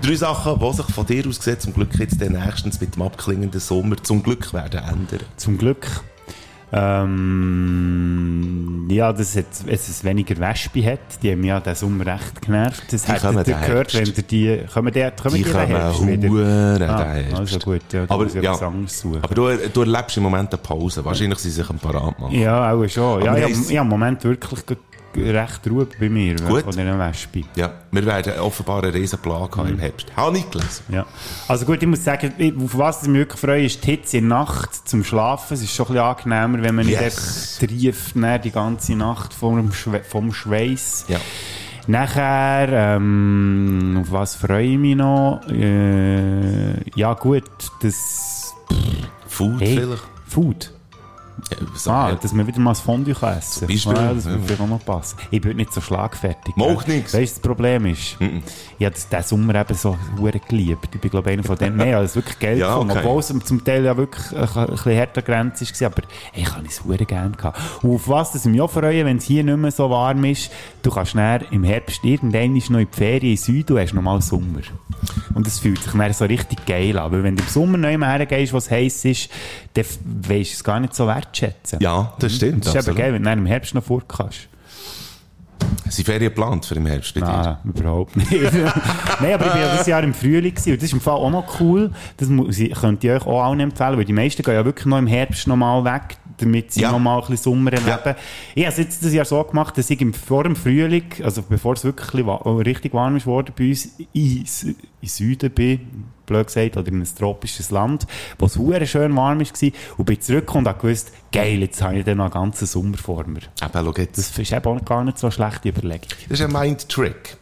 drei 0.03 0.15
Sachen, 0.15 0.59
die 0.59 0.73
sich 0.73 0.85
von 0.85 1.05
dir 1.05 1.27
aus 1.27 1.39
gesehen 1.39 1.59
zum 1.59 1.73
Glück 1.73 1.97
jetzt 1.97 2.21
dann 2.21 2.33
nächstens 2.33 2.79
mit 2.79 2.95
dem 2.95 3.01
abklingenden 3.01 3.59
Sommer 3.59 3.97
zum 4.03 4.21
Glück 4.21 4.53
werden 4.53 4.81
ändern. 4.81 5.25
Zum 5.35 5.57
Glück. 5.57 5.87
Ähm, 6.69 8.57
ja, 8.89 9.13
dass 9.13 9.35
es, 9.35 9.45
es 9.67 9.87
es 9.89 10.03
weniger 10.03 10.37
Wespe 10.37 10.83
hat. 10.85 10.99
Die 11.21 11.31
haben 11.31 11.43
ja 11.43 11.59
diesen 11.59 11.75
Sommer 11.75 12.05
recht 12.05 12.41
genervt. 12.41 12.91
Das 12.91 13.03
Die 13.03 13.11
hättet 13.11 13.33
ihr 13.35 13.43
den 13.43 13.61
gehört, 13.61 13.93
wenn 13.93 14.05
ihr 14.05 14.11
die... 14.13 14.59
Kommen 14.73 14.91
die, 14.91 15.11
kommen 15.21 15.33
Die 15.33 15.43
die, 15.43 15.49
kommen 15.49 15.67
den 15.67 15.67
Herbst 15.67 16.05
wieder? 16.07 16.89
Ah, 16.89 17.13
den. 17.13 17.33
Also 17.35 17.59
gut, 17.59 17.81
ja, 17.93 18.03
Aber, 18.07 18.27
ja. 18.27 18.53
Aber 18.53 19.35
du, 19.35 19.49
du 19.73 19.81
erlebst 19.81 20.17
im 20.17 20.23
Moment 20.23 20.53
eine 20.53 20.61
Pause. 20.61 21.05
Wahrscheinlich 21.05 21.39
sind 21.39 21.51
sie 21.51 21.61
sich 21.61 21.69
am 21.69 21.79
Parat 21.79 22.19
machen. 22.19 22.35
Ja, 22.37 22.73
auch 22.73 22.85
schon. 22.87 23.23
Ja, 23.23 23.35
ich 23.37 23.55
hab 23.55 23.83
im 23.83 23.87
Moment 23.87 24.23
wirklich 24.23 24.65
recht 25.17 25.69
Ruhe 25.69 25.87
bei 25.99 26.09
mir 26.09 26.35
Gut. 26.35 26.63
von 26.63 26.71
diesen 26.71 26.99
Wespen. 26.99 27.45
Ja, 27.55 27.71
wir 27.91 28.05
werden 28.05 28.39
offenbar 28.39 28.83
eine 28.83 28.93
Riesenplage 28.93 29.57
haben 29.57 29.69
im 29.69 29.79
Herbst. 29.79 30.07
Habe 30.15 30.37
ich 30.37 30.49
gelesen. 30.49 30.83
Ja. 30.89 31.05
Also 31.47 31.65
gut, 31.65 31.81
ich 31.81 31.87
muss 31.87 32.03
sagen, 32.03 32.33
auf 32.63 32.77
was 32.77 33.03
ich 33.03 33.09
mich 33.09 33.19
wirklich 33.19 33.39
freue, 33.41 33.65
ist 33.65 33.83
die 33.83 33.91
Hitze 33.91 34.17
in 34.17 34.29
der 34.29 34.39
Nacht 34.39 34.87
zum 34.87 35.03
Schlafen. 35.03 35.53
Es 35.53 35.61
ist 35.63 35.73
schon 35.75 35.87
ein 35.87 35.93
bisschen 35.93 36.05
angenehmer, 36.39 36.63
wenn 36.63 36.75
man 36.75 36.85
nicht 36.85 36.99
Yes. 37.01 37.57
trieft 37.59 38.15
dann 38.15 38.41
die 38.41 38.51
ganze 38.51 38.95
Nacht 38.95 39.33
vom, 39.33 39.71
Schwe 39.71 40.01
vom 40.07 40.33
Schweiß. 40.33 41.05
Ja. 41.07 41.19
Nachher, 41.89 42.95
ähm, 42.97 43.99
auf 44.01 44.11
was 44.11 44.35
freue 44.35 44.65
ich 44.65 44.77
mich 44.77 44.95
noch? 44.95 45.41
Äh, 45.49 46.89
ja 46.95 47.13
gut, 47.13 47.43
das... 47.81 48.53
Food 49.27 49.61
Hey, 49.61 49.77
vielleicht. 49.77 50.03
Food. 50.25 50.73
Ja, 51.51 51.57
so, 51.75 51.91
Ah, 51.91 52.09
ja. 52.09 52.15
dass 52.15 52.33
wir 52.35 52.47
wieder 52.47 52.59
mal 52.59 52.71
das 52.71 52.79
Fondue 52.81 53.11
essen 53.13 53.59
Zum 53.59 53.67
Beispiel, 53.67 53.93
Ja, 53.93 54.13
das 54.13 54.25
würde 54.25 54.41
vielleicht 54.43 54.61
auch 54.61 54.67
noch 54.67 54.83
passen. 54.85 55.17
Ich 55.29 55.39
bin 55.41 55.57
nicht 55.57 55.71
so 55.71 55.81
schlagfertig. 55.81 56.55
Macht 56.55 56.87
nix. 56.87 57.13
Weißt 57.13 57.37
du, 57.37 57.39
das 57.41 57.47
Problem 57.47 57.85
ist? 57.85 58.17
Ich 58.79 58.85
habe 58.85 58.95
diesen 58.95 59.23
Sommer 59.23 59.55
eben 59.55 59.73
so 59.75 59.95
hure 60.19 60.39
geliebt. 60.39 60.89
Ich 60.93 60.99
bin, 61.01 61.11
glaube 61.11 61.29
ich, 61.29 61.33
einer 61.37 61.43
von 61.43 61.55
denen. 61.57 61.77
Nein, 61.77 61.89
ich 61.89 61.93
es 61.95 62.15
wirklich 62.15 62.39
geil 62.39 62.57
Ja, 62.59 62.73
gefunden. 62.73 62.91
okay. 62.91 62.99
Obwohl 63.05 63.19
es 63.19 63.27
zum 63.45 63.63
Teil 63.63 63.85
ja 63.85 63.95
wirklich 63.95 64.31
ein, 64.35 64.47
ein 64.47 64.67
bisschen 64.67 64.91
härter 64.93 65.21
Grenze 65.21 65.65
war. 65.65 65.87
Aber 65.87 66.01
hey, 66.33 66.43
ich 66.43 66.53
habe 66.55 66.65
es 66.67 66.83
hure 66.83 67.05
gerne 67.05 67.35
gehabt. 67.35 67.59
Und 67.83 67.95
auf 67.95 68.07
was 68.07 68.31
das 68.31 68.45
ich 68.45 68.51
mich 68.51 68.61
auch 68.61 68.71
freue, 68.71 69.05
wenn 69.05 69.17
es 69.17 69.25
hier 69.25 69.43
nicht 69.43 69.57
mehr 69.57 69.71
so 69.71 69.89
warm 69.89 70.23
ist, 70.25 70.49
du 70.81 70.89
kannst 70.91 71.15
dann 71.15 71.41
im 71.51 71.63
Herbst 71.63 72.03
irgendwann 72.03 72.53
noch 72.53 72.79
in 72.79 72.87
die 72.91 72.97
Ferien 72.97 73.31
in 73.31 73.37
Süden, 73.37 73.65
du 73.67 73.79
hast 73.79 73.93
nochmal 73.93 74.21
Sommer. 74.21 74.61
Und 75.35 75.45
es 75.45 75.59
fühlt 75.59 75.81
sich 75.83 75.91
dann 75.93 76.13
so 76.13 76.25
richtig 76.25 76.65
geil 76.65 76.97
an. 76.97 77.11
Weil 77.11 77.23
wenn 77.23 77.35
du 77.35 77.43
im 77.43 77.49
Sommer 77.49 77.77
noch 77.77 77.89
einmal 77.89 78.17
hergehst, 78.17 78.53
was 78.53 78.71
heiß 78.71 79.05
ist, 79.05 79.29
dann 79.75 79.85
weisst 80.05 80.51
du 80.51 80.55
es 80.55 80.63
gar 80.63 80.79
nicht 80.79 80.95
so 80.95 81.05
wertschätzen. 81.27 81.79
ja, 81.81 82.13
das 82.19 82.35
stimmt. 82.35 82.65
Das 82.65 82.67
ist 82.67 82.73
eben 82.75 82.79
absolut. 82.79 82.97
geil, 82.99 83.13
wenn 83.13 83.23
du 83.23 83.31
im 83.31 83.45
Herbst 83.45 83.73
noch 83.75 83.83
vor 83.83 84.01
kannst. 84.07 84.47
Sind 85.89 86.05
Ferien 86.05 86.29
geplant 86.29 86.65
für 86.65 86.75
im 86.75 86.85
Herbst 86.85 87.13
bei 87.13 87.21
dir? 87.21 87.27
Nein, 87.63 87.73
überhaupt 87.73 88.15
nicht. 88.15 88.31
Nein, 88.31 89.33
aber 89.33 89.45
ich 89.45 89.51
war 89.51 89.59
ja 89.59 89.71
dieses 89.71 89.87
Jahr 89.87 90.03
im 90.03 90.13
Frühling 90.13 90.51
gewesen, 90.53 90.71
und 90.73 90.77
das 90.77 90.83
ist 90.85 90.93
im 90.93 91.01
Fall 91.01 91.15
auch 91.15 91.29
noch 91.31 91.59
cool. 91.59 91.91
Das 92.17 92.29
muss 92.29 92.59
ich, 92.59 92.73
könnt 92.73 93.03
ihr 93.03 93.15
euch 93.15 93.25
auch 93.25 93.43
allen 93.43 93.59
empfehlen, 93.59 93.97
weil 93.97 94.05
die 94.05 94.13
meisten 94.13 94.43
gehen 94.43 94.53
ja 94.53 94.63
wirklich 94.65 94.85
noch 94.85 94.97
im 94.97 95.07
Herbst 95.07 95.47
noch 95.47 95.55
mal 95.55 95.83
weg, 95.83 96.17
damit 96.37 96.73
sie 96.73 96.81
Ja. 96.81 96.91
noch 96.91 96.99
mal 96.99 97.15
ein 97.15 97.21
bisschen 97.21 97.37
Sommer 97.37 97.73
erleben. 97.73 97.89
Ja. 98.05 98.15
Ich 98.55 98.63
habe 98.65 98.71
es 98.73 98.77
jetzt 98.77 99.03
das 99.03 99.13
Jahr 99.13 99.25
so 99.25 99.43
gemacht, 99.43 99.77
dass 99.77 99.89
ich 99.89 99.99
im, 100.01 100.13
vor 100.13 100.43
dem 100.43 100.55
Frühling, 100.55 101.05
also 101.23 101.41
bevor 101.41 101.73
es 101.73 101.83
wirklich 101.83 102.25
richtig 102.65 102.93
warm 102.93 103.15
ist 103.15 103.25
worden 103.25 103.53
bei 103.57 103.69
uns, 103.69 103.85
in, 104.13 104.45
in 105.01 105.07
Süden 105.07 105.51
bin, 105.51 105.79
blöd 106.27 106.45
gesagt, 106.45 106.77
oder 106.77 106.87
in 106.89 107.01
ein 107.01 107.07
tropisches 107.17 107.71
Land, 107.71 108.05
wo 108.37 108.45
es 108.45 108.57
hure 108.57 108.85
schön 108.85 109.15
warm 109.15 109.39
war, 109.39 109.71
und 109.97 110.05
bin 110.05 110.21
zurückgekommen 110.21 110.67
und 110.67 110.79
gewusst, 110.79 111.11
geil, 111.31 111.59
jetzt 111.61 111.81
habe 111.81 111.97
ich 111.97 112.05
dann 112.05 112.17
noch 112.17 112.25
einen 112.25 112.33
ganzen 112.33 112.67
Sommer 112.67 112.97
vor 112.97 113.25
mir. 113.25 113.39
Eben, 113.39 113.71
schau 113.73 113.93
jetzt. 113.97 114.17
Das 114.17 114.37
ist 114.37 114.51
eben 114.51 114.65
auch 114.65 114.85
gar 114.85 115.03
nicht 115.03 115.17
so 115.17 115.27
eine 115.27 115.31
schlechte 115.31 115.69
Überlegung. 115.69 116.09
Das 116.29 116.39
ist 116.39 116.45
ein 116.45 116.51
Mind-Trick. 116.51 117.37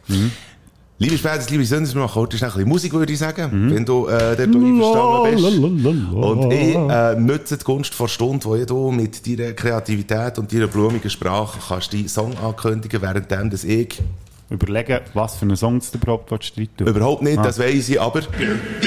Liebe 0.98 1.18
Spätes, 1.18 1.50
liebe 1.50 1.62
Söhne, 1.62 1.86
wir 1.86 2.00
machen 2.00 2.14
heute 2.14 2.38
schnell 2.38 2.48
ein 2.48 2.54
bisschen 2.54 2.68
Musik, 2.70 2.92
würde 2.94 3.12
ich 3.12 3.18
sagen, 3.18 3.70
wenn 3.70 3.84
du 3.84 4.06
äh, 4.06 4.34
dort 4.34 4.40
einverstanden 4.40 5.74
bist. 5.74 6.14
Und 6.14 6.50
ich 6.50 6.74
äh, 6.74 7.14
nutze 7.16 7.58
die 7.58 7.64
Gunst 7.64 7.94
vor 7.94 8.08
Stunde, 8.08 8.46
wo 8.46 8.56
du 8.56 8.90
mit 8.90 9.26
deiner 9.26 9.52
Kreativität 9.52 10.38
und 10.38 10.50
deiner 10.50 10.68
blumigen 10.68 11.10
Sprache 11.10 11.58
kannst 11.68 11.92
deinen 11.92 12.08
Song 12.08 12.34
ankündigen, 12.38 13.02
währenddem 13.02 13.50
dass 13.50 13.64
ich 13.64 14.00
Überlegen, 14.48 15.00
was 15.14 15.36
für 15.36 15.42
einen 15.42 15.56
Song 15.56 15.80
du 15.80 15.98
überhaupt 15.98 16.30
willst 16.30 16.56
rein 16.56 16.68
tun. 16.76 16.86
überhaupt 16.86 17.22
nicht, 17.22 17.38
Ah. 17.38 17.42
das 17.42 17.58
weiss 17.58 17.88
ich, 17.88 18.00
aber 18.00 18.20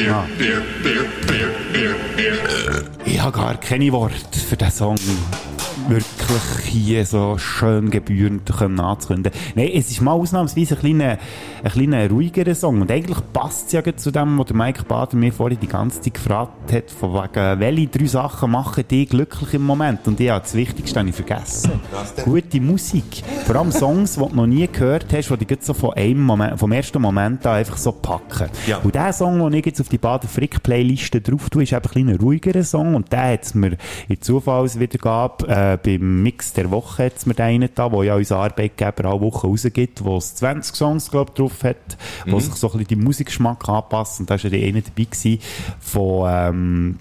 Ah. 0.09 0.25
Ich 3.05 3.19
habe 3.21 3.31
gar 3.37 3.57
keine 3.59 3.91
Worte 3.91 4.15
für 4.39 4.55
diesen 4.55 4.71
Song 4.71 4.95
wirklich 5.89 6.65
hier 6.65 7.05
so 7.05 7.37
schön 7.37 7.89
gebührend 7.89 8.45
können 8.45 8.79
anzukündigen. 8.79 9.37
Nein, 9.55 9.71
es 9.73 9.89
ist 9.89 10.01
mal 10.01 10.13
ausnahmsweise 10.13 10.75
ein 10.75 10.79
kleiner, 10.81 11.17
ein 11.63 11.71
kleiner 11.71 12.09
ruhigerer 12.09 12.55
Song. 12.55 12.81
Und 12.81 12.91
eigentlich 12.91 13.17
passt 13.33 13.67
es 13.67 13.71
ja 13.71 13.95
zu 13.95 14.11
dem, 14.11 14.37
was 14.37 14.47
der 14.47 14.55
Mike 14.55 14.83
Bader 14.83 15.15
mir 15.15 15.31
vorhin 15.31 15.59
die 15.59 15.67
ganze 15.67 16.01
Zeit 16.01 16.13
gefragt 16.13 16.73
hat, 16.73 16.91
von 16.91 17.13
wegen, 17.13 17.59
welche 17.59 17.87
drei 17.87 18.05
Sachen 18.05 18.51
machen 18.51 18.87
dich 18.87 19.09
glücklich 19.09 19.53
im 19.53 19.63
Moment? 19.63 20.07
Und 20.07 20.19
ich 20.19 20.29
habe 20.29 20.41
das 20.41 20.53
Wichtigste 20.53 20.99
habe 20.99 21.09
ich 21.09 21.15
vergessen. 21.15 21.79
Gute 22.23 22.61
Musik. 22.61 23.23
Vor 23.45 23.55
allem 23.55 23.71
Songs, 23.71 24.15
die 24.15 24.19
du 24.19 24.35
noch 24.35 24.45
nie 24.45 24.67
gehört 24.67 25.07
hast, 25.13 25.29
die 25.29 25.45
dich 25.45 25.59
so 25.61 25.73
von 25.73 25.93
einem 25.93 26.23
Moment, 26.23 26.59
vom 26.59 26.71
ersten 26.71 27.01
Moment 27.01 27.45
an 27.45 27.55
einfach 27.55 27.77
so 27.77 27.91
packen. 27.91 28.49
Ja. 28.67 28.77
Und 28.77 28.95
der 28.95 29.13
Song, 29.13 29.39
den 29.39 29.53
ich 29.53 29.65
jetzt 29.65 29.81
auf 29.81 29.89
die 29.89 29.97
Bader 29.97 30.27
Frick 30.27 30.61
Playliste 30.61 31.21
drauf 31.21 31.49
tue, 31.49 31.63
ist 31.63 31.73
eben 31.73 31.89
ein 31.95 32.09
ein 32.09 32.19
ruhigerer 32.19 32.63
Song. 32.63 32.95
Und 32.95 33.11
der 33.11 33.33
hat 33.33 33.43
es 33.43 33.55
mir 33.55 33.77
in 34.07 34.21
Zufallswiedergabe, 34.21 35.47
äh, 35.47 35.77
beim 35.83 36.23
Mix 36.23 36.53
der 36.53 36.71
Woche 36.71 37.05
hat 37.05 37.25
mir 37.25 37.33
den 37.33 37.69
da, 37.75 37.91
wo 37.91 38.03
ja 38.03 38.15
unser 38.15 38.37
Arbeitgeber 38.37 39.05
alle 39.05 39.21
Wochen 39.21 39.47
rausgibt, 39.47 40.03
wo 40.03 40.17
es 40.17 40.35
20 40.35 40.75
Songs, 40.75 41.11
glaub, 41.11 41.35
drauf 41.35 41.63
hat, 41.63 41.97
wo 42.25 42.39
sich 42.39 42.53
so 42.53 42.67
ein 42.67 42.71
bisschen 42.73 42.87
die 42.87 42.95
Musikgeschmack 42.95 43.67
anpasst. 43.67 44.19
Und 44.19 44.29
da 44.29 44.35
war 44.35 44.41
ja 44.41 44.49
der 44.49 44.67
eine 44.67 44.81
dabei 44.81 45.03
gewesen 45.03 45.39
von, 45.79 46.29
ähm, 46.29 46.99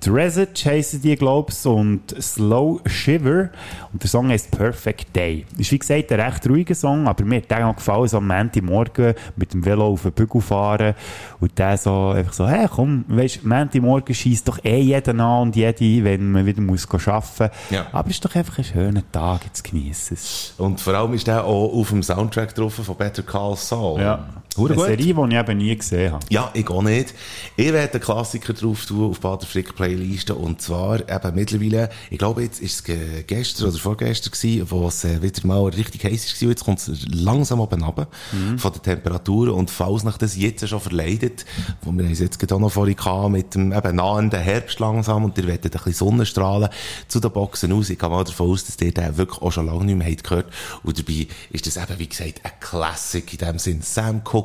Dresage 0.00 0.64
heissen 0.64 1.02
die, 1.02 1.14
glaub's, 1.14 1.66
und 1.66 2.14
Slow 2.20 2.80
Shiver. 2.86 3.50
Und 3.92 4.02
der 4.02 4.08
Song 4.08 4.30
heißt 4.30 4.50
Perfect 4.50 5.14
Day. 5.14 5.44
Ist 5.58 5.70
wie 5.72 5.78
gesagt 5.78 6.10
ein 6.12 6.20
recht 6.20 6.48
ruhiger 6.48 6.74
Song, 6.74 7.06
aber 7.06 7.24
mir 7.24 7.36
hat 7.36 7.50
der 7.50 7.66
auch 7.66 7.76
gefallen, 7.76 8.08
so 8.08 8.16
am 8.16 8.26
Montagmorgen 8.26 9.14
mit 9.36 9.52
dem 9.52 9.64
Velo 9.64 9.88
auf 9.88 10.02
den 10.02 10.12
Bügel 10.12 10.40
fahren 10.40 10.94
und 11.40 11.58
der 11.58 11.76
so 11.76 12.08
einfach 12.08 12.32
so, 12.32 12.48
hey, 12.48 12.66
komm, 12.68 13.04
weisst, 13.08 13.44
Montagmorgen 13.44 14.14
schießt 14.14 14.48
doch 14.48 14.64
eh 14.64 14.80
jeder 14.80 15.12
an 15.12 15.42
und 15.42 15.56
jede, 15.56 16.04
wenn 16.04 16.32
man 16.32 16.46
wieder 16.46 16.62
muss 16.62 16.88
arbeiten. 16.90 17.50
Ja. 17.70 17.86
Aber 17.92 18.08
es 18.08 18.16
ist 18.16 18.24
doch 18.24 18.34
einfach 18.34 18.58
ein 18.58 18.64
schöner 18.64 19.02
Tag, 19.12 19.44
jetzt 19.44 19.62
geniessen 19.64 20.14
es. 20.14 20.54
und 20.58 20.80
vor 20.80 20.94
allem 20.94 21.12
ist 21.14 21.26
der 21.26 21.44
auch 21.44 21.72
auf 21.72 21.90
dem 21.90 22.02
Soundtrack 22.02 22.54
drauf 22.54 22.74
von 22.74 22.96
Better 22.96 23.22
Call 23.22 23.56
Saul. 23.56 24.00
Hure 24.00 24.18
Eine 24.56 24.74
gut. 24.74 24.84
Serie, 24.84 24.96
die 24.98 25.10
ich 25.10 25.16
eben 25.38 25.58
nie 25.58 25.76
gesehen 25.76 26.12
habe. 26.12 26.26
Ja, 26.28 26.50
ich 26.54 26.68
auch 26.68 26.82
nicht. 26.82 27.14
Ich 27.56 27.72
werde 27.72 27.92
einen 27.94 28.02
Klassiker 28.02 28.52
drauf 28.52 28.84
tun 28.84 29.10
auf 29.10 29.20
Bader 29.20 29.46
Frick 29.46 29.74
Playliste 29.76 30.34
und 30.34 30.60
zwar 30.60 31.00
eben 31.08 31.34
mittlerweile, 31.34 31.88
ich 32.10 32.18
glaube 32.18 32.42
jetzt 32.42 32.60
ist 32.60 32.74
es 32.74 32.84
ge- 32.84 33.22
gestern 33.26 33.68
oder 33.68 33.78
vorgestern 33.78 34.32
gewesen, 34.32 34.66
wo 34.70 34.88
es 34.88 35.04
äh, 35.04 35.22
wieder 35.22 35.46
mal 35.46 35.62
richtig 35.68 36.04
heiß 36.04 36.42
war 36.42 36.48
jetzt 36.48 36.64
kommt 36.64 36.80
es 36.80 37.06
langsam 37.08 37.60
oben 37.60 37.82
runter 37.82 38.08
von 38.56 38.72
der 38.72 38.82
Temperatur 38.82 39.54
und 39.54 39.70
falls 39.70 40.02
nach 40.02 40.18
das 40.18 40.36
jetzt 40.36 40.68
schon 40.68 40.80
verleidet, 40.80 41.44
wo 41.82 41.92
wir 41.92 42.10
es 42.10 42.18
jetzt 42.18 42.38
gerade 42.40 42.56
auch 42.56 42.60
noch 42.60 42.72
vorhin 42.72 42.96
gehabt, 42.96 43.30
mit 43.30 43.54
dem 43.54 43.72
eben 43.72 43.96
nahenden 43.96 44.40
Herbst 44.40 44.80
langsam 44.80 45.24
und 45.24 45.38
ihr 45.38 45.46
werdet 45.46 45.66
ein 45.66 45.70
bisschen 45.70 45.92
Sonnenstrahlen 46.08 46.68
zu 47.06 47.20
den 47.20 47.30
Boxen 47.30 47.72
aus. 47.72 47.88
Ich 47.88 47.98
gehe 47.98 48.08
mal 48.08 48.24
davon 48.24 48.50
aus, 48.50 48.64
dass 48.64 48.76
ihr 48.80 48.92
den 48.92 49.16
wirklich 49.16 49.40
auch 49.40 49.52
schon 49.52 49.66
lange 49.66 49.84
nicht 49.84 49.96
mehr 49.96 50.14
gehört 50.14 50.46
und 50.82 50.98
dabei 50.98 51.28
ist 51.50 51.66
das 51.68 51.76
eben, 51.76 51.98
wie 51.98 52.08
gesagt, 52.08 52.40
ein 52.42 52.50
Classic 52.58 53.32
in 53.32 53.38
dem 53.38 53.58
Sinn. 53.60 53.80
Sam 53.82 54.24
Cooke 54.24 54.39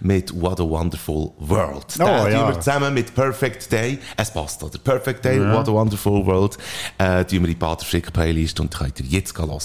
mit 0.00 0.32
What 0.40 0.60
a 0.60 0.64
Wonderful 0.64 1.32
World. 1.38 1.86
Oh, 1.98 2.04
Den 2.04 2.32
ja. 2.32 2.38
tun 2.46 2.54
wir 2.54 2.60
zusammen 2.60 2.94
mit 2.94 3.14
Perfect 3.14 3.70
Day. 3.72 3.98
Es 4.16 4.30
passt, 4.32 4.62
oder? 4.62 4.78
Perfect 4.78 5.24
Day, 5.24 5.40
What 5.40 5.68
a 5.68 5.72
Wonderful 5.72 6.24
World. 6.26 6.56
Äh, 6.98 7.24
tun 7.24 7.30
wir 7.30 7.38
in 7.40 7.44
die 7.46 7.54
Bader 7.54 7.84
Frick 7.84 8.12
Playlist 8.12 8.60
und 8.60 8.74
könnt 8.74 8.98
ihr 9.00 9.06
jetzt 9.06 9.36
hören. 9.38 9.58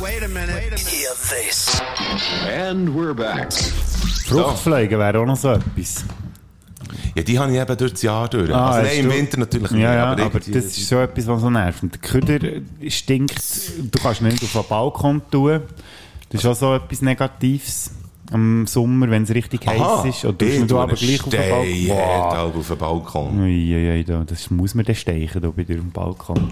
Hear 0.00 1.12
this. 1.30 1.80
And 2.48 2.88
we're 2.90 3.14
back. 3.14 3.52
Fruchtfliegen 4.26 4.98
wäre 4.98 5.18
auch 5.20 5.26
noch 5.26 5.36
so 5.36 5.52
etwas. 5.52 6.04
Ja, 7.14 7.22
die 7.22 7.38
habe 7.38 7.52
ich 7.52 7.58
eben 7.60 7.76
durch 7.76 7.92
das 7.92 8.02
Jahr 8.02 8.28
durch. 8.28 8.50
Ah, 8.54 8.70
also 8.70 8.88
nein, 8.88 8.98
im 9.00 9.08
du- 9.10 9.14
Winter 9.16 9.38
natürlich 9.38 9.70
nicht. 9.70 9.82
Ja, 9.82 9.94
ja, 9.94 10.04
aber, 10.12 10.22
irgendwie- 10.22 10.50
das 10.52 10.64
ist 10.64 10.88
so 10.88 10.98
etwas, 11.00 11.26
was 11.26 11.40
so 11.42 11.50
nervt. 11.50 11.82
Und 11.82 11.92
der 11.94 12.00
Köder 12.00 12.38
stinkt, 12.88 13.40
du 13.92 13.98
kannst 14.02 14.22
nicht 14.22 14.42
auf 14.42 14.52
den 14.52 14.64
Balkon 14.68 15.22
tun. 15.30 15.60
Das 16.30 16.40
ist 16.40 16.46
auch 16.46 16.54
so 16.56 16.74
etwas 16.74 17.02
Negatives 17.02 17.90
am 18.32 18.66
Sommer, 18.66 19.10
wenn 19.10 19.22
es 19.24 19.30
richtig 19.34 19.66
heiß 19.66 20.04
ist. 20.04 20.24
Oder 20.24 20.38
tust 20.38 20.52
ich 20.52 20.66
du 20.66 20.78
aber 20.78 20.94
gleich 20.94 21.22
auf 21.22 21.28
den 21.30 21.40
Balkon. 21.50 21.88
Wow. 21.88 22.32
halt 22.34 22.56
auf 22.56 22.68
den 22.68 22.78
Balkon. 22.78 23.40
Uiuiui, 23.40 24.04
da- 24.04 24.24
das 24.24 24.50
muss 24.50 24.74
man 24.74 24.84
dann 24.84 24.94
steichen, 24.94 25.40
da 25.42 25.50
bei 25.50 25.64
dir 25.64 25.78
am 25.78 25.90
Balkon. 25.90 26.50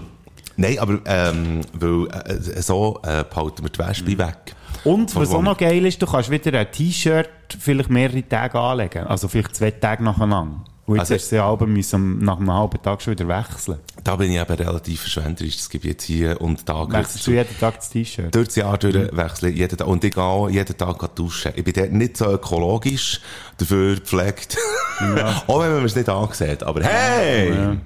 Nein, 0.57 0.77
aber 0.79 0.99
ähm, 1.05 1.61
weil, 1.73 2.07
äh, 2.07 2.61
so 2.61 2.99
äh, 3.03 3.23
behalten 3.23 3.63
wir 3.63 3.69
die 3.69 3.79
Wespe 3.79 4.17
weg. 4.17 4.55
Und 4.83 5.15
was 5.15 5.31
auch 5.31 5.41
noch 5.43 5.57
geil 5.57 5.85
ist, 5.85 6.01
du 6.01 6.05
kannst 6.07 6.29
wieder 6.31 6.57
ein 6.59 6.71
T-Shirt 6.71 7.29
vielleicht 7.59 7.89
mehrere 7.89 8.27
Tage 8.27 8.59
anlegen. 8.59 9.05
Also 9.05 9.27
vielleicht 9.27 9.55
zwei 9.55 9.71
Tage 9.71 10.03
nacheinander. 10.03 10.63
Und 10.91 10.97
jetzt 10.97 11.11
Also- 11.11 11.15
hast 11.23 11.31
du 11.31 11.35
ja 11.37 11.45
halben 11.45 11.71
müssen 11.73 12.19
nach 12.19 12.37
einem 12.37 12.51
halben 12.53 12.81
Tag 12.81 13.01
schon 13.01 13.11
wieder 13.13 13.27
wechseln. 13.27 13.77
Da 14.03 14.15
bin 14.17 14.31
ich 14.31 14.39
eben 14.41 14.53
relativ 14.53 15.01
verschwenderisch. 15.01 15.55
Das 15.57 15.69
ich 15.73 15.83
jetzt 15.83 16.03
hier 16.03 16.41
und 16.41 16.67
da 16.67 16.89
Wechselst 16.91 17.27
du 17.27 17.31
jeden 17.31 17.59
Tag 17.59 17.75
das 17.77 17.89
T-Shirt? 17.89 18.33
durch 18.35 18.47
das 18.47 18.55
Jahr 18.57 18.77
durch 18.77 18.95
wechseln, 19.15 19.55
jeden 19.55 19.77
Tag. 19.77 19.87
Und 19.87 20.03
ich 20.03 20.13
gehe 20.13 20.49
jeden 20.49 20.77
Tag 20.77 21.15
duschen. 21.15 21.53
Ich 21.55 21.63
bin 21.63 21.73
dort 21.73 21.91
nicht 21.93 22.17
so 22.17 22.25
ökologisch, 22.25 23.21
dafür 23.57 23.95
gepflegt. 23.95 24.57
auch 25.47 25.61
wenn 25.61 25.71
man 25.73 25.85
es 25.85 25.95
nicht 25.95 26.09
angesehen 26.09 26.61
aber 26.63 26.83
hey! 26.83 27.77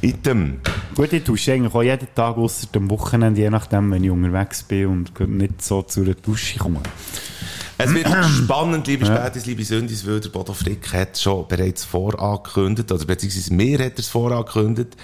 Item. 0.00 0.60
Gut, 0.94 1.12
ich 1.12 1.24
dusche 1.24 1.52
eigentlich 1.52 1.74
auch 1.74 1.82
jeden 1.82 2.08
Tag, 2.14 2.36
ausser 2.36 2.68
am 2.76 2.88
Wochenende, 2.90 3.40
je 3.40 3.50
nachdem, 3.50 3.90
wenn 3.90 4.04
ich 4.04 4.10
unterwegs 4.10 4.62
bin 4.62 4.86
und 4.86 5.28
nicht 5.28 5.62
so 5.62 5.82
zu 5.82 6.02
einer 6.02 6.14
Dusche 6.14 6.58
komme. 6.58 6.80
Es 7.80 7.94
wird 7.94 8.08
spannend, 8.24 8.88
liebe 8.88 9.06
Spätis, 9.06 9.46
liebe 9.46 9.62
Sündis, 9.62 10.04
weil 10.04 10.18
der 10.18 10.30
Bodo 10.30 10.52
Frick 10.52 10.92
hat 10.92 11.16
schon 11.16 11.46
bereits 11.46 11.84
vorangekündigt, 11.84 12.90
oder 12.90 13.04
beziehungsweise 13.04 13.54
mir 13.54 13.78
hat 13.78 13.92
er 13.92 13.98
es 14.00 14.08
vorangekündigt, 14.08 14.96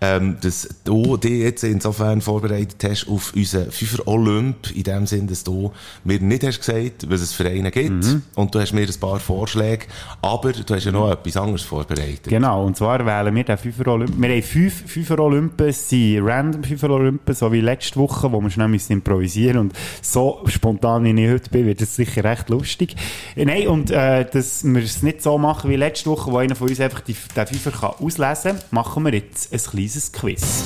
ähm, 0.00 0.36
dass 0.40 0.68
du 0.84 1.16
dich 1.16 1.40
jetzt 1.40 1.64
insofern 1.64 2.20
vorbereitet 2.20 2.76
hast 2.88 3.08
auf 3.08 3.32
unseren 3.34 3.72
Fünfer 3.72 4.06
Olymp, 4.06 4.70
in 4.72 4.84
dem 4.84 5.06
Sinn, 5.06 5.26
dass 5.26 5.42
du 5.42 5.72
mir 6.04 6.20
nicht 6.20 6.44
hast 6.44 6.60
gesagt, 6.60 7.10
was 7.10 7.22
es 7.22 7.32
für 7.32 7.48
einen 7.48 7.72
gibt, 7.72 8.04
und 8.36 8.54
du 8.54 8.60
hast 8.60 8.72
mir 8.72 8.86
ein 8.86 9.00
paar 9.00 9.18
Vorschläge, 9.18 9.86
aber 10.20 10.52
du 10.52 10.74
hast 10.74 10.84
ja 10.84 10.92
noch 10.92 11.10
etwas 11.10 11.36
anderes 11.36 11.62
vorbereitet. 11.62 12.28
Genau, 12.28 12.64
und 12.64 12.76
zwar 12.76 13.04
wählen 13.04 13.34
wir 13.34 13.42
den 13.42 13.58
Fünfer 13.58 13.88
Olympen. 13.88 14.22
Wir 14.22 14.30
haben 14.30 14.42
fünf 14.42 14.88
Fünfer 14.88 15.18
Olympen, 15.18 15.68
es 15.68 15.88
sind 15.88 16.20
random 16.22 16.62
Fünfer 16.62 16.90
Olympen, 16.90 17.34
so 17.34 17.50
wie 17.50 17.60
letzte 17.60 17.98
Woche, 17.98 18.30
wo 18.30 18.40
wir 18.40 18.50
schnell 18.50 18.68
müssen 18.68 18.92
improvisieren 18.92 19.58
und 19.58 19.72
so 20.00 20.40
spontan, 20.46 21.02
wie 21.02 21.20
ich 21.20 21.28
heute 21.28 21.50
bin, 21.50 21.66
wird 21.66 21.80
es 21.82 21.96
sicher 21.96 22.11
recht 22.16 22.48
lustig. 22.48 22.96
Äh, 23.36 23.44
Nein, 23.44 23.68
und 23.68 23.90
äh, 23.90 24.24
dass 24.30 24.64
wir 24.64 24.82
es 24.82 25.02
nicht 25.02 25.22
so 25.22 25.38
machen 25.38 25.70
wie 25.70 25.76
letzte 25.76 26.10
Woche, 26.10 26.30
wo 26.32 26.38
einer 26.38 26.54
von 26.54 26.68
uns 26.68 26.80
einfach 26.80 27.00
die, 27.00 27.16
den 27.36 27.46
Fünfer 27.46 27.70
kann 27.70 27.90
auslesen 28.04 28.52
kann, 28.52 28.62
machen 28.70 29.04
wir 29.04 29.14
jetzt 29.14 29.52
ein 29.52 29.60
kleines 29.60 30.12
Quiz. 30.12 30.64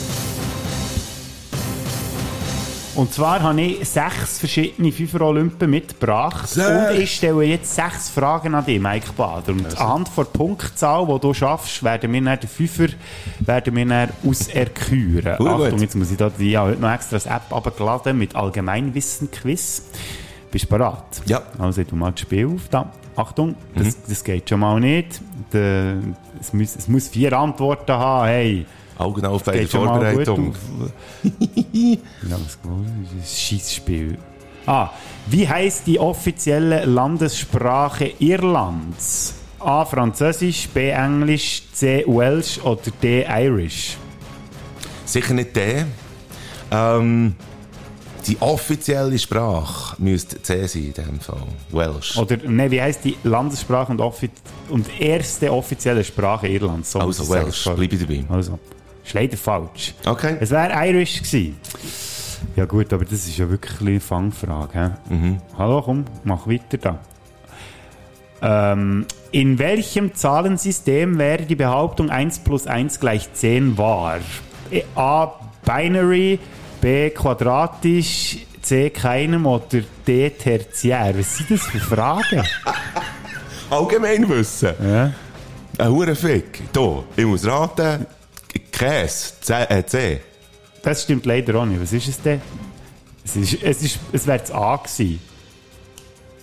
Und 2.97 3.13
zwar 3.13 3.43
habe 3.43 3.61
ich 3.61 3.87
sechs 3.87 4.39
verschiedene 4.39 4.91
Fünfer-Olympen 4.91 5.69
mitgebracht. 5.69 6.49
Sechs? 6.49 6.67
Und 6.67 6.99
ich 6.99 7.15
stelle 7.15 7.45
jetzt 7.45 7.75
sechs 7.75 8.09
Fragen 8.09 8.55
an 8.55 8.65
dich, 8.65 8.81
Mike 8.81 9.13
Bader. 9.15 9.53
Und 9.53 9.79
anhand 9.79 10.11
der 10.17 10.25
Punktzahl, 10.25 11.07
die 11.07 11.21
du 11.21 11.35
schaffst, 11.35 11.83
werden 11.83 12.11
wir 12.11 12.23
dann 12.23 12.41
den 12.41 12.49
Fünfer 12.49 12.87
werden 13.41 13.77
wir 13.77 13.85
dann 13.85 14.09
auserküren. 14.27 15.37
Gut, 15.37 15.47
Achtung, 15.47 15.71
gut. 15.73 15.81
jetzt 15.83 15.95
muss 15.95 16.11
ich 16.11 16.17
da, 16.17 16.31
habe 16.31 16.61
heute 16.61 16.81
noch 16.81 16.91
extra 16.91 17.19
eine 17.19 17.37
App 17.37 17.53
abgeladen 17.53 18.17
mit 18.17 18.35
Allgemeinwissen-Quiz. 18.35 19.83
Bist 20.57 20.73
du 20.73 20.79
bereit? 20.79 21.23
Ja. 21.27 21.43
Also, 21.59 21.83
ich 21.83 21.87
tu 21.87 21.97
mal 21.97 22.13
das 22.13 22.21
Spiel 22.21 22.47
auf. 22.47 22.67
Da. 22.71 22.91
Achtung, 23.15 23.57
das, 23.75 24.03
das 24.09 24.25
geht 24.25 24.49
schon 24.49 24.61
mal 24.61 24.81
nicht. 24.81 25.21
Der, 25.53 25.97
es, 26.41 26.55
muss, 26.55 26.77
es 26.77 26.89
muss 26.89 27.09
vier 27.09 27.35
Antworten 27.35 27.93
haben. 27.93 28.27
Hey. 28.27 28.67
Augen 28.97 29.27
auf 29.27 29.45
bei 29.45 29.53
der 29.53 29.69
Vorbereitung. 29.69 30.55
ja, 31.73 31.99
was 32.23 32.59
ist 33.23 33.39
Schießspiel? 33.39 34.17
Ah, 34.65 34.89
wie 35.27 35.47
heißt 35.47 35.87
die 35.87 36.01
offizielle 36.01 36.87
Landessprache 36.87 38.15
Irlands? 38.19 39.35
A. 39.59 39.85
Französisch, 39.85 40.71
B. 40.71 40.89
Englisch, 40.89 41.65
C. 41.75 42.03
Welsh 42.07 42.61
oder 42.63 42.81
D. 43.03 43.27
Irish? 43.29 43.99
Sicher 45.05 45.35
nicht 45.35 45.55
der. 45.55 45.87
Ähm, 46.71 47.35
die 48.27 48.37
offizielle 48.41 49.19
Sprache 49.19 49.97
müsste 49.99 50.41
C 50.43 50.67
sein 50.67 50.85
in 50.85 50.93
dem 50.93 51.21
Fall. 51.21 51.43
Welsh. 51.71 52.17
Oder, 52.17 52.37
ne, 52.37 52.71
wie 52.71 52.81
heißt 52.81 53.05
die 53.05 53.17
Landessprache 53.23 53.93
und, 53.93 54.01
und 54.69 55.01
erste 55.01 55.53
offizielle 55.53 56.03
Sprache 56.05 56.49
Irlands? 56.49 56.93
So 56.93 57.01
also. 57.01 57.29
Welsh, 57.29 57.65
bleibe 57.65 57.97
dabei. 57.97 58.25
Also, 58.29 58.59
ist 59.05 59.15
leider 59.15 59.37
falsch. 59.37 59.95
Okay. 60.05 60.37
Es 60.41 60.51
wäre 60.51 60.73
Irish 60.89 61.23
gewesen. 61.23 61.57
Ja 62.55 62.65
gut, 62.65 62.93
aber 62.93 63.05
das 63.05 63.27
ist 63.27 63.37
ja 63.39 63.49
wirklich 63.49 63.81
eine 63.81 64.01
Fangfrage. 64.01 64.97
Mhm. 65.09 65.39
Hallo, 65.57 65.83
komm, 65.83 66.05
mach 66.25 66.47
weiter 66.47 66.79
da. 66.79 66.99
Ähm, 68.43 69.07
in 69.31 69.59
welchem 69.59 70.15
Zahlensystem 70.15 71.19
wäre 71.19 71.45
die 71.45 71.57
Behauptung 71.57 72.11
1 72.11 72.41
plus 72.41 72.67
1 72.67 73.01
gleich 73.01 73.33
10 73.33 73.79
wahr? 73.79 74.19
E- 74.71 74.83
A. 74.95 75.33
Binary, 75.65 76.39
B. 76.81 77.11
Quadratisch, 77.11 78.39
C. 78.63 78.91
Keinem 78.91 79.47
oder 79.47 79.81
D. 80.07 80.31
Tertiär? 80.31 81.15
Was 81.17 81.37
sind 81.37 81.51
das 81.51 81.63
für 81.67 81.79
Fragen? 81.81 82.43
Allgemeinwissen. 83.71 84.75
Ja. 84.83 85.13
Ein 85.79 85.89
Hurenfick. 85.91 86.63
Hier, 86.75 87.05
ich 87.17 87.25
muss 87.25 87.47
raten. 87.47 88.07
Käse. 88.73 89.33
C. 89.41 89.55
Äh, 89.69 89.85
C. 89.87 90.21
Das 90.83 91.03
stimmt 91.03 91.27
leider 91.27 91.55
auch 91.57 91.67
nicht. 91.67 91.81
Was 91.83 91.93
ist 91.93 92.09
es 92.09 92.21
denn? 92.23 92.41
Es, 93.25 93.35
ist, 93.37 93.63
es, 93.63 93.83
ist, 93.83 93.99
es 94.13 94.27
wäre 94.27 94.39
das 94.39 94.53
A 94.53 94.77
gewesen. 94.77 95.21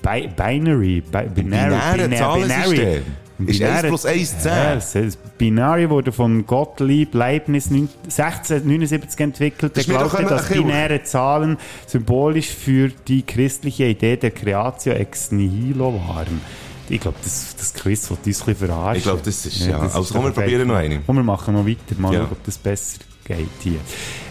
Bi 0.02 0.28
Binary. 0.36 1.02
Bi 1.02 1.02
binary. 1.02 1.30
Binäre 1.34 1.76
binär- 1.96 2.18
Zahlensystem. 2.18 3.04
Ist 3.48 3.60
Binäre- 3.60 3.74
1 3.78 3.88
plus 3.88 4.06
1 4.06 4.40
10. 4.40 4.52
Ja, 4.52 4.76
das 4.76 5.18
Binary 5.38 5.90
wurde 5.90 6.12
von 6.12 6.46
Gottlieb 6.46 7.14
Leibniz 7.14 7.70
neun- 7.70 7.90
1679 8.04 9.20
entwickelt. 9.20 9.78
Er 9.78 9.84
glaubte, 9.84 10.24
dass 10.24 10.48
binäre 10.50 11.04
Zahlen 11.04 11.58
symbolisch 11.88 12.50
für 12.50 12.90
die 13.08 13.24
christliche 13.24 13.86
Idee 13.86 14.18
der 14.18 14.32
Creatio 14.32 14.94
ex 14.94 15.32
nihilo 15.32 15.94
waren. 16.08 16.42
Ich 16.90 17.00
glaube, 17.00 17.18
das, 17.24 17.56
das 17.58 17.74
Quiz 17.74 18.10
wird 18.10 18.20
uns 18.28 18.42
ein 18.42 18.46
bisschen 18.54 18.68
verarschen. 18.68 18.98
Ich 18.98 19.04
glaube, 19.04 19.22
das 19.24 19.46
ist, 19.46 19.66
ja. 19.66 19.80
das 19.80 19.96
Also, 19.96 20.14
komm, 20.14 20.26
wir 20.26 20.32
probieren 20.32 20.68
noch 20.68 20.76
perfekt. 20.76 20.94
eine. 20.96 21.04
Komm, 21.06 21.16
wir 21.16 21.24
machen 21.24 21.54
noch 21.56 21.66
weiter. 21.66 21.78
Mal 21.98 22.14
Ja. 22.14 22.20
schauen, 22.20 22.30
ob 22.32 22.44
das 22.44 22.58
besser 22.58 23.00
geht 23.26 23.48
hier. 23.62 23.80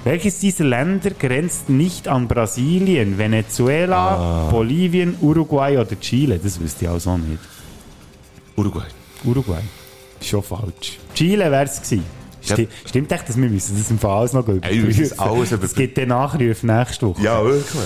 Welches 0.04 0.38
dieser 0.40 0.64
Länder 0.64 1.10
grenzt 1.12 1.70
nicht 1.70 2.08
an 2.08 2.28
Brasilien, 2.28 3.16
Venezuela, 3.16 4.16
Ah. 4.16 4.48
Bolivien, 4.50 5.14
Uruguay 5.22 5.78
oder 5.78 5.98
Chile? 5.98 6.38
Das 6.38 6.60
wüsste 6.60 6.84
ich 6.84 6.90
auch 6.90 6.98
so 7.00 7.16
nicht. 7.16 7.38
Uruguay. 8.54 8.84
Uruguay. 9.24 9.60
Schon 10.20 10.42
falsch. 10.42 10.98
Chile 11.14 11.50
wäre 11.50 11.64
es 11.64 11.82
gewesen. 11.82 12.04
Ja. 12.44 12.54
Sti 12.54 12.68
stimmt 12.86 13.12
echt, 13.12 13.28
dass 13.28 13.36
wir 13.36 13.48
müssen 13.48 13.78
das 13.78 13.90
im 13.90 13.98
Fall 13.98 14.18
alles 14.18 14.32
noch 14.32 14.46
Ey, 14.48 14.96
wir 14.96 15.20
alles 15.20 15.52
Es 15.52 15.74
gibt 15.74 15.96
den 15.96 16.08
Nachruf 16.08 16.62
nächste 16.62 17.06
Woche. 17.08 17.22
Ja, 17.22 17.44
wirklich. 17.44 17.82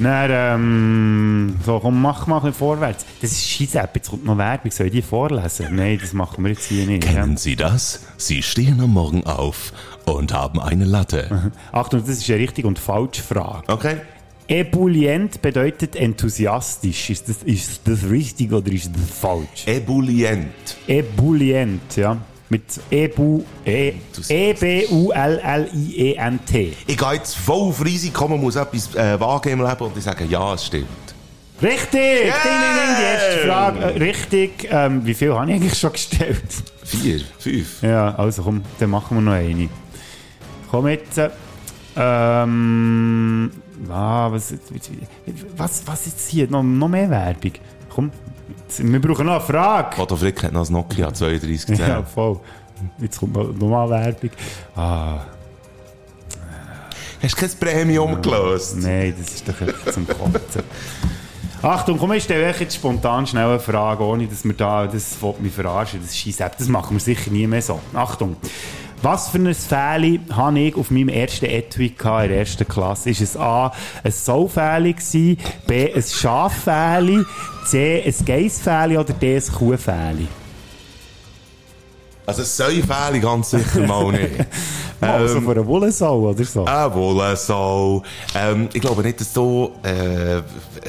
Dann, 0.00 0.30
ähm, 0.32 1.56
so, 1.64 1.78
komm, 1.78 2.00
mach 2.00 2.26
mal 2.26 2.36
ein 2.36 2.42
bisschen 2.42 2.54
vorwärts. 2.54 3.04
Das 3.20 3.32
ist 3.32 3.46
Scheisse-App, 3.46 3.94
jetzt 3.96 4.08
kommt 4.08 4.24
noch 4.24 4.38
Werbung. 4.38 4.70
Soll 4.70 4.86
ich 4.86 4.92
die 4.92 5.02
vorlesen? 5.02 5.66
Nein, 5.76 5.98
das 6.00 6.14
machen 6.14 6.42
wir 6.42 6.52
jetzt 6.52 6.64
hier 6.64 6.86
nicht. 6.86 7.04
Ja. 7.04 7.12
Kennen 7.12 7.36
Sie 7.36 7.54
das? 7.54 8.00
Sie 8.16 8.42
stehen 8.42 8.80
am 8.80 8.90
Morgen 8.94 9.24
auf 9.26 9.72
und 10.06 10.32
haben 10.32 10.58
eine 10.58 10.86
Latte. 10.86 11.52
Achtung, 11.72 12.00
das 12.00 12.08
ist 12.08 12.30
eine 12.30 12.38
richtig 12.38 12.64
und 12.64 12.78
falsche 12.78 13.22
Frage. 13.22 13.70
Okay. 13.70 13.96
Ebulient 14.50 15.40
bedeutet 15.40 15.94
enthusiastisch. 15.94 17.10
Ist 17.10 17.28
das, 17.28 17.44
ist 17.44 17.82
das 17.84 18.02
richtig 18.10 18.52
oder 18.52 18.72
ist 18.72 18.90
das 18.92 19.18
falsch? 19.20 19.64
Ebulient. 19.64 20.76
Ebulient, 20.88 21.96
ja. 21.96 22.16
Mit 22.48 22.64
Ebu, 22.90 23.44
e, 23.64 23.92
E-B-U-L-L-I-E-N-T. 24.28 24.72
Ich 26.84 26.98
gehe 26.98 27.12
jetzt 27.12 27.36
voll 27.36 27.68
auf 27.68 27.84
Risiko, 27.84 28.26
man 28.26 28.40
muss 28.40 28.56
etwas 28.56 28.92
äh, 28.96 29.20
wagen 29.20 29.50
im 29.50 29.60
Leben 29.64 29.84
und 29.84 29.96
ich 29.96 30.02
sage, 30.02 30.24
ja, 30.24 30.54
es 30.54 30.66
stimmt. 30.66 30.88
Richtig! 31.62 31.92
Ding, 31.92 32.32
ding, 32.32 32.74
ding, 32.74 32.96
die 32.98 33.04
erste 33.04 33.46
Frage. 33.46 33.78
Äh, 33.78 33.98
richtig. 33.98 34.68
Ähm, 34.68 35.06
wie 35.06 35.14
viel 35.14 35.32
habe 35.32 35.48
ich 35.48 35.54
eigentlich 35.54 35.78
schon 35.78 35.92
gestellt? 35.92 36.42
Vier, 36.82 37.20
fünf. 37.38 37.82
Ja, 37.82 38.16
also 38.16 38.42
komm, 38.42 38.62
dann 38.80 38.90
machen 38.90 39.16
wir 39.18 39.20
noch 39.20 39.30
eine. 39.30 39.68
Komm 40.72 40.88
jetzt. 40.88 41.20
Äh, 41.96 42.42
Ähm, 42.42 43.50
ah, 43.90 44.30
was, 44.30 44.54
was, 45.56 45.82
was 45.86 46.06
jetzt 46.06 46.28
hier? 46.28 46.48
Noch, 46.50 46.62
noch 46.62 46.88
mehr 46.88 47.10
Werbung? 47.10 47.52
Komm, 47.88 48.10
wir 48.78 49.00
brauchen 49.00 49.26
noch 49.26 49.34
eine 49.34 49.40
Frage. 49.40 50.00
Otto 50.00 50.16
Frick 50.16 50.42
hat 50.42 50.52
noch 50.52 50.68
ein 50.68 50.72
Nokia 50.72 51.10
3210. 51.10 51.76
Ja, 51.78 52.02
voll. 52.02 52.40
Jetzt 52.98 53.18
kommt 53.18 53.34
noch, 53.34 53.52
noch 53.52 53.68
mal 53.68 53.90
Werbung. 53.90 54.30
Ah, 54.76 55.20
Hast 57.22 57.36
du 57.36 57.46
kein 57.46 57.50
Premium 57.58 58.22
gelöst? 58.22 58.76
nein, 58.78 59.14
das 59.18 59.34
ist 59.34 59.46
doch 59.46 59.60
einfach 59.60 59.92
zum 59.92 60.06
Kotzen. 60.06 60.62
Achtung, 61.62 61.98
komm, 61.98 62.12
ich 62.12 62.24
stelle 62.24 62.48
euch 62.48 62.60
jetzt 62.60 62.74
spontan 62.76 63.26
schnell 63.26 63.44
eine 63.44 63.60
Frage, 63.60 64.02
ohne 64.02 64.26
dass 64.26 64.42
wir 64.44 64.54
da, 64.54 64.86
das 64.86 65.18
mich 65.40 65.52
verarschen, 65.52 66.00
das 66.00 66.14
ist 66.14 66.40
das 66.40 66.68
machen 66.68 66.96
wir 66.96 67.00
sicher 67.00 67.30
nie 67.30 67.46
mehr 67.46 67.60
so. 67.60 67.78
Achtung. 67.92 68.36
Was 69.02 69.30
für 69.30 69.38
ein 69.38 69.54
Fähli 69.54 70.20
habe 70.30 70.60
ich 70.60 70.74
auf 70.74 70.90
meinem 70.90 71.08
ersten 71.08 71.46
Etui 71.46 71.86
in 71.86 72.28
der 72.28 72.38
ersten 72.40 72.68
Klasse? 72.68 73.08
Ist 73.10 73.22
es 73.22 73.34
A, 73.34 73.72
ein 74.04 74.12
gewesen, 74.92 75.38
B, 75.66 75.94
ein 75.94 76.02
Schaffähli, 76.02 77.24
C, 77.64 78.02
ein 78.04 78.24
Geissfähli 78.26 78.98
oder 78.98 79.14
D, 79.14 79.36
ein 79.36 79.52
Kuhfähli? 79.52 80.28
Also, 82.38 82.64
Fälle 82.82 83.20
ganz 83.20 83.50
sicher 83.50 83.86
mal 83.86 84.12
nicht. 84.12 84.30
Mal 85.00 85.26
so 85.28 85.40
von 85.40 85.52
einer 85.52 85.66
Wollensau 85.66 86.28
oder 86.28 86.44
so? 86.44 86.66
Wohl 86.66 87.36
so. 87.36 88.02
Ähm, 88.34 88.68
ich 88.72 88.82
glaube 88.82 89.02
nicht, 89.02 89.18
dass 89.18 89.32
du 89.32 89.70
äh, 89.82 90.42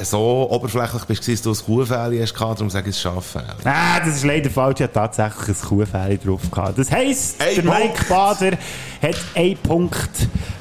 so 0.04 0.48
oberflächlich 0.50 1.04
bist, 1.04 1.26
dass 1.28 1.42
du 1.42 1.50
ein 1.52 1.56
Kuhfälle 1.56 2.20
hast, 2.20 2.34
darum 2.34 2.68
sage 2.68 2.90
ich 2.90 2.96
es 2.96 3.00
Schaffälle. 3.00 3.56
Ah, 3.64 4.00
das 4.00 4.16
ist 4.16 4.24
leider 4.24 4.50
falsch. 4.50 4.80
Ich 4.80 4.84
hatte 4.84 4.92
tatsächlich 4.92 5.56
ein 5.56 5.68
Kuhfähli 5.68 6.18
drauf 6.18 6.42
gehabt. 6.50 6.78
Das 6.78 6.90
heisst, 6.90 7.40
Ein 7.40 7.54
der 7.54 7.62
Punkt. 7.62 7.80
Mike 7.80 8.04
Bader 8.08 8.58
hat 9.00 9.16
einen 9.34 9.56
Punkt 9.56 10.10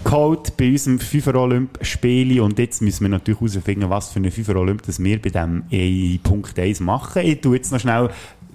geholt 0.04 0.56
bei 0.58 0.70
unserem 0.70 1.00
FIFA 1.00 1.36
Olymp 1.36 1.78
Spieli 1.82 2.40
und 2.40 2.58
jetzt 2.58 2.82
müssen 2.82 3.04
wir 3.04 3.10
natürlich 3.10 3.40
herausfinden, 3.40 3.90
was 3.90 4.10
für 4.10 4.20
eine 4.20 4.32
FIFA 4.32 4.56
Olymp 4.56 4.84
das 4.84 5.04
wir 5.04 5.22
bei 5.22 5.30
dem 5.30 5.64
in 5.70 6.20
Punkt 6.24 6.58
1 6.58 6.80
machen. 6.80 7.22
Ich 7.24 7.42
tue 7.42 7.58
jetzt 7.58 7.72
noch 7.72 7.80
schnell 7.80 8.10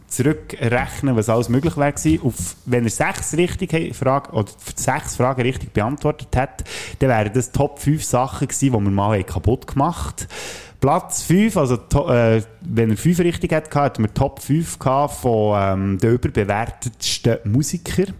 zurückrechnen, 0.08 1.16
was 1.16 1.28
alles 1.28 1.48
möglich 1.48 1.76
wäre 1.76 1.92
gewesen. 1.92 2.22
Auf, 2.22 2.56
wenn 2.64 2.84
er 2.84 2.90
sechs 2.90 3.36
richtig 3.36 3.94
Frage, 3.94 4.32
oder 4.32 4.50
sechs 4.74 5.16
Fragen 5.16 5.42
richtig 5.42 5.72
beantwortet 5.72 6.36
hat, 6.36 6.64
dann 6.98 7.10
wären 7.10 7.32
das 7.32 7.52
Top 7.52 7.78
5 7.78 8.04
Sachen 8.04 8.48
gewesen, 8.48 8.72
die 8.72 8.72
wir 8.72 8.90
mal 8.90 9.16
haben 9.16 9.26
kaputt 9.26 9.66
gemacht 9.66 10.28
Platz 10.80 11.22
5, 11.22 11.56
also 11.56 11.74
äh, 12.08 12.42
wenn 12.60 12.90
er 12.90 12.96
5 12.96 13.18
richtig 13.20 13.52
hat, 13.52 13.74
hatten 13.74 14.04
wir 14.04 14.12
Top 14.12 14.40
5 14.40 14.78
gehabt 14.78 15.14
von 15.14 15.58
ähm, 15.60 15.98
den 15.98 16.12
überbewertetsten 16.12 17.38
Musikern. 17.44 18.14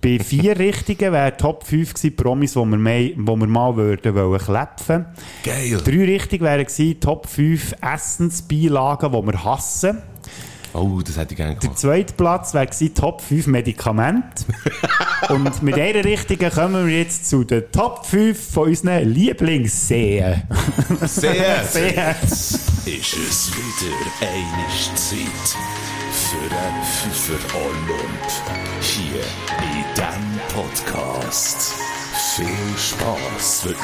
Bei 0.00 0.18
vier 0.18 0.58
Richtigen 0.58 1.12
wäre 1.12 1.36
Top 1.36 1.64
5 1.64 1.94
gewesen, 1.94 2.16
Promis, 2.16 2.56
wo 2.56 2.64
wir, 2.64 3.12
wo 3.16 3.36
wir 3.36 3.46
mal 3.46 3.76
würden 3.76 4.14
wollen 4.14 4.40
klepfen. 4.40 5.06
Geil. 5.44 5.80
Drei 5.84 6.04
richtig 6.04 6.40
wären 6.40 6.64
gewesen, 6.64 7.00
Top 7.00 7.26
5 7.26 7.74
Essensbeilagen, 7.80 9.12
die 9.12 9.26
wir 9.26 9.44
hassen. 9.44 9.98
Oh, 10.74 11.00
das 11.04 11.16
hätte 11.18 11.32
ich 11.34 11.36
gerne 11.36 11.52
Der 11.54 11.60
gemacht. 11.60 11.78
zweite 11.78 12.14
Platz 12.14 12.54
wäre 12.54 12.66
gewesen, 12.66 12.94
Top 12.94 13.20
5 13.20 13.46
Medikamente. 13.46 14.44
Und 15.28 15.62
mit 15.62 15.74
einer 15.74 16.04
richtigen 16.04 16.50
kommen 16.50 16.86
wir 16.86 16.98
jetzt 16.98 17.28
zu 17.28 17.44
den 17.44 17.70
Top 17.70 18.06
5 18.06 18.52
von 18.52 18.68
unseren 18.68 19.08
Lieblingsseen. 19.12 20.42
Sehr. 21.02 21.64
Seen. 21.64 21.94
Ist 22.86 23.16
es 23.16 23.52
wieder 23.52 23.96
eine 24.20 24.96
Zeit 24.96 25.56
für 26.12 26.56
ein 26.56 26.82
Pfeffer 26.84 27.56
Olymp 27.56 28.32
hier 28.80 29.22
in 29.58 29.84
diesem 29.94 30.40
Podcast. 30.54 31.74
Viel 32.34 32.46
Spaß. 32.78 33.66
Äh, 33.66 33.74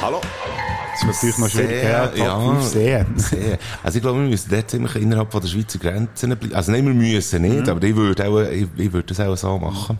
hallo? 0.00 0.20
Das 0.20 1.00
ist 1.00 1.06
natürlich 1.06 1.38
noch 1.38 1.48
schwierig. 1.48 1.80
Sehr, 1.80 1.90
Ja, 1.90 2.06
Top 2.06 2.16
ja. 2.16 2.40
5 2.40 2.62
Seen. 2.62 3.06
Sehr. 3.16 3.58
Also 3.82 3.96
ich 3.96 4.02
glaube, 4.02 4.20
wir 4.20 4.28
müssen 4.28 4.50
dort 4.50 4.70
ziemlich 4.70 4.94
innerhalb 4.94 5.32
von 5.32 5.40
der 5.40 5.48
Schweizer 5.48 5.80
Grenzen 5.80 6.36
bleiben. 6.36 6.54
Also 6.54 6.70
nein, 6.70 6.86
wir 6.86 6.94
müssen 6.94 7.42
nicht, 7.42 7.68
aber 7.68 7.82
ich 7.82 7.96
würde, 7.96 8.28
auch, 8.28 8.38
ich, 8.42 8.68
ich 8.76 8.92
würde 8.92 9.12
das 9.12 9.18
auch 9.18 9.36
so 9.36 9.58
machen. 9.58 9.98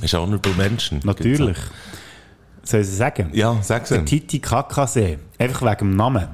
Ist 0.00 0.14
honorable 0.14 0.54
Menschen. 0.54 1.00
Natürlich. 1.04 1.58
Soll 2.62 2.80
ich 2.80 2.86
es 2.86 2.96
sagen? 2.96 3.28
Ja, 3.34 3.58
sag's 3.60 3.90
ihm. 3.90 4.06
Titicacasee. 4.06 5.18
Einfach 5.38 5.62
wegen 5.62 5.90
dem 5.90 5.96
Namen. 5.96 6.28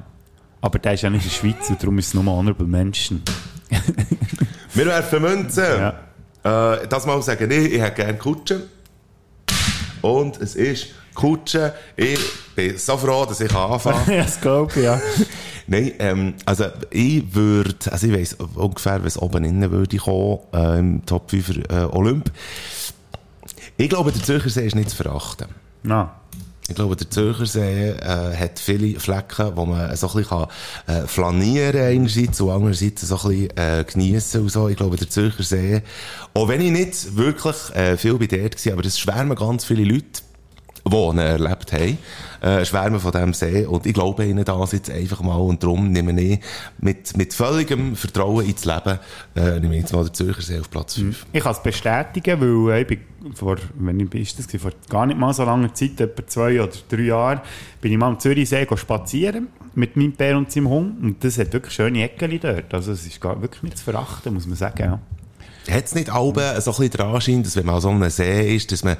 Aber 0.61 0.79
der 0.79 0.93
ist 0.93 1.01
ja 1.01 1.09
nicht 1.09 1.25
in 1.25 1.29
der 1.31 1.35
Schweiz 1.35 1.69
und 1.69 1.81
darum 1.83 1.97
ist 1.99 2.07
es 2.07 2.13
nur 2.13 2.23
Honorable 2.25 2.65
Menschen. 2.65 3.23
Wir 4.73 4.85
werfen 4.85 5.21
Münzen. 5.21 5.63
Ja. 6.43 6.73
Äh, 6.73 6.87
das 6.87 7.05
mal 7.05 7.21
sagen 7.21 7.51
ich, 7.51 7.73
ich 7.73 7.81
hätte 7.81 8.03
gerne 8.03 8.17
Kutsche. 8.17 8.63
Und 10.05 10.39
es 10.39 10.55
ist 10.55 10.89
Kutsche. 11.15 11.73
Ich 11.95 12.19
bin 12.55 12.77
so 12.77 12.95
froh, 12.95 13.25
dass 13.25 13.41
ich 13.41 13.51
anfangen 13.55 14.05
kann. 14.05 14.13
ja, 14.43 14.65
ich, 14.67 14.75
ja. 14.75 15.01
Nein, 15.67 15.93
ähm, 15.97 16.33
also 16.45 16.65
ich 16.91 17.33
würde, 17.33 17.91
also 17.91 18.05
ich 18.05 18.13
weiss 18.13 18.33
ungefähr, 18.33 19.03
was 19.03 19.19
oben 19.19 19.43
innen 19.43 19.71
würde 19.71 19.97
kommen, 19.97 20.41
äh, 20.53 20.77
im 20.77 21.03
Top 21.07 21.31
5 21.31 21.49
äh, 21.49 21.73
Olymp. 21.89 22.31
Ich 23.77 23.89
glaube, 23.89 24.11
der 24.11 24.21
Zürchersee 24.21 24.67
ist 24.67 24.75
nicht 24.75 24.91
zu 24.91 24.95
verachten. 24.95 25.47
Na, 25.81 26.13
Ich 26.67 26.73
glaube, 26.73 26.95
der 26.95 27.11
Zürchersee 27.11 27.91
äh, 27.91 28.35
hat 28.35 28.57
viele 28.57 28.99
Flecken, 28.99 29.51
wo 29.55 29.65
man 29.65 29.95
so 29.95 30.07
ein 30.07 30.13
bisschen 30.15 30.29
kann, 30.29 30.47
äh, 30.87 31.05
flanieren 31.05 31.79
einerseits 31.79 32.41
und 32.41 32.49
andererseits 32.49 33.01
so 33.01 33.17
ein 33.17 33.29
bisschen 33.29 33.57
äh, 33.57 33.85
geniessen 33.87 34.41
und 34.41 34.49
so. 34.49 34.67
Ich 34.67 34.75
glaube, 34.75 34.97
der 34.97 35.07
Zürchersee, 35.07 35.83
auch 36.33 36.47
wenn 36.47 36.61
ich 36.61 36.71
nicht 36.71 37.15
wirklich 37.15 37.55
äh, 37.75 37.97
viel 37.97 38.17
bei 38.17 38.25
dort 38.25 38.65
war, 38.65 38.73
aber 38.73 38.85
es 38.85 38.97
schwärmen 38.97 39.35
ganz 39.37 39.63
viele 39.63 39.83
Leute, 39.83 40.23
wohnen 40.85 41.19
erlebt 41.19 41.73
haben, 41.73 41.97
äh, 42.41 42.63
schwärmen 42.63 42.99
von 42.99 43.11
diesem 43.11 43.33
See 43.33 43.65
und 43.65 43.85
ich 43.85 43.93
glaube 43.93 44.25
ihnen 44.25 44.45
das 44.45 44.71
jetzt 44.71 44.91
einfach 44.91 45.21
mal 45.21 45.37
und 45.37 45.63
darum 45.63 45.91
nehme 45.91 46.19
ich 46.21 46.39
mit, 46.77 47.17
mit 47.17 47.33
völligem 47.33 47.95
Vertrauen 47.95 48.45
ins 48.45 48.65
Leben, 48.65 48.99
äh, 49.35 49.59
nehme 49.59 49.75
ich 49.75 49.81
jetzt 49.81 49.93
mal 49.93 50.03
den 50.03 50.13
Zürcher 50.13 50.41
See 50.41 50.59
auf 50.59 50.69
Platz 50.69 50.95
5. 50.95 51.25
Ich 51.33 51.43
kann 51.43 51.51
es 51.53 51.63
bestätigen, 51.63 52.39
weil 52.39 52.75
äh, 52.75 52.81
ich 52.81 52.87
bin 52.87 52.99
vor, 53.33 53.57
wenn 53.79 53.99
ich, 53.99 54.13
ist 54.13 54.37
das, 54.37 54.61
vor 54.61 54.71
gar 54.87 55.07
nicht 55.07 55.17
mal 55.17 55.33
so 55.33 55.43
langer 55.43 55.73
Zeit, 55.73 55.99
etwa 55.99 56.27
zwei 56.27 56.61
oder 56.61 56.71
drei 56.87 57.01
Jahren, 57.01 57.41
bin 57.81 57.91
ich 57.91 57.97
mal 57.97 58.07
am 58.07 58.19
Zürichsee 58.19 58.67
spazieren 58.75 59.47
mit 59.73 59.97
meinem 59.97 60.11
Bär 60.11 60.37
und 60.37 60.51
seinem 60.51 60.69
Hund 60.69 61.03
und 61.03 61.23
das 61.23 61.39
hat 61.39 61.51
wirklich 61.51 61.73
schöne 61.73 62.03
Ecken 62.03 62.39
dort. 62.39 62.73
Also 62.73 62.91
es 62.91 63.05
ist 63.07 63.19
gar, 63.19 63.41
wirklich 63.41 63.63
nicht 63.63 63.79
zu 63.79 63.83
verachten, 63.83 64.33
muss 64.35 64.45
man 64.45 64.55
sagen. 64.55 64.83
Ja. 64.83 64.99
Hat 65.75 65.85
es 65.85 65.95
nicht 65.95 66.11
alle 66.11 66.61
so 66.61 66.71
ein 66.71 66.77
bisschen 66.77 66.89
den 66.91 67.01
Anschein, 67.01 67.43
dass 67.43 67.55
wenn 67.55 67.65
man 67.65 67.75
an 67.75 67.81
so 67.81 67.89
einem 67.89 68.09
See 68.11 68.55
ist, 68.55 68.71
dass 68.71 68.83
man 68.83 68.97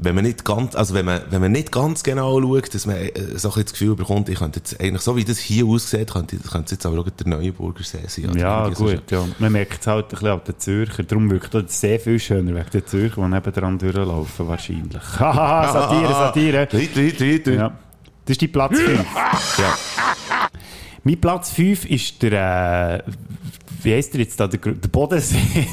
wenn 0.00 0.14
man 0.14 0.24
nicht 0.24 0.44
ganz, 0.44 0.76
also 0.76 0.94
wenn 0.94 1.04
man, 1.04 1.22
wenn 1.30 1.40
man 1.40 1.50
nicht 1.50 1.72
ganz 1.72 2.04
genau 2.04 2.40
schaut, 2.40 2.72
dass 2.72 2.86
man 2.86 2.96
äh, 2.96 3.12
so 3.34 3.52
ein 3.52 3.62
das 3.62 3.72
Gefühl 3.72 3.96
bekommt, 3.96 4.28
ich 4.28 4.38
könnte 4.38 4.60
jetzt 4.60 4.80
eigentlich, 4.80 5.02
so 5.02 5.16
wie 5.16 5.24
das 5.24 5.38
hier 5.38 5.66
aussieht, 5.66 6.12
könnte, 6.12 6.36
könnte 6.36 6.66
es 6.66 6.70
jetzt 6.70 6.86
aber 6.86 7.00
auch 7.00 7.10
der 7.10 7.26
Neuenburger 7.26 7.82
See 7.82 7.98
sein. 8.06 8.38
Ja, 8.38 8.72
so. 8.72 8.84
gut, 8.84 9.10
ja. 9.10 9.24
Man 9.40 9.52
merkt 9.52 9.80
es 9.80 9.86
halt 9.88 10.06
ein 10.06 10.10
bisschen 10.10 10.28
auf 10.28 10.44
den 10.44 10.58
Zürcher. 10.58 11.02
Darum 11.02 11.28
wirkt 11.30 11.52
der 11.52 11.64
See 11.66 11.98
viel 11.98 12.20
schöner 12.20 12.54
wegen 12.54 12.70
der 12.72 12.86
Zürcher, 12.86 13.22
die 13.22 13.28
nebendran 13.28 13.78
durchlaufen, 13.78 14.46
wahrscheinlich. 14.46 15.02
Haha, 15.18 15.72
Satire, 15.72 16.12
Satire. 16.12 16.58
Weiter, 16.60 16.78
weiter, 16.78 17.26
weiter. 17.26 17.52
Ja. 17.52 17.68
Das 18.24 18.34
ist 18.34 18.40
die 18.40 18.48
Platz 18.48 18.78
5. 18.78 19.00
Ja. 19.58 19.78
Mein 21.02 21.20
Platz 21.20 21.50
5 21.50 21.86
ist 21.86 22.22
der, 22.22 23.02
äh, 23.04 23.10
wie 23.82 23.94
heisst 23.94 24.12
der 24.14 24.20
jetzt 24.20 24.38
da, 24.38 24.46
der, 24.46 24.60
der 24.60 24.88
Bodensee. 24.88 25.38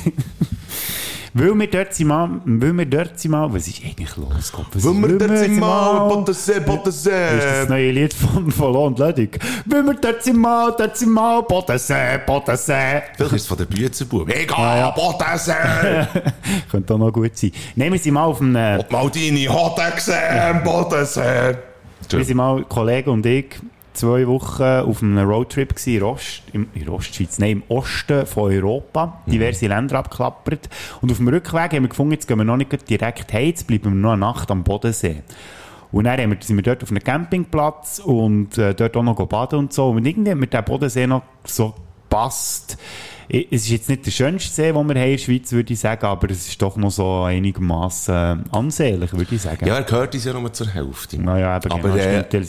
weil 1.37 1.53
wir 1.59 1.67
dort 1.69 1.93
sind 1.93 2.07
mal, 2.07 2.29
weil 2.45 2.71
wir 2.77 2.85
dort 2.85 3.19
sind 3.19 3.31
mal, 3.31 3.53
was 3.53 3.67
ist 3.67 3.83
eigentlich 3.83 4.15
los? 4.15 4.51
Gott, 4.53 4.67
was 4.73 4.85
Wenn 4.85 5.03
ist- 5.03 5.09
wir 5.09 5.17
dort 5.27 5.37
sind 5.37 5.59
mal, 5.59 6.23
Das 6.25 6.45
Bodensee, 6.65 7.37
ist 7.37 7.45
das 7.45 7.69
neue 7.69 7.91
Lied 7.91 8.13
von, 8.13 8.49
von 8.49 8.71
Lo 8.73 8.85
und 8.87 8.97
Lödig. 8.97 9.37
Wenn 9.65 9.85
wir 9.85 9.95
dort 9.95 10.23
sind 10.23 10.37
mal, 10.37 10.73
dort 10.77 10.95
sind 10.97 11.11
mal, 11.11 11.41
Bodensee, 11.43 12.19
Bodensee. 12.25 13.01
Vielleicht 13.17 13.33
ist 13.33 13.41
es 13.41 13.47
von 13.47 13.57
der 13.57 13.65
Büzenbub. 13.65 14.29
Egal, 14.29 14.57
Ah, 14.59 14.77
ja. 14.77 14.89
Bodensee. 14.91 16.07
Könnte 16.71 16.93
auch 16.93 16.97
noch 16.99 17.11
gut 17.11 17.37
sein. 17.37 17.51
Nehmen 17.75 17.93
wir 17.93 17.99
sie 17.99 18.11
mal 18.11 18.23
auf 18.23 18.39
einem, 18.39 18.79
Und 18.79 18.89
mal 18.91 19.09
deine 19.09 19.47
Hotte 19.49 19.81
gesehen, 19.93 20.63
Bodensee. 20.63 21.57
Wir 22.09 22.23
sind 22.23 22.37
mal, 22.37 22.63
Kollege 22.63 23.11
und 23.11 23.25
ich, 23.25 23.55
zwei 23.95 24.27
Wochen 24.27 24.63
auf 24.63 25.01
einem 25.01 25.27
Roadtrip 25.27 25.73
in, 25.85 26.03
Ost, 26.03 26.43
im, 26.53 26.67
in 26.73 26.89
Ostschweiz, 26.89 27.39
nein, 27.39 27.51
im 27.51 27.63
Osten 27.67 28.25
von 28.25 28.51
Europa, 28.51 29.21
diverse 29.25 29.67
Länder 29.67 29.99
abgeklappert. 29.99 30.69
Und 31.01 31.11
auf 31.11 31.17
dem 31.17 31.27
Rückweg 31.27 31.73
haben 31.73 31.83
wir 31.83 31.89
gefunden, 31.89 32.13
jetzt 32.13 32.27
gehen 32.27 32.37
wir 32.37 32.43
noch 32.43 32.57
nicht 32.57 32.89
direkt 32.89 33.33
heim, 33.33 33.47
jetzt 33.47 33.67
bleiben 33.67 33.85
wir 33.85 33.91
noch 33.91 34.11
eine 34.11 34.19
Nacht 34.19 34.51
am 34.51 34.63
Bodensee. 34.63 35.23
Und 35.91 36.03
dann 36.03 36.29
wir, 36.29 36.37
sind 36.41 36.57
wir 36.57 36.63
dort 36.63 36.83
auf 36.83 36.91
einem 36.91 37.03
Campingplatz 37.03 37.99
und 37.99 38.57
äh, 38.57 38.73
dort 38.75 38.97
auch 38.97 39.03
noch 39.03 39.15
baden 39.27 39.59
und 39.59 39.73
so. 39.73 39.89
Und 39.89 40.05
irgendwie 40.05 40.31
hat 40.31 40.37
mir 40.37 40.47
der 40.47 40.61
Bodensee 40.61 41.07
noch 41.07 41.23
so 41.45 41.73
gepasst. 42.09 42.77
Es 43.27 43.63
ist 43.63 43.69
jetzt 43.69 43.89
nicht 43.89 44.05
der 44.05 44.11
schönste 44.11 44.53
See, 44.53 44.71
den 44.71 44.75
wir 44.75 44.79
haben 44.81 44.89
in 44.89 45.11
der 45.11 45.17
Schweiz, 45.17 45.51
würde 45.51 45.73
ich 45.73 45.79
sagen, 45.79 46.05
aber 46.05 46.29
es 46.29 46.47
ist 46.47 46.61
doch 46.61 46.75
noch 46.77 46.91
so 46.91 47.23
einigermaßen 47.23 48.51
ansehlich, 48.51 49.13
würde 49.13 49.33
ich 49.33 49.41
sagen. 49.41 49.65
Ja, 49.65 49.77
er 49.77 49.83
gehört 49.83 50.13
uns 50.13 50.25
ja 50.25 50.33
nur 50.33 50.53
zur 50.53 50.67
Hälfte. 50.67 51.19
Naja, 51.19 51.57
eben, 51.57 51.71
Aber, 51.71 51.89
genau, 51.89 51.95
äh, 51.95 52.45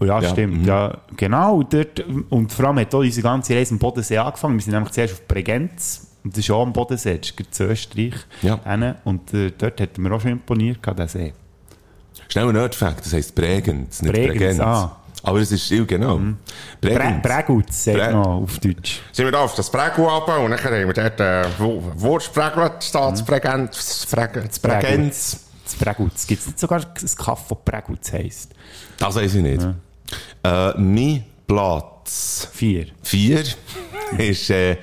Ja, 0.00 0.20
ja, 0.20 0.28
stimmt. 0.28 0.62
mhm. 0.62 0.64
Ja, 0.66 0.98
genau. 1.16 1.62
Dort, 1.62 2.04
und 2.30 2.52
vor 2.52 2.66
allem 2.66 2.80
hat 2.80 2.94
auch 2.94 2.98
unsere 3.00 3.22
ganze 3.22 3.54
Reise 3.54 3.72
am 3.72 3.78
Bodensee 3.78 4.18
angefangen. 4.18 4.54
Wir 4.56 4.62
sind 4.62 4.72
nämlich 4.74 4.92
zuerst 4.92 5.14
auf 5.14 5.26
Bregenz. 5.26 6.06
Und 6.22 6.36
das 6.36 6.40
ist 6.44 6.50
auch 6.50 6.62
am 6.62 6.72
Bodensee, 6.72 7.18
das 7.18 7.30
ist 7.30 7.60
in 7.60 7.66
Österreich. 7.70 8.14
Ja. 8.42 8.58
Und 9.04 9.32
äh, 9.32 9.52
dort 9.56 9.80
hat 9.80 9.96
mir 9.96 10.12
auch 10.12 10.20
schon 10.20 10.32
imponiert, 10.32 10.82
gehabt, 10.82 10.98
der 10.98 11.08
See. 11.08 11.32
Schnell 12.28 12.48
ein 12.48 12.54
Nerdfact, 12.54 13.06
das 13.06 13.12
heisst 13.12 13.34
Bregenz, 13.34 14.02
nicht 14.02 14.12
Bregenz, 14.12 14.38
Bregenz. 14.38 14.60
ah. 14.60 14.96
Aber 15.22 15.38
es 15.40 15.50
ist 15.50 15.64
still, 15.64 15.86
genau. 15.86 16.18
Bre 16.80 16.94
Bregenz. 16.94 17.22
Bregutz, 17.22 17.84
sagt 17.84 17.98
man 17.98 18.14
auf 18.14 18.58
Deutsch. 18.58 19.00
sind 19.12 19.24
wir 19.24 19.32
da 19.32 19.40
auf 19.40 19.54
das 19.54 19.70
Prego 19.70 20.08
runter 20.08 20.40
und 20.40 20.50
dann 20.50 20.62
haben 20.62 20.86
wir 20.86 20.92
dort 20.92 21.20
äh, 21.20 21.44
Wurstprägel, 21.58 22.70
da 22.92 23.10
das 23.10 23.24
Bregenz, 23.24 23.70
das 23.70 24.58
Bregenz. 24.60 25.40
Das 25.64 25.74
Bregutz. 25.74 26.26
Gibt 26.26 26.40
es 26.42 26.46
nicht 26.46 26.58
sogar 26.60 26.80
ein 26.80 27.16
Kaffee, 27.18 27.54
das 27.54 27.58
Bregutz 27.64 28.12
heisst? 28.12 28.52
Das 28.98 29.16
weiß 29.16 29.34
ich 29.34 29.42
nicht. 29.42 29.66
Äh, 30.46 30.78
mein 30.78 31.24
Platz 31.46 32.48
Vier. 32.52 32.86
4 33.02 33.42
ist, 34.18 34.50
äh, 34.50 34.76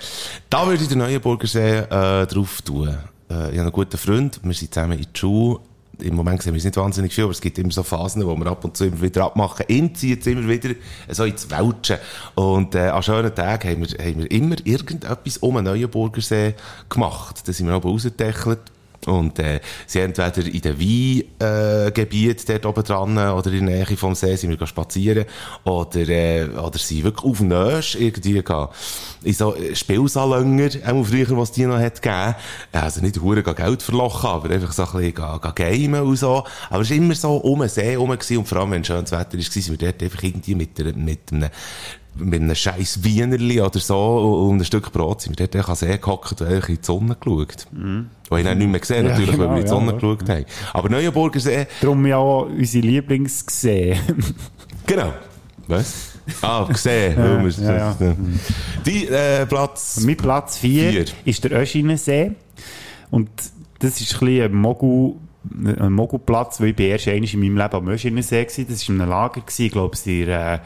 da 0.49 0.67
würde 0.67 0.83
ich 0.83 0.89
den 0.89 0.97
Neuenburger 0.97 1.47
See 1.47 1.77
äh, 1.77 2.27
drauf 2.27 2.61
tun. 2.61 2.89
Äh, 2.89 2.91
ich 3.29 3.35
habe 3.35 3.61
einen 3.61 3.71
guten 3.71 3.97
Freund, 3.97 4.41
wir 4.43 4.53
sind 4.53 4.73
zusammen 4.73 4.99
in 4.99 5.07
die 5.13 5.17
Schule. 5.17 5.61
Im 5.99 6.15
Moment 6.15 6.41
sehen 6.41 6.53
wir 6.53 6.57
uns 6.57 6.65
nicht 6.65 6.75
wahnsinnig 6.75 7.13
viel, 7.13 7.23
aber 7.23 7.31
es 7.31 7.39
gibt 7.39 7.57
immer 7.59 7.71
so 7.71 7.81
Phasen, 7.81 8.25
wo 8.25 8.35
wir 8.35 8.47
ab 8.47 8.65
und 8.65 8.75
zu 8.75 8.85
immer 8.85 9.01
wieder 9.01 9.23
abmachen. 9.23 9.65
Ihn 9.69 9.95
zieht 9.95 10.21
es 10.21 10.27
immer 10.27 10.45
wieder 10.49 10.75
so 11.07 11.23
ins 11.23 11.49
Welschen. 11.49 11.97
Und 12.35 12.75
äh, 12.75 12.89
an 12.89 13.03
schönen 13.03 13.33
Tagen 13.33 13.69
haben 13.69 13.87
wir, 13.87 14.05
haben 14.05 14.19
wir 14.19 14.31
immer 14.31 14.55
irgendetwas 14.65 15.37
um 15.37 15.55
den 15.55 15.63
Neuenburger 15.63 16.21
See 16.21 16.55
gemacht. 16.89 17.47
Da 17.47 17.53
sind 17.53 17.67
wir 17.67 17.73
aber 17.73 17.89
rausgetechelt. 17.89 18.72
Und 19.05 19.39
äh, 19.39 19.59
sie 19.85 19.99
entweder 19.99 20.45
in 20.45 20.61
den 20.61 20.79
Weingebiet 20.79 22.47
dort 22.47 22.65
oben 22.65 22.83
dran 22.83 23.17
oder 23.17 23.51
in 23.51 23.65
der 23.65 23.85
Nähe 23.85 23.97
vom 23.97 24.15
See 24.15 24.35
sind 24.35 24.57
wir 24.57 24.67
spazieren 24.67 25.25
oder, 25.63 26.07
äh, 26.07 26.45
oder 26.45 26.77
sind 26.77 27.03
wirklich 27.03 27.31
auf 27.31 27.41
Nösch 27.41 27.95
irgendwie 27.95 28.41
gehen. 28.41 28.67
in 29.23 29.33
so 29.33 29.55
äh, 29.55 29.75
Spielsalönger, 29.75 30.69
auch 30.85 31.03
früher, 31.03 31.37
was 31.37 31.51
die 31.51 31.65
noch 31.65 31.79
hat 31.79 32.01
gegeben. 32.01 32.35
Also 32.71 33.01
nicht 33.01 33.21
hure 33.21 33.43
Geld 33.43 33.81
verlochen, 33.81 34.29
aber 34.29 34.49
einfach 34.49 34.71
so 34.71 34.83
ein 34.83 34.91
bisschen 34.91 35.13
gehen, 35.15 35.53
gamen 35.55 36.01
und 36.01 36.15
so. 36.15 36.43
Aber 36.69 36.81
es 36.81 36.89
war 36.89 36.97
immer 36.97 37.15
so 37.15 37.35
um 37.37 37.59
den 37.59 37.69
See 37.69 37.91
herum 37.91 38.09
und 38.11 38.47
vor 38.47 38.57
allem, 38.59 38.71
wenn 38.71 38.83
schönes 38.83 39.11
Wetter 39.11 39.37
war, 39.37 39.43
sind 39.43 39.69
wir 39.69 39.77
dort 39.77 40.01
einfach 40.01 40.23
irgendwie 40.23 40.55
mit, 40.55 40.77
der, 40.77 40.95
mit 40.95 41.31
einem 41.31 41.49
mit 42.15 42.41
einem 42.41 42.55
scheiß 42.55 43.03
Wienerli 43.03 43.59
oder 43.61 43.79
so 43.79 44.47
und 44.49 44.59
ein 44.59 44.65
Stück 44.65 44.91
Brot 44.91 45.21
sind 45.21 45.37
wir 45.37 45.47
dort 45.47 45.67
den 45.67 45.75
See 45.75 45.97
gehockt 45.97 46.41
und 46.41 46.47
in 46.49 46.61
die 46.75 46.77
Sonne 46.81 47.15
geschaut. 47.19 47.65
Mm. 47.71 48.01
Wo 48.29 48.37
ich 48.37 48.43
nicht 48.45 48.57
mehr 48.69 48.79
gesehen, 48.79 49.05
Ja, 49.05 49.11
natürlich, 49.11 49.37
weil 49.37 49.47
genau, 49.47 49.49
wir 49.51 49.57
in 49.57 49.63
die 49.63 49.69
ja, 49.69 49.75
Sonne 49.75 49.87
ja. 49.87 49.93
geschaut 49.93 50.29
haben. 50.29 50.45
Aber 50.73 50.89
Neuenburger 50.89 51.39
See, 51.39 51.67
Darum 51.81 52.05
ja 52.05 52.17
auch 52.17 52.45
unsere 52.45 52.85
Lieblingsgesehen. 52.85 53.99
genau. 54.85 55.13
Was? 55.67 56.11
Ah, 56.41 56.65
gesehen. 56.71 57.17
wir- 57.17 57.65
ja, 57.65 57.75
ja. 57.77 58.15
Die, 58.85 59.07
äh, 59.07 59.45
Platz. 59.45 59.99
Mein 60.05 60.17
Platz 60.17 60.57
4 60.59 60.89
Vier. 60.91 61.05
ist 61.25 61.43
der 61.43 61.51
Öschinensee. 61.51 62.31
Und 63.11 63.29
das 63.79 63.99
ist 64.01 64.13
ein 64.13 64.19
bisschen 64.25 64.43
ein 64.45 64.53
Mogul, 64.53 65.15
ein 65.63 65.91
Mogulplatz, 65.91 66.61
weil 66.61 66.69
ich 66.69 66.75
bin 66.75 66.87
erst 66.87 67.07
einmal 67.07 67.29
in 67.29 67.39
meinem 67.39 67.57
Leben 67.57 67.75
am 67.75 67.87
Öschinensee 67.89 68.45
war. 68.47 68.65
Das 68.65 68.87
war 68.89 68.95
in 68.95 69.01
einem 69.01 69.09
Lager, 69.09 69.41
gewesen, 69.41 69.65
ich 69.65 69.71
glaube, 69.71 69.93
es 69.95 70.03
der, 70.03 70.53
äh, 70.53 70.59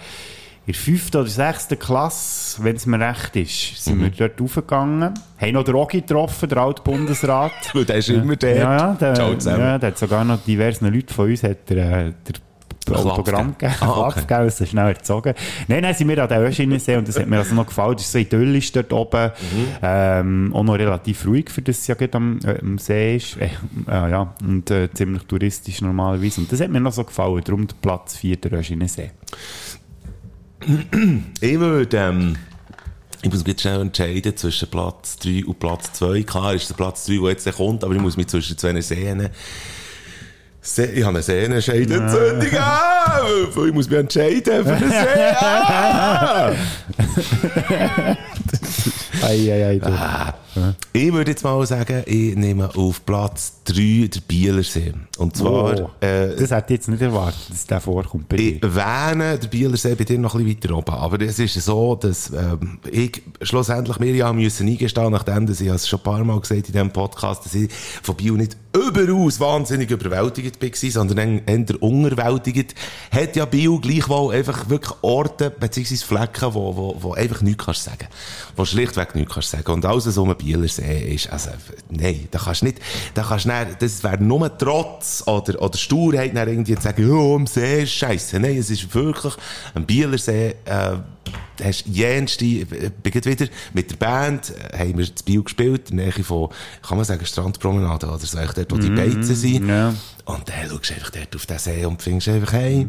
in 0.67 0.73
der 0.73 0.81
fünften 0.81 1.17
oder 1.17 1.29
sechsten 1.29 1.79
Klasse, 1.79 2.61
wenn 2.61 2.75
es 2.75 2.85
mir 2.85 2.99
recht 2.99 3.37
ist, 3.37 3.85
sind 3.85 4.01
wir 4.01 4.09
dort 4.09 4.39
raufgegangen. 4.41 5.13
Haben 5.39 5.53
noch 5.53 5.63
den 5.63 5.73
Rogi 5.73 6.01
getroffen, 6.01 6.49
der 6.49 6.57
alte 6.57 6.81
Bundesrat. 6.81 7.53
Weil 7.73 7.85
der 7.85 7.95
ist 7.95 8.09
immer 8.09 8.35
der. 8.35 8.57
Ja, 8.57 8.77
ja, 8.77 8.93
der, 8.99 9.15
Ciao 9.15 9.33
zusammen. 9.35 9.59
ja, 9.61 9.79
der 9.79 9.91
hat 9.91 9.97
sogar 9.97 10.25
noch 10.25 10.43
diversen 10.43 10.93
Leuten 10.93 11.13
von 11.13 11.29
uns 11.29 11.41
hat 11.43 11.69
der, 11.69 12.07
äh, 12.07 12.13
der 12.27 12.35
Klapp 12.85 13.05
Autogramm 13.05 13.55
gegeben. 13.57 13.75
Ah, 13.79 13.89
okay. 13.91 14.11
Klapp 14.11 14.27
gegeben, 14.27 14.49
so 14.49 14.65
schnell 14.65 14.87
erzogen. 14.87 15.33
Nein, 15.69 15.83
dann 15.83 15.93
sind 15.93 16.09
wir 16.09 16.21
an 16.21 16.27
der 16.27 16.41
Öschinensee 16.41 16.97
und 16.97 17.07
das 17.07 17.17
hat 17.17 17.27
mir 17.27 17.37
also 17.37 17.55
noch 17.55 17.67
gefallen. 17.67 17.93
Das 17.93 18.03
ist 18.03 18.11
so 18.11 18.19
idyllisch 18.19 18.71
dort 18.73 18.91
oben. 18.91 19.27
Mhm. 19.27 19.67
Ähm, 19.81 20.53
auch 20.53 20.63
noch 20.63 20.77
relativ 20.77 21.25
ruhig, 21.25 21.49
für 21.49 21.61
das 21.61 21.79
es 21.79 21.87
ja 21.87 21.95
gerade 21.95 22.15
am, 22.15 22.39
äh, 22.43 22.59
am 22.59 22.77
See 22.77 23.15
ist. 23.15 23.37
Äh, 23.37 23.51
äh, 23.87 24.11
ja, 24.11 24.33
und 24.43 24.69
äh, 24.69 24.91
ziemlich 24.93 25.23
touristisch 25.23 25.81
normalerweise. 25.81 26.41
Und 26.41 26.51
das 26.51 26.59
hat 26.59 26.69
mir 26.69 26.81
noch 26.81 26.93
so 26.93 27.05
gefallen. 27.05 27.41
Darum 27.45 27.67
der 27.67 27.75
Platz 27.81 28.17
4 28.17 28.35
der 28.35 28.59
Öschinensee. 28.59 29.11
Ich 31.39 31.59
würde, 31.59 31.97
ähm, 31.97 32.35
ich 33.21 33.29
muss 33.29 33.39
mich 33.39 33.47
jetzt 33.47 33.61
schnell 33.61 33.81
entscheiden 33.81 34.35
zwischen 34.35 34.69
Platz 34.69 35.17
3 35.17 35.45
und 35.45 35.59
Platz 35.59 35.93
2. 35.93 36.23
Klar 36.23 36.53
ist 36.53 36.69
der 36.69 36.75
Platz 36.75 37.05
3, 37.05 37.17
der 37.19 37.29
jetzt 37.29 37.51
kommt, 37.55 37.83
aber 37.83 37.93
ich 37.95 38.01
muss 38.01 38.17
mich 38.17 38.27
zwischen 38.27 38.57
zwei 38.57 38.79
Sehnen 38.81 39.29
Se 40.67 40.85
ich 40.85 41.01
habe 41.01 41.15
eine 41.15 41.23
Sehnenscheidentzündung. 41.23 42.59
Ah, 42.59 43.21
ich 43.45 43.73
muss 43.73 43.89
mich 43.89 43.99
entscheiden 43.99 44.65
für 44.65 44.73
eine 44.73 44.89
See. 44.89 45.35
Ah. 45.39 46.51
Ei, 49.23 49.51
ei, 49.53 49.79
ei, 49.81 50.33
Ah. 50.57 50.73
Ich 50.93 51.13
würde 51.13 51.31
jetzt 51.31 51.43
mal 51.43 51.65
sagen, 51.65 52.03
ich 52.05 52.35
nehme 52.35 52.75
auf 52.75 53.05
Platz 53.05 53.61
3 53.65 54.09
der 54.13 54.21
Bielersee. 54.27 54.93
Und 55.17 55.35
zwar, 55.35 55.79
Oh, 55.79 55.89
äh, 56.05 56.35
das 56.35 56.51
hätte 56.51 56.73
ich 56.73 56.79
jetzt 56.79 56.87
nicht 56.89 57.01
erwartet, 57.01 57.49
dass 57.49 57.65
der 57.67 57.79
vorkommt 57.81 58.27
bei 58.29 58.37
Ich 58.37 58.61
wähne 58.63 59.37
der 59.37 59.47
Bielersee 59.47 59.95
bei 59.95 60.03
dir 60.03 60.17
noch 60.19 60.35
ein 60.35 60.43
bisschen 60.43 60.71
weiter 60.71 60.77
oben. 60.77 60.93
Aber 60.95 61.21
es 61.21 61.39
ist 61.39 61.53
so, 61.55 61.95
dass 61.95 62.31
ähm, 62.31 62.79
ich 62.91 63.21
schlussendlich 63.41 63.99
mir 63.99 64.15
ja 64.15 64.33
müssen 64.33 64.67
eingestehen, 64.67 65.11
nachdem 65.11 65.45
dass 65.45 65.61
ich 65.61 65.67
es 65.67 65.87
schon 65.87 65.99
ein 65.99 66.03
paar 66.03 66.23
Mal 66.23 66.39
gesagt 66.39 66.67
in 66.67 66.73
diesem 66.73 66.91
Podcast, 66.91 67.45
dass 67.45 67.53
ich 67.53 67.71
von 68.01 68.15
Biel 68.15 68.33
nicht 68.33 68.57
überaus 68.77 69.39
wahnsinnig 69.39 69.91
überwältigt 69.91 70.61
war, 70.61 70.91
sondern 70.91 71.41
eher 71.45 71.81
unterwältigt, 71.81 72.75
hat 73.11 73.35
ja 73.35 73.45
Biel 73.45 73.79
gleichwohl 73.81 74.35
einfach 74.35 74.69
wirklich 74.69 74.93
Orte 75.01 75.49
bzw. 75.49 75.95
Flecken, 75.97 76.53
wo, 76.53 76.75
wo, 76.75 76.97
wo 76.99 77.13
einfach 77.13 77.41
nichts 77.41 77.65
kannst 77.65 77.83
sagen. 77.83 78.07
Wo 78.55 78.65
schlichtweg 78.65 79.15
nichts 79.15 79.33
kannst 79.33 79.51
sagen. 79.51 79.71
Und 79.71 79.85
alles, 79.85 80.07
was 80.07 80.17
um 80.17 80.29
den 80.29 80.37
Bielersee 80.37 81.13
ist, 81.15 81.31
also, 81.31 81.49
nein, 81.89 82.27
da 82.31 82.39
kannst 82.39 82.63
nicht, 82.63 82.79
da 83.13 83.23
kannst 83.23 83.45
nicht, 83.45 83.81
das 83.81 84.03
wäre 84.03 84.23
nur 84.23 84.57
Trotz 84.57 85.23
oder, 85.25 85.61
oder 85.61 85.77
Sturheit 85.77 86.35
dann 86.35 86.47
irgendwie 86.47 86.75
zu 86.75 86.81
sagen, 86.81 87.11
oh, 87.11 87.35
am 87.35 87.47
See 87.47 87.83
ist 87.83 87.93
scheisse. 87.93 88.39
Nein, 88.39 88.57
es 88.57 88.69
ist 88.69 88.93
wirklich 88.93 89.33
am 89.73 89.85
Bielersee, 89.85 90.55
äh, 90.65 90.97
hast 91.63 91.85
jenste, 91.87 92.45
ich 92.45 92.67
bin 92.67 93.11
gerade 93.11 93.29
wieder 93.29 93.47
mit 93.73 93.91
der 93.91 93.97
Band, 93.97 94.53
haben 94.77 94.97
wir 94.97 95.05
das 95.05 95.23
Biel 95.23 95.43
gespielt, 95.43 95.91
in 95.91 95.97
der 95.97 96.07
Nähe 96.07 96.23
von, 96.23 96.49
kann 96.81 96.97
man 96.97 97.05
sagen, 97.05 97.25
Strandpromenade 97.25 98.07
oder 98.07 98.19
so, 98.19 98.37
dort, 98.37 98.71
wo 98.71 98.77
die 98.77 98.89
Beizen 98.89 99.35
sind. 99.35 99.67
ja. 99.67 99.93
Und 100.25 100.49
dann 100.49 100.69
schaust 100.69 100.89
du 100.89 100.93
einfach 100.93 101.09
dort 101.11 101.35
auf 101.35 101.45
den 101.45 101.57
See 101.57 101.85
und 101.85 102.01
findest 102.01 102.27
einfach, 102.27 102.53
hey, 102.53 102.87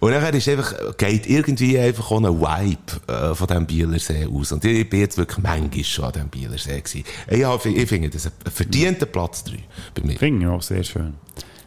und 0.00 0.12
dann 0.12 0.34
ist 0.34 0.48
einfach, 0.48 0.74
geht 0.96 1.28
irgendwie 1.28 1.78
einfach 1.78 2.10
auch 2.10 2.18
ein 2.18 2.40
Vibe 2.40 3.12
äh, 3.12 3.34
von 3.34 3.46
diesem 3.46 3.66
Bielersee 3.66 4.26
aus. 4.26 4.52
Und 4.52 4.64
ich 4.64 4.88
bin 4.88 5.00
jetzt 5.00 5.16
wirklich 5.16 5.38
manchmal 5.38 5.84
schon 5.84 6.04
an 6.06 6.12
diesem 6.12 6.28
Bielersee 6.28 6.80
gewesen. 6.80 7.04
Ich, 7.28 7.76
ich 7.76 7.88
finde 7.88 8.10
das 8.10 8.26
ein 8.26 8.32
verdienter 8.52 9.06
Platz 9.06 9.44
3 9.44 9.58
bei 9.94 10.02
mir. 10.02 10.18
Finde 10.18 10.46
ich 10.46 10.50
auch 10.50 10.62
sehr 10.62 10.82
schön. 10.82 11.14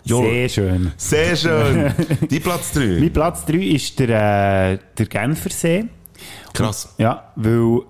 Ja. 0.05 0.17
Sehr 0.17 0.49
schön. 0.49 0.91
Sehr 0.97 1.35
schön. 1.35 1.93
Die 2.29 2.39
Platz 2.39 2.71
3. 2.73 2.99
Mein 2.99 3.13
Platz 3.13 3.45
3 3.45 3.53
ist 3.57 3.99
der, 3.99 4.71
äh, 4.73 4.77
der 4.97 5.05
Genfersee. 5.05 5.85
Krass. 6.53 6.93
Ja, 6.97 7.31
weil 7.35 7.81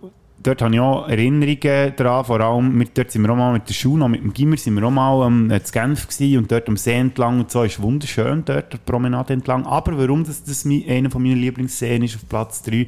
dort 0.44 0.62
habe 0.62 0.74
ich 0.74 0.80
auch 0.80 1.08
Erinnerungen 1.08 1.94
daran, 1.96 2.26
vor 2.26 2.40
allem, 2.40 2.78
mit, 2.78 2.98
dort 2.98 3.12
sind 3.12 3.22
wir 3.24 3.30
auch 3.32 3.36
mal 3.36 3.54
mit 3.54 3.68
der 3.70 3.74
Schule, 3.74 4.08
mit 4.10 4.22
dem 4.24 4.34
Gimmer 4.34 4.58
sind 4.58 4.76
wir 4.76 4.84
auch 4.84 4.92
mal 4.92 5.26
ähm, 5.28 5.52
zu 5.64 5.72
Genf 5.72 6.08
gewesen 6.08 6.38
und 6.40 6.52
dort 6.52 6.68
am 6.70 6.78
See 6.78 6.94
entlang 6.94 7.40
und 7.40 7.50
so, 7.52 7.64
ist 7.64 7.82
wunderschön 7.82 8.44
dort, 8.46 8.74
der 8.74 8.78
Promenade 8.80 9.34
entlang. 9.34 9.66
Aber 9.66 9.98
warum 9.98 10.24
das, 10.24 10.44
das 10.44 10.66
mi- 10.66 10.86
einer 10.88 11.10
von 11.10 11.24
meinen 11.24 11.38
Lieblingsszenen 11.38 12.04
ist 12.04 12.16
auf 12.16 12.28
Platz 12.28 12.62
3, 12.64 12.86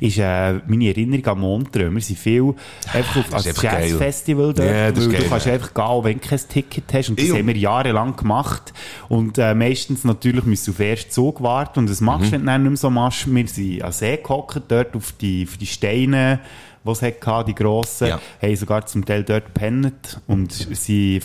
ist 0.00 0.18
äh, 0.18 0.60
meine 0.66 0.88
Erinnerung 0.88 1.26
an 1.26 1.38
Montreux. 1.40 1.92
Wir 1.92 2.00
sind 2.00 2.18
viel 2.18 2.54
einfach 2.92 3.16
auf 3.16 3.28
Das 3.30 3.46
ist 3.46 3.64
als. 3.64 3.90
Jazzfestival 3.90 4.54
dort, 4.54 4.58
das 4.58 4.98
ist 4.98 5.06
weil 5.06 5.12
geil, 5.12 5.22
du 5.24 5.28
kannst 5.28 5.46
ja. 5.46 5.52
einfach 5.54 5.74
gehen, 5.74 5.84
auch 5.84 6.04
wenn 6.04 6.18
du 6.20 6.28
kein 6.28 6.40
Ticket 6.48 6.84
hast. 6.92 7.08
Und 7.10 7.18
das 7.18 7.28
Jo. 7.28 7.36
haben 7.36 7.46
wir 7.46 7.56
jahrelang 7.56 8.16
gemacht. 8.16 8.72
Und 9.08 9.38
äh, 9.38 9.54
meistens 9.54 10.04
natürlich 10.04 10.44
müssen 10.44 10.66
wir 10.66 10.72
auf 10.72 10.76
den 10.78 10.86
ersten 10.90 11.10
Zug 11.10 11.42
warten. 11.42 11.78
Und 11.80 11.90
das 11.90 12.00
machst 12.00 12.28
du, 12.28 12.32
wenn 12.32 12.40
du 12.40 12.46
dann 12.46 12.62
nicht 12.62 12.70
mehr 12.70 12.76
so 12.76 12.90
machst. 12.90 13.32
Wir 13.34 13.46
sind 13.48 13.82
an 13.82 13.92
See 13.92 14.16
gehockt, 14.16 14.60
dort 14.68 14.94
auf 14.96 15.12
die, 15.20 15.46
auf 15.48 15.56
die 15.56 15.66
Steine, 15.66 16.40
die 16.84 16.92
es 16.92 17.02
hatte, 17.02 17.44
die 17.44 17.54
grossen. 17.54 18.08
Ja. 18.08 18.20
Haben 18.42 18.56
sogar 18.56 18.86
zum 18.86 19.04
Teil 19.04 19.24
dort 19.24 19.46
gepennt 19.46 20.20
und 20.26 20.52
sie 20.52 21.20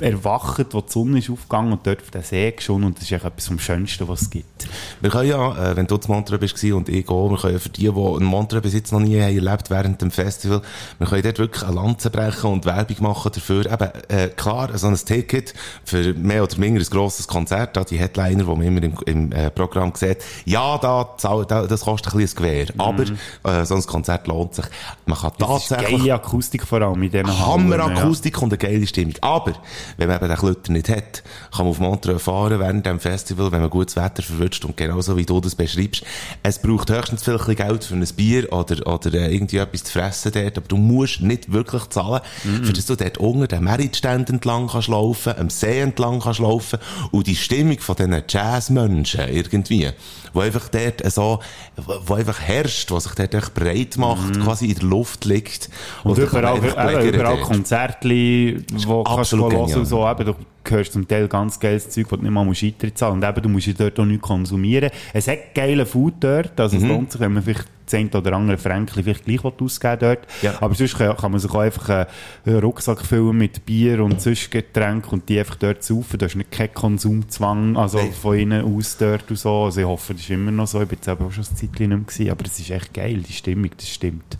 erwacht, 0.00 0.66
wo 0.72 0.80
die 0.80 0.92
Sonne 0.92 1.18
ist 1.18 1.30
aufgegangen 1.30 1.72
und 1.72 1.86
dort 1.86 2.00
auf 2.02 2.10
den 2.10 2.22
See 2.22 2.50
geschonnen. 2.52 2.84
Und 2.84 2.98
das 2.98 3.04
ist 3.04 3.12
etwas 3.12 3.46
vom 3.46 3.58
Schönsten, 3.58 4.06
was 4.08 4.22
es 4.22 4.30
gibt. 4.30 4.68
Wir 5.00 5.10
können 5.10 5.28
ja, 5.28 5.70
äh, 5.70 5.76
wenn 5.76 5.86
du 5.86 5.96
zu 5.96 6.10
Montreux 6.10 6.40
bist 6.40 6.62
und 6.64 6.88
ich 6.88 7.08
auch, 7.08 7.30
wir 7.30 7.38
können 7.38 7.54
ja 7.54 7.58
für 7.58 7.68
die, 7.68 7.82
die 7.82 7.88
in 7.88 8.24
Montreux 8.24 8.62
bis 8.62 8.74
jetzt 8.74 8.92
noch 8.92 9.00
nie 9.00 9.20
haben 9.20 9.34
erlebt 9.34 9.70
während 9.70 10.02
dem 10.02 10.10
Festival, 10.10 10.62
wir 10.98 11.06
können 11.06 11.22
dort 11.22 11.38
wirklich 11.38 11.62
eine 11.64 11.74
Lanze 11.74 12.10
brechen 12.10 12.50
und 12.50 12.64
Werbung 12.64 12.96
machen 13.00 13.32
dafür. 13.34 13.66
Eben, 13.66 13.90
äh, 14.08 14.28
klar, 14.28 14.76
so 14.76 14.88
ein 14.88 14.96
Ticket 14.96 15.54
für 15.84 16.14
mehr 16.14 16.42
oder 16.42 16.56
weniger 16.58 16.84
ein 16.84 16.90
grosses 16.90 17.26
Konzert, 17.26 17.76
da 17.76 17.84
die 17.84 17.98
Headliner, 17.98 18.44
die 18.44 18.50
man 18.50 18.62
immer 18.62 18.82
im, 18.82 18.94
im 19.06 19.32
äh, 19.32 19.50
Programm 19.50 19.92
sieht, 19.94 20.18
ja, 20.44 20.78
da, 20.78 21.14
da, 21.20 21.66
das 21.66 21.80
kostet 21.82 22.12
ein 22.12 22.18
bisschen 22.18 22.38
ein 22.38 22.42
Gewehr. 22.42 22.66
Aber 22.78 23.04
äh, 23.44 23.64
so 23.64 23.74
ein 23.74 23.82
Konzert 23.86 24.26
lohnt 24.26 24.54
sich. 24.54 24.66
Man 25.06 25.18
kann 25.18 25.32
Das 25.38 25.62
ist 25.62 25.68
tatsächlich 25.68 25.98
geile 25.98 26.14
Akustik 26.14 26.66
vor 26.66 26.82
allem 26.82 27.02
in 27.02 27.10
diesen 27.10 27.26
Hallen, 27.26 27.72
Hammerakustik 27.72 28.40
und 28.42 28.52
eine 28.52 28.58
geile 28.58 28.86
Stimmung. 28.86 29.14
Aber, 29.20 29.52
wenn 29.96 30.08
man 30.08 30.18
eben 30.18 30.28
den 30.28 30.36
Klötter 30.38 30.72
nicht 30.72 30.88
hat, 30.88 31.22
kann 31.54 31.64
man 31.64 31.68
auf 31.68 31.80
Montreux 31.80 32.22
fahren 32.22 32.58
während 32.60 32.86
dem 32.86 33.00
Festival, 33.00 33.52
wenn 33.52 33.60
man 33.60 33.70
gutes 33.70 33.96
Wetter 33.96 34.22
verwünscht 34.22 34.64
und 34.64 34.76
genauso 34.76 35.16
wie 35.16 35.26
du 35.26 35.40
das 35.40 35.54
beschreibst. 35.54 36.04
Es 36.42 36.60
braucht 36.60 36.90
höchstens 36.90 37.24
viel 37.24 37.38
Geld 37.54 37.84
für 37.84 37.94
ein 37.94 38.06
Bier 38.16 38.52
oder, 38.52 38.86
oder 38.86 39.14
äh, 39.14 39.34
irgendwie 39.34 39.58
etwas 39.58 39.84
zu 39.84 39.92
fressen 39.92 40.32
dort, 40.32 40.58
aber 40.58 40.68
du 40.68 40.76
musst 40.76 41.20
nicht 41.20 41.52
wirklich 41.52 41.88
zahlen, 41.88 42.20
für 42.62 42.72
dass 42.72 42.86
du 42.86 42.96
dort 42.96 43.18
unten 43.18 43.48
den 43.48 43.64
Meritständen 43.64 44.36
entlang 44.36 44.68
kannst 44.68 44.88
laufen, 44.88 45.34
am 45.38 45.50
See 45.50 45.80
entlang 45.80 46.20
kannst 46.20 46.40
laufen 46.40 46.78
und 47.10 47.26
die 47.26 47.36
Stimmung 47.36 47.78
von 47.78 47.96
diesen 47.96 48.22
Jazzmenschen 48.28 49.28
irgendwie, 49.28 49.90
wo 50.32 50.40
einfach 50.40 50.68
dort 50.68 51.10
so, 51.12 51.40
wo 51.76 52.14
einfach 52.14 52.40
herrscht, 52.40 52.90
wo 52.90 52.98
sich 52.98 53.12
dort 53.12 53.34
echt 53.34 53.54
breit 53.54 53.96
macht, 53.96 54.40
quasi 54.40 54.66
in 54.66 54.74
der 54.74 54.84
Luft 54.84 55.24
liegt. 55.24 55.70
Und 56.04 56.18
da 56.18 56.22
überall, 56.22 56.58
überall 56.58 57.36
dort. 57.36 57.40
Konzertli, 57.42 58.64
wo 58.86 59.04
kannst 59.04 59.32
du 59.32 59.36
genial. 59.68 59.78
und 59.80 59.86
so. 59.86 60.08
Eben, 60.10 60.24
du 60.26 60.34
hörst 60.70 60.92
zum 60.92 61.06
Teil 61.08 61.28
ganz 61.28 61.58
geiles 61.58 61.88
Zeug, 61.88 62.06
das 62.08 62.18
du 62.18 62.22
nicht 62.24 62.32
mal 62.32 62.44
musst 62.44 62.62
Eintritt 62.62 62.98
zahlen 62.98 63.14
Und 63.14 63.24
eben, 63.24 63.42
du 63.42 63.48
musst 63.48 63.66
ja 63.66 63.72
dort 63.76 63.98
auch 64.00 64.04
nichts 64.04 64.22
konsumieren. 64.26 64.90
Es 65.12 65.28
hat 65.28 65.54
geile 65.54 65.86
Food 65.86 66.14
dort, 66.20 66.58
also 66.60 66.76
Mhm. 66.76 66.82
es 66.82 66.88
lohnt 66.88 67.12
sich, 67.12 67.20
wenn 67.20 67.32
man 67.32 67.42
vielleicht 67.42 67.68
eine 67.90 68.10
oder 68.10 68.34
andere 68.34 68.58
Fränkchen 68.58 69.02
vielleicht 69.02 69.24
gleich 69.24 69.42
ausgeben 69.42 69.96
dort. 70.00 70.18
Ja. 70.42 70.60
Aber 70.60 70.74
sonst 70.74 70.98
kann, 70.98 71.16
kann 71.16 71.30
man 71.30 71.40
sich 71.40 71.50
auch 71.50 71.60
einfach 71.60 72.06
einen- 72.44 72.58
Rucksack 72.58 73.00
füllen 73.00 73.38
mit 73.38 73.64
Bier 73.64 74.04
und 74.04 74.20
sonst 74.20 74.50
Getränk 74.50 75.10
und 75.10 75.26
die 75.26 75.38
einfach 75.38 75.56
dort 75.56 75.82
saufen. 75.82 76.18
Da 76.18 76.26
ist 76.26 76.36
nicht 76.36 76.50
kein 76.50 76.72
Konsumzwang, 76.74 77.78
also 77.78 77.96
Nein. 77.96 78.12
von 78.12 78.36
innen 78.38 78.76
aus 78.76 78.98
dort 78.98 79.30
und 79.30 79.38
so. 79.38 79.64
Also 79.64 79.80
ich 79.80 79.86
hoffe, 79.86 80.12
das 80.12 80.22
ist 80.22 80.28
immer 80.30 80.50
noch 80.50 80.66
so. 80.66 80.82
Ich 80.82 80.88
bin 80.88 80.98
jetzt 80.98 81.08
eben 81.08 81.24
auch 81.24 81.32
schon 81.32 81.44
ein 81.44 81.56
Zeitchen 81.56 81.68
nicht 81.68 81.88
mehr 81.88 81.98
gewesen, 82.00 82.30
aber 82.30 82.44
es 82.44 82.58
ist 82.58 82.70
echt 82.70 82.92
geil, 82.92 83.22
die 83.26 83.32
Stimmung, 83.32 83.70
das 83.74 83.88
stimmt. 83.88 84.36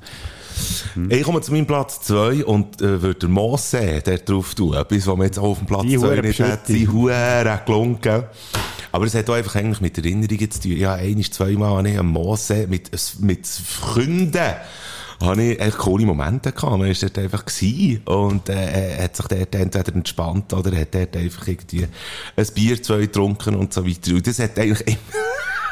Ich 1.08 1.22
komme 1.22 1.40
zu 1.40 1.52
meinem 1.52 1.66
Platz 1.66 2.00
2 2.02 2.44
und 2.44 2.80
äh, 2.80 3.02
würde 3.02 3.20
der 3.20 3.28
Mosse 3.28 4.02
dort 4.04 4.28
drauf 4.28 4.54
tun. 4.54 4.74
Etwas, 4.74 5.06
was 5.06 5.16
man 5.16 5.26
jetzt 5.26 5.38
auch 5.38 5.50
auf 5.50 5.58
dem 5.58 5.66
Platz 5.66 5.82
Die 5.82 5.98
2 5.98 6.06
Hure 6.06 6.22
nicht 6.22 6.40
hat. 6.40 6.68
Die 6.68 6.88
Huren 6.88 7.60
gelungen. 7.64 8.24
Aber 8.90 9.04
es 9.04 9.14
hat 9.14 9.28
auch 9.28 9.34
einfach 9.34 9.56
eigentlich 9.56 9.80
mit 9.80 9.98
Erinnerungen 9.98 10.50
zu 10.50 10.60
tun. 10.60 10.76
Ja, 10.76 10.94
ein, 10.94 11.22
zweimal 11.22 11.76
habe 11.76 11.90
ich 11.90 11.98
am 11.98 12.08
Mosse 12.08 12.66
mit, 12.66 12.90
mit 13.20 13.46
Freunden 13.46 14.54
habe 15.20 15.42
ich 15.42 15.60
echt 15.60 15.78
coole 15.78 16.06
Momente 16.06 16.52
gehabt. 16.52 16.78
Man 16.78 16.88
ist 16.88 17.02
dort 17.02 17.18
einfach 17.18 17.44
gewesen 17.44 18.02
und 18.04 18.48
äh, 18.48 18.98
er 18.98 19.04
hat 19.04 19.16
sich 19.16 19.26
dort 19.26 19.54
entweder 19.54 19.94
entspannt 19.94 20.52
oder 20.52 20.76
hat 20.78 20.94
dort 20.94 21.16
einfach 21.16 21.48
irgendwie 21.48 21.86
ein 22.36 22.46
Bier, 22.54 22.82
zwei 22.82 23.00
getrunken 23.00 23.56
und 23.56 23.72
so 23.72 23.86
weiter. 23.86 24.12
Und 24.12 24.26
das 24.26 24.38
hat 24.38 24.58
eigentlich 24.58 24.86
immer 24.86 24.98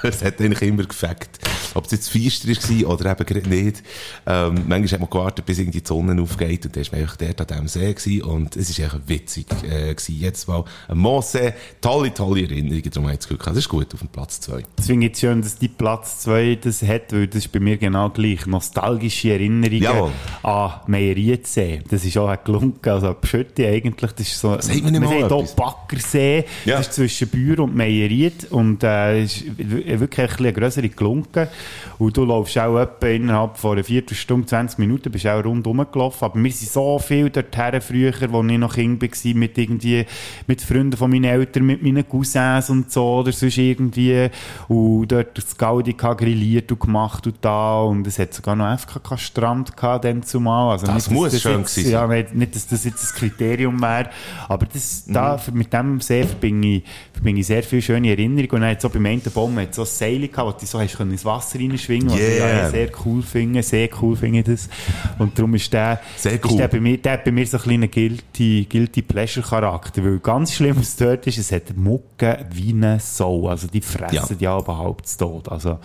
Es 0.09 0.23
hat 0.23 0.41
eigentlich 0.41 0.63
immer 0.63 0.85
gefällt. 0.85 1.29
Ob 1.75 1.85
es 1.85 1.93
jetzt 1.93 2.09
feister 2.09 2.49
war 2.49 2.95
oder 2.95 3.11
eben 3.13 3.27
gerade 3.27 3.49
nicht. 3.49 3.83
Ähm, 4.27 4.63
manchmal 4.67 4.93
hat 4.93 5.01
man 5.01 5.11
gewartet, 5.11 5.45
bis 5.45 5.59
irgendwie 5.59 5.81
die 5.81 5.87
Sonne 5.87 6.21
aufgeht 6.21 6.65
und 6.65 6.77
dann 6.77 6.85
war 6.85 6.93
man 6.93 7.01
einfach 7.03 7.17
dort 7.17 7.41
an 7.41 7.47
diesem 7.47 7.69
See 7.69 7.93
gewesen 7.93 8.23
und 8.23 8.57
es 8.57 8.79
war 8.79 8.87
echt 8.87 9.09
witzig 9.09 9.47
äh, 9.65 9.95
gewesen. 9.95 10.17
Jetzt 10.19 10.49
mal 10.49 10.65
ein 10.89 10.99
Moorsee. 10.99 11.53
Tolle, 11.81 12.15
tolle 12.15 12.43
Erinnerungen. 12.43 12.91
Darum 12.91 13.11
ich 13.11 13.17
das 13.17 13.29
Glück 13.29 13.41
gehabt. 13.41 13.57
Das 13.57 13.65
ist 13.65 13.69
gut 13.69 13.93
auf 13.93 14.01
dem 14.01 14.09
Platz 14.09 14.41
2. 14.41 14.63
Das 14.77 14.87
finde 14.87 15.07
ich 15.07 15.11
jetzt 15.11 15.21
schön, 15.21 15.43
dass 15.43 15.59
die 15.59 15.69
Platz 15.69 16.21
2 16.21 16.59
das 16.63 16.83
hat, 16.83 17.13
weil 17.13 17.27
das 17.27 17.45
ist 17.45 17.53
bei 17.53 17.61
mir 17.61 17.77
genau 17.77 18.09
gleich. 18.11 18.47
Nostalgische 18.47 19.33
Erinnerungen 19.33 19.83
Jawohl. 19.83 20.13
an 20.43 20.81
Meierietsee. 20.87 21.83
Das 21.89 22.05
ist 22.05 22.17
auch 22.17 22.35
gelungen. 22.45 22.79
Also 22.85 23.13
Pschötti 23.15 23.67
eigentlich, 23.67 24.13
das 24.13 24.29
ist 24.29 24.41
so... 24.41 24.59
Sagt 24.61 24.83
mir 24.83 24.91
nicht 24.91 25.01
mal 25.01 25.21
sagt 25.21 25.33
etwas. 25.33 25.57
Baggersee. 25.57 26.45
Ja. 26.65 26.79
Das 26.79 26.89
ist 26.89 26.95
zwischen 26.95 27.29
Bühr 27.29 27.59
und 27.61 27.77
Meieriet 27.77 28.51
und 28.51 28.83
äh, 28.83 29.25
ist 29.25 29.45
wirklich 30.01 30.21
ein 30.21 30.27
bisschen 30.29 30.47
eine 30.47 30.53
grössere 30.53 30.89
Gelunken. 30.89 31.49
Und 31.99 32.17
du 32.17 32.25
läufst 32.25 32.59
auch 32.59 32.79
etwa 32.79 33.07
innerhalb 33.07 33.57
von 33.57 33.73
einer 33.73 33.85
Viertelstunde, 33.85 34.47
20 34.47 34.79
Minuten, 34.79 35.11
bist 35.11 35.27
auch 35.27 35.45
rundherum 35.45 35.87
gelaufen. 35.91 36.25
Aber 36.25 36.43
wir 36.43 36.53
sind 36.53 36.71
so 36.71 36.99
viel 36.99 37.31
dorthin 37.31 37.81
früher, 37.81 38.13
als 38.13 38.23
ich 38.23 38.59
noch 38.59 38.75
Kind 38.75 39.03
war, 39.03 39.35
mit 39.35 39.59
irgendwie, 39.59 40.07
mit 40.47 40.61
Freunden 40.61 40.97
von 40.97 41.11
meinen 41.11 41.25
Eltern, 41.25 41.67
mit 41.67 41.83
meinen 41.83 42.09
Cousins 42.09 42.71
und 42.71 42.91
so, 42.91 43.17
oder 43.17 43.33
sonst 43.33 43.59
irgendwie. 43.59 44.29
Und 44.69 45.09
dort 45.09 45.37
das 45.37 45.57
Gaudi 45.57 45.95
gehabt, 45.95 46.21
grilliert 46.21 46.71
und 46.73 46.81
gemacht 46.81 47.27
und 47.27 47.37
da. 47.41 47.81
Und 47.81 48.07
es 48.07 48.19
hat 48.19 48.35
sogar 48.35 48.57
noch 48.57 48.79
FKK-Strand 48.79 49.77
gehabt, 49.77 50.05
dann 50.05 50.23
zumal. 50.23 50.73
Also 50.73 50.87
Das 50.87 51.09
nicht, 51.09 51.17
muss 51.17 51.41
schön 51.41 51.61
jetzt, 51.61 51.75
gewesen 51.75 51.91
Ja, 51.91 52.07
nicht, 52.07 52.35
nicht, 52.35 52.55
dass 52.55 52.67
das 52.67 52.85
jetzt 52.85 53.03
das 53.03 53.15
Kriterium 53.15 53.81
wäre. 53.81 54.11
Aber 54.49 54.67
das, 54.67 55.05
da, 55.07 55.41
mit 55.53 55.73
dem 55.73 56.01
See 56.01 56.25
verbinde 56.25 56.69
ich, 56.69 56.85
verbinde 57.13 57.41
ich 57.41 57.47
sehr 57.47 57.63
viele 57.63 57.83
schöne 57.83 58.11
Erinnerungen. 58.11 58.51
Und 58.51 58.61
dann 58.61 58.71
hat 58.71 58.81
so 58.81 58.89
beim 58.89 59.07
einen 59.07 59.23
Baum 59.35 59.59
hat 59.59 59.75
so 59.77 59.83
ein 59.83 59.87
Seil 59.87 60.29
gehabt, 60.29 60.57
wo 60.57 60.61
du 60.61 60.67
so 60.67 60.81
hast 60.81 60.99
ins 60.99 61.25
Wasser 61.25 61.59
reinschwingen 61.59 62.11
was 62.11 62.19
ich 62.19 62.27
Yeah. 62.39 62.65
ja 62.65 62.71
sehr 62.71 62.89
cool 63.05 63.23
finde. 63.23 63.63
Sehr 63.63 63.89
cool 64.01 64.17
finde 64.17 64.41
ich 64.41 64.45
das. 64.47 64.69
Und 65.19 65.39
darum 65.39 65.55
ist 65.55 65.73
der, 65.73 66.01
Sehr 66.17 66.33
ist 66.33 66.45
cool. 66.45 66.57
der, 66.57 66.69
bei 66.69 66.81
mir, 66.81 66.99
der 66.99 67.13
hat 67.13 67.25
bei 67.25 67.33
mir 67.33 67.47
so 67.47 67.57
ein 67.59 67.63
kleiner 67.63 67.89
Guilty, 67.89 68.67
Guilty 68.69 69.03
Pleasure 69.03 69.47
Charakter. 69.47 70.03
Weil 70.05 70.19
ganz 70.19 70.55
schlimm, 70.55 70.77
was 70.79 70.97
dort 70.97 71.27
ist, 71.27 71.39
es 71.39 71.53
hat 71.53 71.77
Mucke 71.77 72.47
wie 72.53 72.73
eine 72.73 72.99
Sau. 73.01 73.49
Also 73.49 73.69
die 73.69 73.81
fressen 73.81 74.37
ja 74.41 74.59
überhaupt 74.59 75.09
zu 75.09 75.19
Tod. 75.19 75.49
Also, 75.51 75.79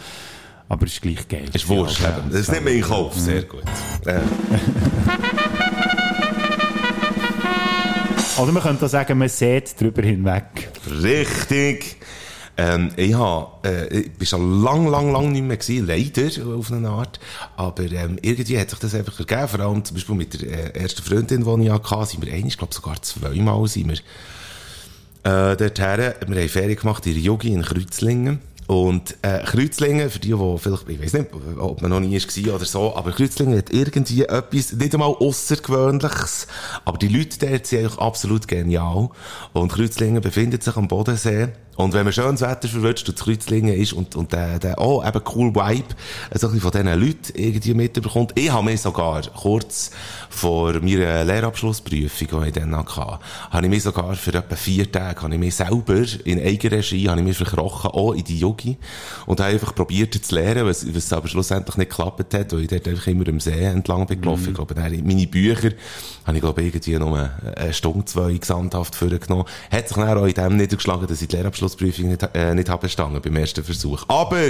aber 0.70 0.86
es 0.86 0.94
ist 0.94 1.02
gleich 1.02 1.28
geil. 1.28 1.46
Ist 1.54 1.68
wurscht. 1.68 2.02
Ja. 2.02 2.20
Das 2.30 2.42
ist 2.42 2.52
nicht 2.52 2.64
mehr 2.64 2.74
in 2.74 2.82
Kauf. 2.82 3.14
Sehr 3.16 3.44
gut. 3.44 3.64
Äh, 4.06 4.20
Oder 8.42 8.52
man 8.54 8.64
könnte 8.64 8.86
auch 8.86 8.90
sagen, 8.90 9.18
man 9.18 9.30
sieht 9.30 9.80
drüber 9.80 10.02
hinweg. 10.02 10.70
Richtig. 11.04 11.98
Ähm, 12.58 12.92
ich 12.96 13.14
hab, 13.14 13.66
äh, 13.66 13.88
ich 13.88 14.12
bin 14.14 14.28
schon 14.28 14.62
lang, 14.64 14.88
lang, 14.88 15.12
lang 15.12 15.32
nicht 15.32 15.44
mehr 15.44 15.58
gewesen, 15.58 15.88
leider, 15.88 16.56
auf 16.56 16.72
eine 16.72 16.90
Art. 16.90 17.20
Aber, 17.56 17.84
ähm, 17.84 18.18
irgendwie 18.22 18.60
hat 18.60 18.70
sich 18.70 18.80
das 18.80 18.94
einfach 18.96 19.20
ergeben. 19.20 19.48
Vor 19.48 19.60
allem 19.60 19.86
zum 19.86 19.96
Beispiel 19.96 20.16
mit 20.16 20.42
der 20.42 20.76
äh, 20.76 20.80
ersten 20.80 21.02
Freundin, 21.02 21.44
die 21.44 21.66
ich 21.66 21.72
hatte, 21.72 22.06
sind 22.06 22.26
wir 22.26 22.34
eigentlich, 22.34 22.58
glaube 22.58 22.74
sogar 22.74 23.02
zweimal 23.02 23.68
sind 23.68 23.90
wir, 23.90 23.98
äh, 25.24 25.56
dorthin. 25.56 26.14
Wir 26.28 26.42
haben 26.42 26.50
Ferien 26.50 26.76
gemacht 26.76 27.06
in 27.06 27.18
Yogi 27.18 27.54
in 27.54 27.62
Kreuzlingen. 27.62 28.40
Und 28.72 29.18
äh, 29.22 29.44
Kreuzlingen, 29.44 30.10
für 30.10 30.20
die, 30.20 30.30
die 30.30 30.58
vielleicht, 30.58 30.88
ich 30.88 31.02
weiß 31.02 31.14
nicht, 31.14 31.28
ob 31.60 31.82
man 31.82 31.92
noch 31.92 32.00
nie 32.00 32.18
war 32.18 32.56
oder 32.56 32.64
so, 32.64 32.96
aber 32.96 33.12
Kreuzlingen 33.12 33.58
hat 33.58 33.74
irgendwie 33.74 34.24
etwas, 34.24 34.72
nicht 34.72 34.94
einmal 34.94 35.10
Außergewöhnliches, 35.10 36.48
aber 36.86 36.98
die 36.98 37.10
Leute 37.10 37.38
dort 37.46 37.68
sind 37.68 37.80
eigentlich 37.80 38.00
absolut 38.00 38.48
genial. 38.48 39.10
Und 39.52 39.74
Kreuzlingen 39.74 40.22
befindet 40.22 40.64
sich 40.64 40.78
am 40.78 40.88
Bodensee. 40.88 41.50
Und 41.82 41.94
wenn 41.94 42.04
man 42.04 42.14
schönes 42.14 42.42
Wetter 42.42 42.68
verwünscht 42.68 43.10
und 43.10 43.18
zu 43.18 43.26
Kreuzlingen 43.26 43.74
ist 43.74 43.94
und, 43.94 44.16
und 44.16 44.32
der, 44.32 44.60
der, 44.60 44.80
oh, 44.80 45.04
eben 45.04 45.22
cool 45.36 45.54
Vibe, 45.54 45.96
so 46.34 46.48
ein 46.48 46.54
bisschen 46.54 46.60
von 46.62 46.72
diesen 46.72 47.00
Leuten 47.00 47.34
irgendwie 47.36 47.74
mitbekommt. 47.74 48.32
Ich 48.36 48.52
habe 48.52 48.66
mich 48.66 48.82
sogar 48.82 49.22
kurz 49.36 49.92
vor 50.30 50.74
meiner 50.74 51.24
Lehrabschlussprüfung, 51.24 52.28
die 52.44 52.48
ich 52.48 52.54
dann 52.54 52.76
hatte, 52.76 53.20
habe 53.50 53.66
ich 53.66 53.70
mich 53.70 53.84
sogar 53.84 54.16
für 54.16 54.34
etwa 54.34 54.56
vier 54.56 54.92
Tage, 54.92 55.22
habe 55.22 55.34
ich 55.34 55.40
mich 55.40 55.56
selber 55.56 56.04
in 56.24 56.40
Eigenregie, 56.40 57.10
habe 57.10 57.20
ich 57.20 57.26
mich 57.26 57.38
verkrochen, 57.38 57.92
auch 57.92 58.14
in 58.14 58.24
die 58.24 58.40
Yogi, 58.40 58.78
und 59.26 59.40
habe 59.40 59.52
einfach 59.52 59.74
probiert 59.74 60.14
zu 60.14 60.36
lernen, 60.36 60.66
was, 60.66 60.86
was 60.94 61.12
aber 61.14 61.28
schlussendlich 61.28 61.78
nicht 61.78 61.90
geklappt 61.90 62.34
hat, 62.34 62.54
weil 62.54 62.62
ich 62.62 62.68
dort 62.68 62.88
einfach 62.88 63.08
immer 63.08 63.28
im 63.28 63.40
See 63.40 63.64
entlang 63.64 64.06
bin 64.06 64.22
gelaufen. 64.22 64.50
Ich 64.50 64.54
glaube, 64.54 64.76
dann 64.76 64.92
meine 65.04 65.28
Bücher 65.28 65.72
habe 66.26 66.38
ich, 66.38 66.42
glaube 66.42 66.62
irgendwie 66.62 66.98
noch 66.98 67.18
eine 67.56 67.74
Stunde, 67.74 68.06
zwei 68.06 68.34
gesamthaft 68.34 68.96
vorgenommen. 68.96 69.46
Hat 69.72 69.88
sich 69.88 69.98
dann 69.98 70.18
auch 70.18 70.26
in 70.26 70.34
dem 70.34 70.58
niedergeschlagen, 70.58 71.08
dass 71.08 71.22
ich 71.22 71.28
die 71.28 71.38
Lehrabschlussprüfung 71.72 72.10
nicht, 72.10 72.30
äh, 72.34 72.54
nicht 72.56 72.70
habe 72.70 72.82
bestanden 72.84 73.22
beim 73.22 73.36
ersten 73.36 73.64
Versuch. 73.64 74.04
Aber 74.08 74.50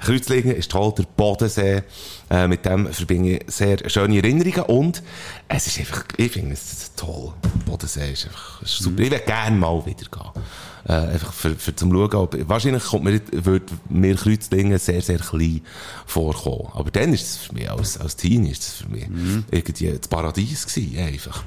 Kreuzlingen 0.00 0.56
ist 0.56 0.70
toll, 0.70 0.94
der 0.96 1.04
Bodensee, 1.16 1.82
äh, 2.30 2.46
mit 2.46 2.64
dem 2.64 2.92
verbinde 2.92 3.38
ich 3.38 3.42
sehr 3.48 3.78
schöne 3.88 4.16
Erinnerungen 4.18 4.62
und 4.64 5.02
es 5.48 5.66
ist 5.66 5.78
einfach, 5.78 6.04
ich 6.16 6.32
finde 6.32 6.54
es 6.54 6.92
toll. 6.96 7.32
Bodensee 7.66 8.12
ist 8.12 8.26
einfach 8.26 8.62
ist 8.62 8.78
super. 8.78 9.02
Ich 9.02 9.10
würde 9.10 9.24
gerne 9.24 9.56
mal 9.56 9.84
wieder 9.84 10.06
gehen. 10.10 10.42
Äh, 10.88 11.12
einfach 11.12 11.32
für, 11.32 11.54
für 11.56 11.76
zum 11.76 11.92
Schauen, 11.92 12.14
ob, 12.14 12.48
wahrscheinlich 12.48 12.84
kommt 12.84 13.04
mir, 13.04 13.20
würde 13.32 13.66
mir 13.88 14.16
Kreuzlingen 14.16 14.78
sehr, 14.78 15.02
sehr 15.02 15.18
klein 15.18 15.60
vorkommen. 16.06 16.68
Aber 16.72 16.90
dann 16.90 17.12
ist 17.12 17.22
es 17.22 17.36
für 17.36 17.54
mich, 17.54 17.70
als, 17.70 17.98
als 17.98 18.16
Teen 18.16 18.46
ist 18.46 18.62
es 18.62 18.72
für 18.72 18.88
mich 18.88 19.06
irgendwie 19.50 19.92
das 19.92 20.08
Paradies 20.08 20.66
gewesen, 20.66 20.98
einfach. 20.98 21.44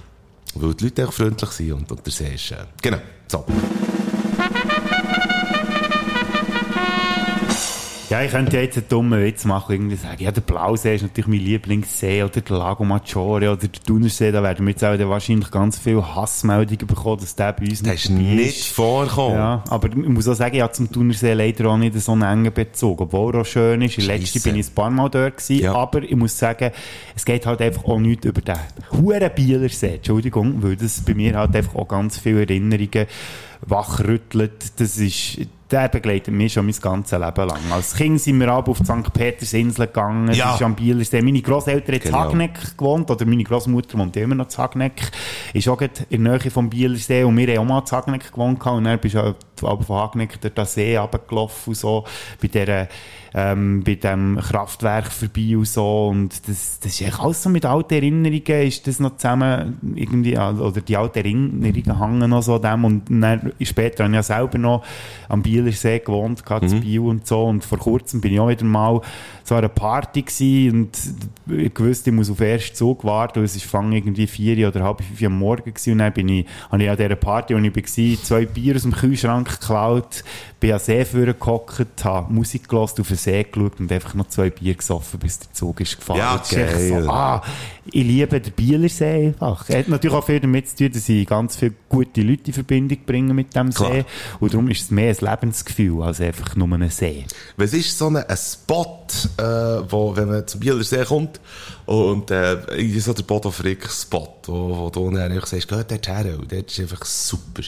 Weil 0.56 0.76
die 0.76 0.84
Leute 0.84 1.08
auch 1.08 1.14
freundlich 1.14 1.50
sind 1.50 1.72
und, 1.72 1.92
und 1.92 2.06
der 2.06 2.14
See 2.14 2.36
ist 2.36 2.44
schön. 2.44 2.58
Genau, 2.80 3.00
so. 3.28 3.44
Ja, 8.14 8.22
ich 8.22 8.30
könnte 8.30 8.58
ja 8.58 8.62
jetzt 8.62 8.78
einen 8.78 8.88
dummen 8.90 9.24
Witz 9.24 9.44
machen, 9.44 9.72
irgendwie 9.72 9.96
sagen, 9.96 10.22
ja, 10.22 10.32
der 10.32 10.42
Blausee 10.42 10.94
ist 10.94 11.02
natürlich 11.02 11.26
mein 11.26 11.40
Lieblingssee, 11.40 12.22
oder 12.22 12.42
der 12.42 12.58
Lago 12.60 12.86
Maggiore, 12.86 13.50
oder 13.50 13.58
der 13.58 13.72
Thunersee, 13.72 14.32
da 14.32 14.44
werden 14.44 14.68
wir 14.68 14.70
jetzt 14.74 14.84
auch 14.84 14.96
wahrscheinlich 15.10 15.50
ganz 15.50 15.80
viele 15.80 16.16
Hassmeldungen 16.16 16.86
bekommen, 16.86 17.22
dass 17.22 17.36
der 17.36 17.54
bei 17.54 17.66
uns 17.66 17.82
Das 17.82 17.96
ist 17.96 18.10
dabei 18.10 18.20
nicht 18.22 18.66
vorgekommen. 18.72 19.36
Ja, 19.36 19.64
aber 19.68 19.90
ich 19.90 19.96
muss 19.96 20.28
auch 20.28 20.36
sagen, 20.36 20.56
ich 20.56 20.62
habe 20.62 20.74
zum 20.74 20.92
Thunersee 20.92 21.34
leider 21.34 21.68
auch 21.72 21.78
nicht 21.78 22.00
so 22.00 22.12
einen 22.12 22.22
engen 22.22 22.54
Bezug, 22.54 23.02
obwohl 23.02 23.34
er 23.34 23.42
auch 23.42 23.46
schön 23.48 23.82
ist. 23.82 23.98
In 23.98 24.06
letzter 24.06 24.42
bin 24.42 24.58
ich 24.60 24.68
ein 24.68 24.76
paar 24.76 24.92
Mal 24.92 25.10
dort 25.10 25.38
gewesen, 25.38 25.64
Ja. 25.64 25.74
aber 25.74 26.04
ich 26.04 26.16
muss 26.16 26.38
sagen, 26.38 26.70
es 27.16 27.26
geht 27.26 27.48
halt 27.48 27.64
einfach 27.64 27.84
auch 27.86 28.00
nicht 28.00 28.26
über 28.26 28.42
den 28.42 28.58
huren 28.92 29.32
Bielersee, 29.34 29.96
Entschuldigung, 29.96 30.62
weil 30.62 30.76
das 30.76 31.02
bei 31.02 31.16
mir 31.16 31.36
halt 31.36 31.56
einfach 31.56 31.74
auch 31.74 31.88
ganz 31.88 32.20
viele 32.20 32.42
Erinnerungen 32.42 33.08
wachrüttelt. 33.66 34.80
Das 34.80 34.98
ist, 34.98 35.40
der 35.74 35.90
begleitet 35.90 36.34
mich 36.34 36.54
schon 36.54 36.66
mein 36.68 36.76
ganzes 36.80 37.20
Leben 37.20 37.48
lang. 37.48 37.60
Als 37.72 37.96
Kind 37.96 38.22
sind 38.22 38.40
wir 38.40 38.48
ab 38.50 38.70
auf 38.70 38.78
die 38.78 38.86
St. 38.86 39.12
Petersinsel 39.12 39.88
gegangen, 39.88 40.32
Ja. 40.34 40.56
am 40.62 40.76
Bielersee. 40.76 41.22
Meine 41.22 41.42
Grosseltern 41.42 41.96
haben 41.96 42.02
in 42.04 42.12
Genau. 42.12 42.20
Hagneck 42.20 42.78
gewohnt, 42.78 43.10
oder 43.10 43.26
meine 43.26 43.44
Grossmutter 43.44 43.98
wohnt 43.98 44.16
immer 44.16 44.36
noch 44.36 44.50
in 44.50 44.58
Hagneck, 44.58 45.02
ist 45.54 45.68
auch 45.68 45.82
in 45.82 45.90
der 46.24 46.38
Nähe 46.38 46.52
vom 46.52 46.70
Bielersee 46.70 47.24
und 47.24 47.36
wir 47.36 47.48
haben 47.58 47.60
auch 47.60 47.66
mal 47.66 47.80
in 47.80 47.92
Hagneck 47.92 48.32
gewohnt 48.32 48.64
und 48.66 48.84
dann 48.84 49.00
bist 49.00 49.16
du 49.16 49.36
aber 49.62 49.84
von 49.84 49.98
Hagneck 49.98 50.40
durch 50.42 50.54
den 50.54 50.66
See 50.66 50.98
runtergelaufen 50.98 51.72
und 51.72 51.76
so, 51.78 52.04
bei 52.42 52.48
dieser 52.48 52.88
ähm, 53.36 53.84
bei 53.84 53.96
dem 53.96 54.38
Kraftwerk 54.40 55.12
vorbei 55.12 55.58
und 55.58 55.68
so. 55.68 56.10
Und 56.10 56.48
das, 56.48 56.80
das 56.80 56.92
ist 56.94 57.02
echt 57.02 57.20
alles 57.20 57.42
so 57.42 57.50
mit 57.50 57.66
alten 57.66 57.96
Erinnerungen 57.96 58.68
ist 58.68 58.86
das 58.86 59.00
noch 59.00 59.18
zusammen 59.18 59.80
irgendwie, 59.96 60.38
also- 60.38 60.66
oder 60.66 60.82
die 60.82 60.96
alten 60.96 61.18
Erinnerungen 61.18 62.00
hängen 62.00 62.30
noch 62.30 62.44
so 62.44 62.56
an 62.56 62.62
dem. 62.62 62.86
Und 62.86 63.04
dann 63.10 63.52
später 63.62 64.04
habe 64.04 64.14
ich 64.14 64.18
ja 64.18 64.24
selber 64.24 64.58
noch 64.60 64.84
am 65.30 65.42
Bielersee 65.42 66.00
gewohnt, 66.00 66.46
gehabt, 66.46 66.70
Mhm. 66.70 66.82
Biel 66.82 67.00
und 67.00 67.26
so. 67.26 67.44
Und 67.46 67.66
vor 67.66 67.80
kurzem 67.80 68.22
bin 68.22 68.34
ich 68.34 68.40
auch 68.40 68.50
wieder 68.50 68.66
mal 68.66 69.02
so 69.44 69.56
an 69.56 69.60
einer 69.60 69.70
Party 69.70 70.22
gewesen 70.22 70.72
und 70.84 70.98
ich 71.60 71.78
wusste, 71.80 72.12
ich 72.12 72.16
muss 72.16 72.30
auf 72.30 72.38
den 72.38 72.48
ersten 72.48 72.76
Zug 72.76 73.04
warten 73.04 73.40
und 73.40 73.46
es 73.46 73.56
ist 73.56 73.66
fang 73.66 73.92
irgendwie 73.92 74.28
vier 74.28 74.68
oder 74.68 74.84
halb 74.84 75.02
fünf 75.04 75.22
am 75.24 75.38
Morgen 75.40 75.74
gewesen. 75.74 75.94
Und 75.94 75.98
dann 76.00 76.14
bin 76.14 76.30
ich, 76.30 76.46
habe 76.72 76.84
ich 76.84 76.90
an 76.90 76.98
dieser 76.98 77.16
Party, 77.16 77.56
wo 77.56 77.60
ich 77.60 77.76
war, 77.76 78.24
zwei 78.24 78.46
Bier 78.46 78.76
aus 78.76 78.84
dem 78.84 78.94
Kühlschrank 78.94 79.43
geklaut, 79.44 80.24
bin 80.60 80.72
an 80.72 80.80
See 80.80 81.04
vorne 81.04 81.34
gehockt, 81.34 82.04
habe 82.04 82.34
Musik 82.34 82.70
gehört, 82.70 83.00
auf 83.00 83.08
den 83.08 83.18
See 83.18 83.44
geschaut 83.44 83.80
und 83.80 83.92
einfach 83.92 84.14
noch 84.14 84.30
zwei 84.30 84.50
Bier 84.50 84.76
gesoffen, 84.76 85.20
bis 85.20 85.40
der 85.40 85.52
Zug 85.52 85.82
ist 85.82 85.98
gefahren. 85.98 86.20
Ja, 86.20 86.42
geil. 86.50 87.04
So, 87.04 87.10
ah, 87.10 87.44
ich 87.86 88.04
liebe 88.04 88.40
den 88.40 88.54
Bielersee 88.54 89.28
einfach. 89.28 89.70
Er 89.70 89.80
hat 89.80 89.90
natürlich 89.90 90.16
auch 90.16 90.26
viel 90.26 90.40
damit 90.40 90.70
zu 90.70 90.78
tun, 90.78 90.92
dass 90.94 91.10
ich 91.10 91.28
ganz 91.28 91.58
viele 91.58 91.74
gute 91.90 92.22
Leute 92.22 92.44
in 92.48 92.54
Verbindung 92.54 92.98
bringe 93.06 93.34
mit 93.34 93.54
dem 93.56 93.72
Klar. 93.72 93.92
See. 93.92 94.06
Und 94.40 94.54
darum 94.54 94.70
ist 94.70 94.84
es 94.84 94.92
mehr 94.92 95.14
ein 95.14 95.30
Lebensgefühl 95.30 96.02
als 96.02 96.22
einfach 96.22 96.56
nur 96.56 96.72
ein 96.72 96.90
See. 96.90 97.26
Was 97.58 97.74
ist 97.74 97.98
so 97.98 98.08
ein, 98.08 98.18
ein 98.18 98.38
Spot, 98.38 99.06
äh, 99.38 99.44
wo, 99.90 100.16
wenn 100.16 100.30
man 100.30 100.48
zum 100.48 100.62
Bielersee 100.62 101.04
kommt 101.04 101.42
und 101.86 102.32
äh, 102.32 102.58
so 103.00 103.14
der 103.14 103.24
Bodo 103.24 103.52
Frick 103.52 103.90
Spot, 103.90 104.40
wo, 104.46 104.78
wo 104.78 104.90
du 104.90 105.12
dann 105.12 105.34
sagst, 105.42 105.68
geht 105.68 105.92
dort 105.92 106.08
her, 106.08 106.24
dort 106.24 106.72
ist 106.72 106.80
einfach 106.80 107.04
super. 107.06 107.64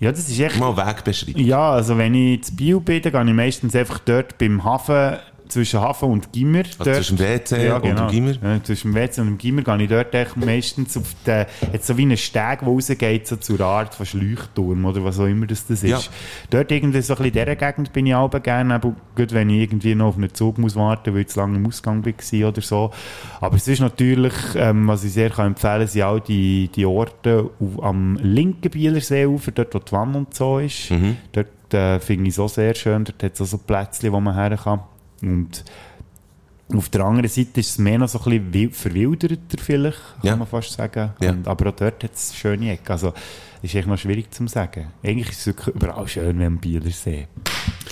Ja, 0.00 0.10
das 0.10 0.28
ist 0.30 0.40
echt 0.40 0.58
Mal 0.58 0.76
Weg 0.76 1.04
beschreiben. 1.04 1.38
Ja, 1.38 1.72
also 1.72 1.98
wenn 1.98 2.14
ich 2.14 2.42
zu 2.44 2.56
Bio 2.56 2.80
bin, 2.80 3.02
dann 3.02 3.12
gehe 3.12 3.24
ich 3.24 3.36
meistens 3.36 3.76
einfach 3.76 3.98
dort 3.98 4.38
beim 4.38 4.64
Hafen, 4.64 5.18
zwischen 5.50 5.80
Hafen 5.80 6.10
und 6.10 6.32
Gimmer. 6.32 6.62
dort. 6.78 6.96
zwischen 6.96 7.16
dem 7.16 7.26
WC 7.26 7.70
und 7.70 7.84
dem 7.84 8.08
Gimmer? 8.08 8.32
Ja, 8.42 8.62
zwischen 8.62 8.92
dem 8.92 8.94
WC 8.94 9.20
und 9.20 9.26
dem 9.28 9.38
Gimmer 9.38 9.62
gehe 9.62 9.82
ich 9.82 9.88
dort 9.88 10.14
echt 10.14 10.36
meistens 10.36 10.96
auf 10.96 11.14
den, 11.26 11.46
jetzt 11.72 11.86
so 11.86 11.96
wie 11.96 12.02
einen 12.02 12.16
Steg, 12.16 12.60
der 12.60 12.68
rausgeht, 12.68 13.26
so 13.26 13.36
zur 13.36 13.60
Art 13.60 13.94
von 13.94 14.06
Schleuchturm 14.06 14.84
oder 14.84 15.04
was 15.04 15.18
auch 15.18 15.26
immer 15.26 15.46
das, 15.46 15.66
das 15.66 15.82
ist. 15.82 15.90
Ja. 15.90 16.00
Dort 16.50 16.70
irgendwie 16.72 17.00
so 17.02 17.14
ein 17.14 17.22
bisschen 17.22 17.38
in 17.38 17.44
dieser 17.44 17.56
Gegend 17.56 17.92
bin 17.92 18.06
ich 18.06 18.14
auch 18.14 18.30
gerne, 18.42 18.74
aber 18.74 18.94
gut, 19.14 19.32
wenn 19.32 19.50
ich 19.50 19.62
irgendwie 19.62 19.94
noch 19.94 20.08
auf 20.08 20.16
einen 20.16 20.32
Zug 20.32 20.58
muss 20.58 20.76
warten, 20.76 21.14
weil 21.14 21.22
ich 21.22 21.28
zu 21.28 21.40
lange 21.40 21.56
im 21.56 21.66
Ausgang 21.66 22.04
war 22.04 22.48
oder 22.48 22.60
so. 22.60 22.90
Aber 23.40 23.56
es 23.56 23.68
ist 23.68 23.80
natürlich, 23.80 24.34
ähm, 24.56 24.88
was 24.88 25.04
ich 25.04 25.12
sehr 25.12 25.30
kann 25.30 25.48
empfehlen 25.48 25.86
sind 25.86 26.02
auch 26.02 26.18
die, 26.18 26.68
die 26.74 26.86
Orte 26.86 27.50
auf, 27.60 27.82
am 27.82 28.16
linken 28.22 28.70
Bielerseeufer, 28.70 29.52
dort 29.52 29.74
wo 29.74 29.78
die 29.78 29.92
Wanne 29.92 30.18
und 30.18 30.34
so 30.34 30.58
ist. 30.58 30.90
Mhm. 30.90 31.16
Dort 31.32 31.74
äh, 31.74 32.00
finde 32.00 32.28
ich 32.28 32.34
es 32.34 32.38
auch 32.38 32.48
sehr 32.48 32.74
schön. 32.74 33.04
Dort 33.04 33.22
hat 33.22 33.34
es 33.34 33.40
auch 33.40 33.46
so 33.46 33.58
Plätzchen, 33.58 34.12
wo 34.12 34.20
man 34.20 34.34
her 34.34 34.56
kann. 34.56 34.80
Und 35.22 35.64
auf 36.72 36.88
der 36.88 37.04
anderen 37.04 37.28
Seite 37.28 37.60
ist 37.60 37.70
es 37.70 37.78
mehr 37.78 37.98
noch 37.98 38.08
so 38.08 38.18
ein 38.20 38.24
bisschen 38.24 38.52
wild- 38.54 38.76
verwilderter 38.76 39.58
vielleicht, 39.60 39.98
kann 39.98 40.20
Ja. 40.22 40.36
man 40.36 40.46
fast 40.46 40.72
sagen. 40.72 41.10
Ja. 41.20 41.30
Und, 41.30 41.48
aber 41.48 41.70
auch 41.70 41.74
dort 41.76 42.02
hat 42.04 42.14
es 42.14 42.34
schöne 42.34 42.70
Ecken. 42.72 42.92
Also 42.92 43.12
ist 43.62 43.74
echt 43.74 43.88
noch 43.88 43.98
schwierig 43.98 44.32
zu 44.32 44.46
sagen. 44.46 44.86
Eigentlich 45.02 45.30
ist 45.30 45.46
es 45.46 45.66
überall 45.66 46.06
schön, 46.08 46.38
wenn 46.38 46.46
am 46.46 46.60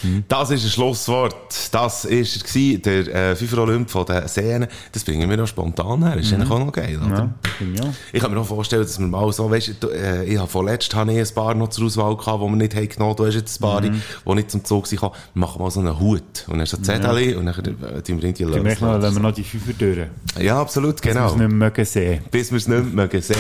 Bielersee. 0.03 0.25
Das 0.29 0.51
ist 0.51 0.65
ein 0.65 0.71
Schlusswort. 0.71 1.35
Das 1.73 2.05
war 2.05 2.11
er, 2.11 2.79
der 2.79 3.15
äh, 3.33 3.37
FIFA 3.37 3.59
Olymp 3.63 3.91
von 3.91 4.07
den 4.07 4.27
Seen. 4.29 4.67
Das 4.93 5.05
bringen 5.05 5.29
wir 5.29 5.37
noch 5.37 5.47
spontan 5.47 6.05
her. 6.07 6.17
Ist 6.17 6.33
eigentlich 6.33 6.51
auch 6.51 6.59
noch 6.59 6.73
geil, 6.73 6.99
oder? 7.05 7.31
Ja, 7.75 7.83
ich. 8.13 8.15
Ich 8.15 8.21
kann 8.23 8.33
mir 8.33 8.41
auch 8.41 8.47
vorstellen, 8.47 8.83
dass 8.83 8.99
wir 8.99 9.07
mal 9.07 9.33
so, 9.33 9.51
weißt 9.51 9.75
du, 9.81 9.89
äh, 9.89 10.25
ich 10.25 10.39
habe 10.39 10.49
vorletzt 10.49 10.95
habe 10.95 11.13
ich 11.13 11.19
ein 11.29 11.35
paar 11.35 11.55
noch 11.55 11.69
zur 11.69 11.87
Auswahl 11.87 12.17
gehabt, 12.17 12.43
die 12.43 12.47
wir 12.49 12.57
nicht 12.57 12.75
haben 12.75 12.89
genommen. 12.89 13.17
Du 13.17 13.27
hast 13.27 13.35
jetzt 13.35 13.59
ein 13.59 13.63
paar, 13.63 13.81
Mhm. 13.81 14.03
die 14.27 14.35
nicht 14.35 14.51
zum 14.51 14.65
Zug 14.65 14.87
sind. 14.87 15.01
Wir 15.03 15.13
machen 15.35 15.61
mal 15.63 15.71
so 15.71 15.81
einen 15.81 15.99
Hut. 15.99 16.45
Und 16.49 16.59
dann 16.59 16.67
so 16.67 16.77
Zettel 16.79 17.37
und 17.37 17.47
dann 17.47 17.55
äh, 17.59 18.03
tun 18.03 18.21
wir 18.23 18.29
Ich 18.31 18.41
möchte 18.63 18.85
noch, 18.85 18.93
wenn 18.95 19.01
wir 19.03 19.09
Lösung. 19.09 19.23
noch 19.23 19.33
die 19.33 19.45
Fünfer 19.45 19.73
durch. 19.79 19.99
Ja, 20.41 20.61
absolut, 20.61 21.01
Genau. 21.03 21.29
Das 21.29 21.39
wir 21.39 21.49
nicht 21.49 21.57
mögen 21.57 21.85
sehen. 21.85 22.23
Bis 22.31 22.51
wir 22.51 22.59
es 22.59 22.69
nicht 22.69 22.93
mehr 22.95 23.09
sehen. 23.23 23.37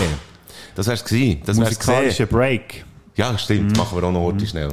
Das 0.74 0.86
wär's 0.86 1.04
gewesen. 1.04 1.42
Das 1.44 1.56
Musikalischer. 1.56 2.26
Break. 2.26 2.84
Ja, 3.16 3.36
stimmt. 3.36 3.76
Machen 3.76 4.00
wir 4.00 4.06
auch 4.06 4.12
noch 4.12 4.22
heute 4.22 4.46
schnell. 4.46 4.70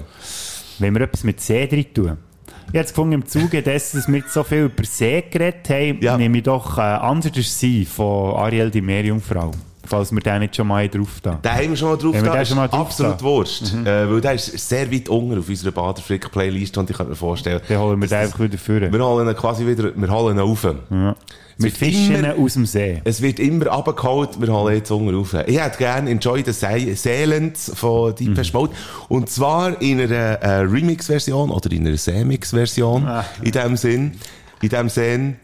Wenn 0.79 0.93
wir 0.93 1.01
etwas 1.01 1.23
mit 1.23 1.39
See 1.41 1.67
drin 1.67 1.85
tun. 1.93 2.17
Ich 2.47 2.69
habe 2.69 2.77
jetzt 2.79 2.89
gefunden, 2.89 3.13
im 3.13 3.25
Zuge 3.25 3.61
dessen, 3.61 3.97
dass 3.97 4.07
wir 4.11 4.23
so 4.27 4.43
viel 4.43 4.63
über 4.65 4.83
See 4.83 5.23
geredet 5.29 5.69
haben, 5.69 5.99
Ja. 6.01 6.17
nehme 6.17 6.37
ich 6.39 6.43
doch 6.43 6.77
äh, 6.77 6.81
«Anders 6.81 7.35
ist 7.37 7.59
sie» 7.59 7.85
von 7.85 8.35
Ariel 8.35 8.69
die 8.71 8.81
Meerjungfrau. 8.81 9.51
Falls 9.87 10.11
wir 10.11 10.19
den 10.21 10.39
nicht 10.39 10.55
schon 10.55 10.67
mal 10.67 10.87
drauf 10.89 11.19
da. 11.21 11.35
Den 11.35 11.51
haben 11.51 11.69
wir 11.69 11.75
schon 11.77 11.89
mal 11.89 11.97
drauf 11.97 12.15
da. 12.23 12.33
den 12.35 12.45
schon 12.45 12.57
mal 12.57 12.67
drauf 12.67 12.79
Absolut 12.87 13.15
da? 13.19 13.21
wurscht. 13.23 13.73
Äh, 13.85 14.09
weil 14.11 14.21
der 14.21 14.33
ist 14.33 14.69
sehr 14.69 14.91
weit 14.91 15.09
unten 15.09 15.39
auf 15.39 15.47
unserer 15.49 15.71
Baderfrick-Playlist 15.71 16.77
und 16.77 16.89
ich 16.89 16.97
kann 16.97 17.07
mir 17.09 17.15
vorstellen, 17.15 17.61
Dann 17.67 17.79
holen 17.79 18.01
wir 18.01 18.07
den 18.07 18.17
einfach 18.19 18.39
wieder 18.39 18.57
führen. 18.57 18.91
wir 18.91 19.05
holen 19.05 19.27
ihn 19.27 19.35
quasi 19.35 19.65
wieder, 19.65 19.91
wir 19.95 20.09
holen 20.11 20.37
ihn 20.37 20.41
auf. 20.43 20.63
Ja. 20.63 21.15
Wir 21.57 21.71
fischen 21.71 22.15
immer- 22.15 22.35
aus 22.37 22.53
dem 22.53 22.65
See. 22.65 22.99
Es 23.05 23.21
wird 23.21 23.39
immer 23.39 23.67
abgeholt, 23.67 24.41
wir 24.41 24.51
holen 24.51 24.75
jetzt 24.75 24.91
unten 24.91 25.15
rauf. 25.15 25.33
Ich 25.45 25.57
hätte 25.57 25.77
gerne 25.77 26.09
Enjoy 26.09 26.43
the 26.45 26.51
Seeland 26.95 27.57
von 27.57 28.13
Deepesh 28.13 28.51
Mode. 28.51 28.73
Und 29.07 29.29
zwar 29.29 29.81
in 29.81 30.01
einer 30.01 30.13
äh, 30.41 30.49
Remix-Version 30.63 31.51
oder 31.51 31.71
in 31.71 31.87
einer 31.87 31.95
Semix-Version. 31.95 33.07
In 33.41 33.51
dem 33.51 33.77
Sinn. 33.77 34.17
In 34.61 34.69
dem 34.69 34.89
Sinn. 34.89 35.35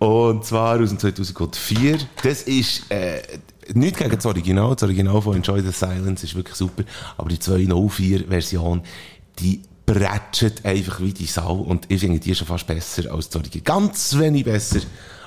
Und 0.00 0.44
zwar 0.44 0.80
aus 0.80 0.88
dem 0.88 0.98
2004. 0.98 1.98
Das 2.24 2.42
ist, 2.42 2.90
äh, 2.90 3.20
nicht 3.74 3.96
gegen 3.96 4.10
das 4.10 4.26
Original. 4.26 4.74
Das 4.74 4.82
Original 4.84 5.20
von 5.22 5.36
Enjoy 5.36 5.62
the 5.62 5.72
Silence 5.72 6.24
ist 6.24 6.34
wirklich 6.34 6.56
super. 6.56 6.84
Aber 7.16 7.28
die 7.28 7.38
204-Version, 7.38 8.82
die 9.38 9.62
bretschet 9.86 10.64
einfach 10.64 11.00
wie 11.00 11.12
die 11.12 11.26
Sau 11.26 11.54
und 11.54 11.86
ich 11.88 12.00
finde 12.00 12.20
die 12.20 12.34
schon 12.34 12.46
fast 12.46 12.66
besser 12.66 13.12
als 13.12 13.28
das 13.28 13.36
Original. 13.36 13.64
Ganz 13.64 14.16
wenig 14.18 14.44
besser 14.44 14.80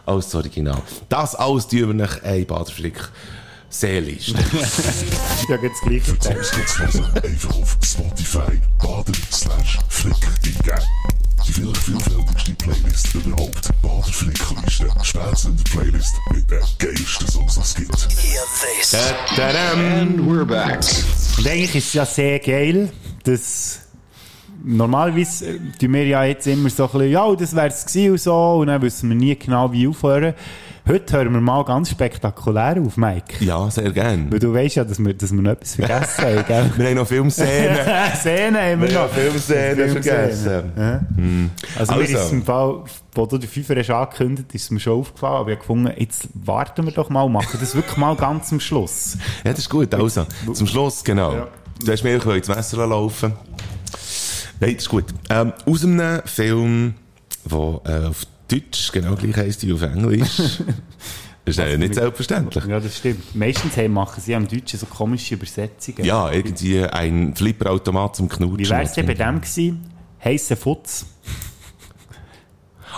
als 0.05 0.25
das 0.25 0.35
Original. 0.35 0.81
Das 1.09 1.35
alles 1.35 1.67
tun 1.67 1.79
wir 1.79 1.93
nach 1.93 2.21
ein 2.23 2.45
Baderflick 2.45 3.09
Seelist. 3.69 4.35
Ja, 5.49 5.57
jetzt 5.61 5.81
gleich. 5.81 6.03
Sonst 6.05 6.55
geht's. 6.55 6.79
Einfach 6.79 7.55
auf 7.55 7.77
Spotify 7.83 8.61
baden 8.79 9.15
slash 9.29 9.77
flick. 9.89 10.15
Die 10.45 10.53
vielleicht 11.51 11.77
vielfältigste 11.77 12.53
Playlist 12.53 13.15
überhaupt. 13.15 13.69
Baderflickliste. 13.81 14.87
Spätzünder 15.01 15.63
Playlist 15.63 16.13
mit 16.31 16.49
den 16.49 16.59
geilsten 16.79 17.27
Songs, 17.27 17.55
die 17.55 17.61
es 17.61 17.75
gibt. 17.75 19.35
Tadam. 19.35 19.79
And 19.79 20.19
we're 20.21 20.45
back. 20.45 20.79
Und 21.37 21.47
eigentlich 21.47 21.75
ist 21.75 21.87
es 21.87 21.93
ja 21.93 22.05
sehr 22.05 22.39
geil, 22.39 22.91
dass 23.23 23.79
normalerweise 24.63 25.47
äh, 25.47 25.59
tun 25.79 25.93
wir 25.93 26.05
ja 26.05 26.23
jetzt 26.23 26.47
immer 26.47 26.69
so 26.69 26.85
ein 26.85 26.91
bisschen, 26.91 27.11
ja, 27.11 27.35
das 27.35 27.55
wäre 27.55 27.67
es 27.67 27.85
gewesen 27.85 28.11
und 28.11 28.21
so, 28.21 28.53
und 28.59 28.67
dann 28.67 28.81
wissen 28.81 29.09
wir 29.09 29.15
nie 29.15 29.35
genau, 29.35 29.71
wie 29.71 29.87
aufhören. 29.87 30.33
Heute 30.85 31.15
hören 31.15 31.31
wir 31.31 31.39
mal 31.39 31.63
ganz 31.63 31.91
spektakulär 31.91 32.75
auf, 32.85 32.97
Mike. 32.97 33.41
Ja, 33.45 33.71
sehr 33.71 33.89
gern. 33.91 34.29
Weil 34.29 34.39
du 34.39 34.53
weißt 34.53 34.75
ja, 34.75 34.83
dass 34.83 34.99
wir, 34.99 35.13
dass 35.13 35.31
wir 35.31 35.41
noch 35.41 35.51
etwas 35.51 35.75
vergessen 35.75 36.25
haben, 36.25 36.45
gell? 36.45 36.71
Wir 36.77 36.87
haben 36.89 36.95
noch 36.95 37.07
Filmszenen. 37.07 37.77
Szenen 38.15 38.57
haben 38.57 38.81
wir 38.81 38.89
Wir 38.89 38.99
haben 38.99 39.07
noch. 39.07 39.13
Filmszenen 39.13 39.89
vergessen. 39.91 40.71
Hm. 41.15 41.49
Also, 41.79 41.93
mir 41.93 41.99
Also. 42.01 42.17
ist 42.17 42.31
im 42.33 42.43
Fall, 42.43 42.83
wo 43.13 43.25
du 43.25 43.37
die 43.37 43.47
Fünfer 43.47 43.77
hast 43.77 43.89
angekündigt, 43.91 44.53
ist 44.53 44.71
mir 44.71 44.79
schon 44.81 44.99
aufgefallen, 44.99 45.35
aber 45.35 45.49
ich 45.51 45.55
habe 45.55 45.61
gefunden, 45.61 45.93
jetzt 45.97 46.27
warten 46.33 46.85
wir 46.85 46.91
doch 46.91 47.09
mal, 47.09 47.29
machen 47.29 47.57
das 47.61 47.75
wirklich 47.75 47.95
mal 47.95 48.17
ganz 48.17 48.51
am 48.51 48.59
Schluss. 48.59 49.17
Ja, 49.45 49.51
das 49.51 49.59
ist 49.59 49.69
gut. 49.69 49.93
Also, 49.93 50.25
zum 50.51 50.67
Schluss, 50.67 51.01
genau. 51.05 51.33
Ja. 51.33 51.47
Du 51.85 51.91
hast 51.93 52.03
mir 52.03 52.21
ins 52.35 52.47
Messer 52.49 52.85
laufen 52.85 53.31
Nein, 54.59 54.73
das 54.73 54.83
ist 54.83 54.89
gut. 54.89 55.05
Ähm, 55.29 55.53
aus 55.65 55.83
einem 55.85 56.21
Film, 56.25 56.95
der 57.45 57.81
äh, 57.85 58.07
auf 58.07 58.25
Deutsch 58.61 58.91
genau 58.91 59.15
gleich 59.15 59.35
heisst 59.37 59.65
wie 59.65 59.73
auf 59.73 59.81
Englisch. 59.81 60.29
Das 61.45 61.57
ist 61.57 61.61
äh, 61.61 61.77
nicht 61.77 61.95
selbstverständlich. 61.95 62.63
Ja, 62.67 62.79
das 62.79 62.95
stimmt. 62.99 63.35
Meistens 63.35 63.75
haben, 63.75 63.91
machen 63.91 64.21
sie 64.25 64.33
am 64.33 64.47
Deutschen 64.47 64.79
so 64.79 64.85
komische 64.85 65.35
Übersetzungen. 65.35 66.05
Ja, 66.05 66.31
irgendwie 66.31 66.85
ein 66.85 67.35
Flipperautomat 67.35 68.15
zum 68.15 68.29
Knutschen. 68.29 68.59
Wie 68.59 68.69
wär's 68.69 68.93
denn 68.93 69.05
bei 69.07 69.13
dem 69.13 69.41
gewesen? 69.41 69.81
Heiße 70.23 70.55
Futz. 70.55 71.05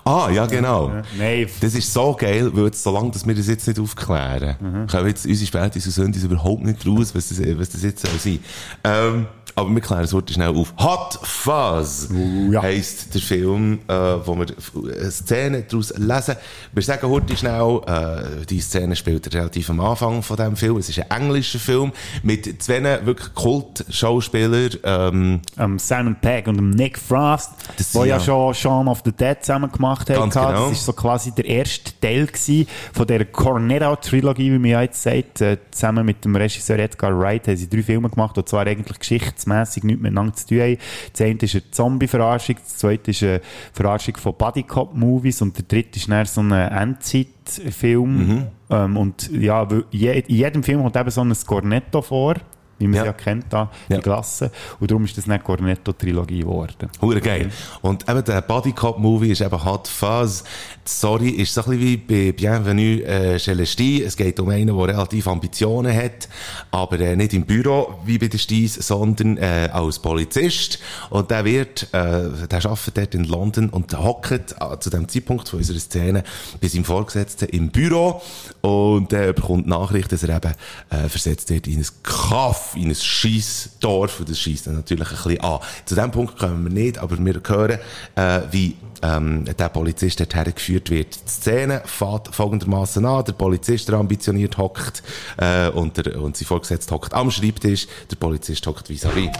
Ah, 0.04 0.30
ja, 0.32 0.46
genau. 0.46 0.92
Nein, 1.18 1.48
Das 1.62 1.74
ist 1.74 1.92
so 1.92 2.14
geil, 2.14 2.52
weil 2.54 2.66
jetzt, 2.66 2.84
solange 2.84 3.10
dass 3.12 3.26
wir 3.26 3.34
das 3.34 3.48
jetzt 3.48 3.68
nicht 3.68 3.80
aufklären, 3.80 4.56
Mhm. 4.60 4.88
kommen 4.88 5.08
jetzt 5.08 5.26
unsere 5.26 5.48
Spätis 5.48 5.86
und 5.88 5.94
Sündis 5.94 6.24
überhaupt 6.24 6.64
nicht 6.64 6.86
raus, 6.86 7.16
was 7.16 7.30
das, 7.30 7.40
was 7.58 7.70
das 7.70 7.82
jetzt 7.82 8.06
soll 8.06 8.20
sein 8.20 8.40
ähm, 8.84 9.26
aber 9.56 9.74
wir 9.74 9.82
klären 9.82 10.04
es 10.04 10.14
heute 10.14 10.34
schnell 10.34 10.50
auf. 10.50 10.74
Hot 10.78 11.18
Fuzz 11.24 12.10
ja. 12.52 12.62
heisst 12.62 13.14
der 13.14 13.22
Film, 13.22 13.80
äh, 13.88 13.94
wo 13.94 14.36
wir 14.36 14.48
eine 14.48 15.12
Szene 15.12 15.62
daraus 15.64 15.94
lesen. 15.98 16.36
Wir 16.74 16.84
sagen 16.84 17.10
heute 17.10 17.38
schnell, 17.38 17.82
äh, 17.88 18.46
die 18.46 18.60
Szene 18.60 18.96
spielt 18.98 19.34
relativ 19.34 19.70
am 19.70 19.80
Anfang 19.80 20.22
von 20.22 20.36
diesem 20.36 20.58
Film. 20.58 20.78
Es 20.78 20.90
ist 20.90 21.00
ein 21.00 21.10
englischer 21.10 21.60
Film 21.60 21.94
mit 22.22 22.62
zwei 22.62 22.76
wirklich 23.06 23.34
Kult-Schauspielern. 23.34 24.72
Ähm, 24.84 25.42
ähm, 25.58 25.80
Simon 25.80 26.18
Pegg 26.20 26.50
und 26.50 26.58
dem 26.58 26.72
Nick 26.72 27.00
Frost, 27.00 27.52
Das 27.78 27.96
wo 27.96 28.00
sind 28.00 28.10
ja 28.10 28.20
schon 28.20 28.54
Shaun 28.54 28.90
of 28.90 29.04
the 29.06 29.12
Dead 29.14 29.38
zusammen 29.40 29.72
gemacht 29.72 30.10
haben. 30.10 30.30
Genau. 30.30 30.52
Das 30.52 30.72
ist 30.74 30.86
so 30.86 30.92
quasi 30.92 31.32
der 31.32 31.46
erste 31.46 31.98
Teil 32.02 32.28
gewesen 32.28 32.68
von 32.94 33.08
der 33.08 33.24
Cornetto-Trilogie, 33.24 34.52
wie 34.52 34.60
man 34.60 34.70
ja 34.70 34.82
jetzt 34.82 35.02
sagt. 35.02 35.40
Äh, 35.40 35.58
zusammen 35.72 36.06
mit 36.06 36.26
dem 36.26 36.36
Regisseur 36.36 36.78
Edgar 36.78 37.18
Wright 37.18 37.48
haben 37.48 37.56
sie 37.56 37.70
drei 37.70 37.84
Filme 37.84 38.10
gemacht, 38.10 38.36
die 38.36 38.44
zwar 38.44 38.68
eigentlich 38.68 39.00
geschichtsmässig 39.46 39.84
nichts 39.84 40.02
miteinander 40.02 40.34
zu 40.34 40.48
tun 40.48 40.60
haben. 40.60 40.78
Das 41.12 41.22
eine 41.22 41.38
ist 41.40 41.56
eine 41.56 41.72
Zombie-Verarschung, 41.72 42.56
das 42.56 42.78
zweite 42.78 43.12
ist 43.12 43.24
eine 43.24 43.42
Verarschung 43.74 44.18
von 44.18 44.36
Bodycop-Movies 44.36 45.42
und 45.42 45.58
der 45.58 45.66
dritte 45.66 45.98
ist 45.98 46.10
dann 46.10 46.26
so 46.26 46.42
ein 46.42 46.52
Endzeit-Film. 46.52 48.28
Mhm. 48.28 48.48
Ähm, 48.70 48.98
und 48.98 49.32
ja, 49.32 49.64
in 49.92 50.24
jedem 50.28 50.64
Film 50.64 50.82
kommt 50.82 50.96
eben 50.96 51.10
so 51.10 51.22
ein 51.22 51.34
Cornetto 51.46 52.02
vor, 52.02 52.36
wie 52.78 52.88
man 52.88 52.96
Ja. 52.96 53.02
es 53.02 53.06
ja 53.08 53.14
kennt, 53.14 53.46
da, 53.50 53.72
Ja. 53.90 53.98
die 53.98 54.02
Klasse. 54.04 54.52
Und 54.80 54.92
darum 54.92 55.06
ist 55.06 55.18
das 55.18 55.26
eine 55.26 55.40
Cornetto-Trilogie 55.40 56.40
geworden. 56.42 56.90
Hure 57.02 57.22
geil. 57.22 57.50
Und 57.82 58.08
eben 58.10 58.24
der 58.24 58.42
Body 58.42 58.72
Cop 58.74 58.98
Movie 59.00 59.32
ist 59.32 59.42
eben 59.42 59.64
Hot 59.66 59.88
Fuzz. 59.88 60.44
Die 60.86 60.92
Story 60.92 61.30
ist 61.30 61.54
so 61.54 61.62
ein 61.64 61.72
bisschen 61.72 61.82
wie 61.82 61.98
bei 61.98 62.32
Bienvenue 62.32 63.04
äh, 63.04 63.40
Celestine. 63.40 64.06
Es 64.06 64.16
geht 64.18 64.40
um 64.40 64.50
einen, 64.50 64.76
der 64.78 64.88
relativ 64.88 65.28
Ambitionen 65.28 65.96
hat, 65.96 66.28
aber 66.72 67.00
äh, 67.00 67.16
nicht 67.16 67.34
im 67.34 67.46
Büro 67.46 67.96
wie 68.06 68.18
bei 68.18 68.28
den 68.28 68.40
Sties, 68.40 68.76
sondern 68.76 69.38
äh, 69.38 69.70
als 69.72 70.00
Polizist. 70.00 70.80
Und 71.10 71.32
der 71.32 71.46
wird, 71.46 71.84
äh, 71.94 72.48
der 72.50 72.66
arbeitet 72.66 72.98
dort 72.98 73.16
in 73.16 73.24
London 73.26 73.70
und 73.70 73.98
hockt 73.98 74.32
äh, 74.32 74.80
zu 74.80 74.90
dem 74.90 75.08
Zeitpunkt 75.08 75.50
von 75.50 75.60
unserer 75.60 75.80
Szene 75.80 76.24
bei 76.62 76.68
seinem 76.68 76.84
Vorgesetzten 76.86 77.50
im 77.50 77.70
Büro 77.70 78.22
und 78.62 79.12
äh, 79.14 79.34
bekommt 79.34 79.68
Nachricht, 79.68 80.12
dass 80.12 80.24
er 80.24 80.36
eben 80.36 80.54
äh, 80.90 81.10
versetzt 81.10 81.50
wird 81.50 81.68
in 81.68 81.80
ein 81.80 81.86
Kaff, 82.04 82.65
in 82.76 82.90
ein 82.90 82.96
Scheissdorf 82.96 84.20
und 84.20 84.30
das 84.30 84.40
scheisst 84.40 84.68
dann 84.68 84.76
natürlich 84.76 85.10
ein 85.10 85.16
bisschen 85.16 85.42
an. 85.42 85.60
Zu 85.86 85.96
dem 85.96 86.12
Punkt 86.12 86.38
kommen 86.38 86.64
wir 86.64 86.72
nicht, 86.72 86.98
aber 86.98 87.18
wir 87.18 87.42
hören, 87.46 87.80
äh, 88.16 88.42
wie 88.52 88.76
ähm, 89.02 89.46
der 89.46 89.70
Polizist 89.70 90.20
dort 90.20 90.36
hergeführt 90.36 90.90
wird. 90.90 91.16
Die 91.16 91.30
Szene 91.30 91.82
fährt 91.86 92.34
folgendermaßen 92.34 93.06
an, 93.06 93.26
der 93.26 93.34
Polizist, 93.34 93.88
der 93.90 93.96
ambitioniert 93.96 94.58
hockt 94.58 95.04
äh, 95.38 95.70
und, 95.70 95.98
der, 95.98 96.22
und 96.22 96.38
sein 96.38 96.48
Vorgesetzter 96.48 96.96
hockt 96.96 97.14
am 97.14 97.32
Schreibtisch, 97.32 97.88
der 98.10 98.16
Polizist 98.16 98.66
hockt 98.66 98.90
vis-à-vis. 98.90 99.32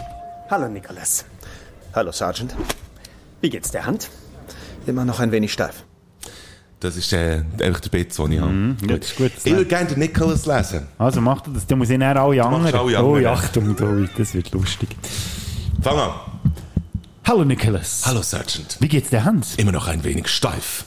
Hallo, 0.50 0.68
Nicholas. 0.68 1.24
Hallo, 1.94 2.12
Sergeant. 2.12 2.54
Wie 3.40 3.50
geht's 3.50 3.70
der 3.70 3.86
Hand? 3.86 4.08
Immer 4.86 5.04
noch 5.04 5.18
ein 5.20 5.32
wenig 5.32 5.52
steif. 5.52 5.84
Das 6.80 6.94
ist 6.96 7.12
äh, 7.14 7.42
einfach 7.62 7.80
der 7.80 7.90
Bit, 7.90 8.16
den 8.18 8.32
ich 8.32 8.40
habe. 8.40 8.76
ja, 8.86 8.96
das 8.98 9.06
ist 9.10 9.16
gut. 9.16 9.32
Ich 9.44 9.50
würde 9.52 9.64
gerne 9.64 9.88
den 9.88 9.98
Nicholas 9.98 10.44
lesen. 10.44 10.86
Also 10.98 11.20
macht 11.22 11.46
er 11.46 11.54
das, 11.54 11.66
dann 11.66 11.78
muss 11.78 11.88
ich 11.88 11.98
dann 11.98 12.16
alle 12.16 12.42
anderen. 12.44 12.66
alle 12.66 12.82
Oh, 12.82 12.86
anderen. 13.14 13.22
ja, 13.22 13.32
Achtung, 13.32 14.08
das 14.16 14.34
wird 14.34 14.50
lustig. 14.52 14.90
Fang 15.80 15.96
an. 15.98 16.10
Hallo 17.24 17.44
Nicholas. 17.44 18.02
Hallo 18.04 18.20
Sergeant. 18.22 18.76
Wie 18.80 18.88
geht's 18.88 19.08
der 19.10 19.24
Hand? 19.24 19.46
Immer 19.56 19.72
noch 19.72 19.88
ein 19.88 20.04
wenig 20.04 20.28
steif. 20.28 20.84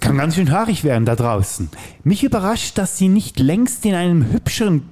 Kann 0.00 0.16
ganz 0.18 0.34
schön 0.34 0.50
haarig 0.52 0.84
werden 0.84 1.04
da 1.04 1.16
draußen. 1.16 1.68
Mich 2.04 2.22
überrascht, 2.22 2.78
dass 2.78 2.96
Sie 2.96 3.08
nicht 3.08 3.38
längst 3.40 3.84
in 3.86 3.94
einem 3.94 4.30
hübscheren... 4.32 4.82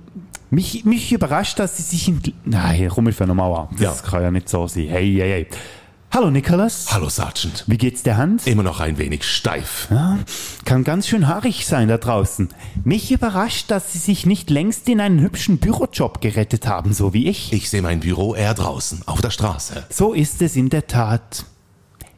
Mich, 0.51 0.87
mich 0.87 1.13
überrascht, 1.13 1.59
dass 1.59 1.77
Sie 1.77 1.83
sich 1.83 2.09
in... 2.09 2.21
Nein, 2.47 2.89
komm, 2.93 3.09
ich 3.09 3.17
fange 3.17 3.29
nochmal 3.35 3.53
an. 3.61 3.69
Das 3.73 3.81
Ja. 4.03 4.11
kann 4.11 4.23
ja 4.23 4.31
nicht 4.31 4.49
so 4.49 4.67
sein. 4.67 4.89
Hey, 4.89 5.15
hey, 5.15 5.31
hey. 5.31 5.47
Hallo 6.11 6.31
Nicholas. 6.31 6.87
Hallo 6.91 7.11
Sergeant. 7.11 7.65
Wie 7.67 7.77
geht's 7.77 8.03
der 8.03 8.17
Hand? 8.17 8.47
Immer 8.47 8.63
noch 8.63 8.81
ein 8.81 8.97
wenig 8.97 9.25
steif. 9.25 9.89
Ja, 9.91 10.19
kann 10.65 10.83
ganz 10.83 11.07
schön 11.07 11.29
haarig 11.29 11.67
sein 11.67 11.89
da 11.89 11.99
draußen. 11.99 12.49
Mich 12.83 13.13
überrascht, 13.13 13.71
dass 13.71 13.93
Sie 13.93 13.99
sich 13.99 14.25
nicht 14.25 14.49
längst 14.49 14.89
in 14.89 15.03
einen 15.03 15.21
hübschen 15.21 15.59
Bürojob 15.59 16.23
gerettet 16.23 16.67
haben, 16.67 16.95
so 16.95 17.13
wie 17.13 17.29
ich. 17.29 17.53
Ich 17.53 17.69
sehe 17.69 17.83
mein 17.83 18.01
Büro 18.01 18.35
eher 18.35 18.55
draußen, 18.55 19.03
auf 19.05 19.21
der 19.21 19.31
Straße. 19.31 19.85
So 19.91 20.15
ist 20.15 20.41
es 20.41 20.57
in 20.57 20.71
der 20.71 20.87
Tat. 20.87 21.45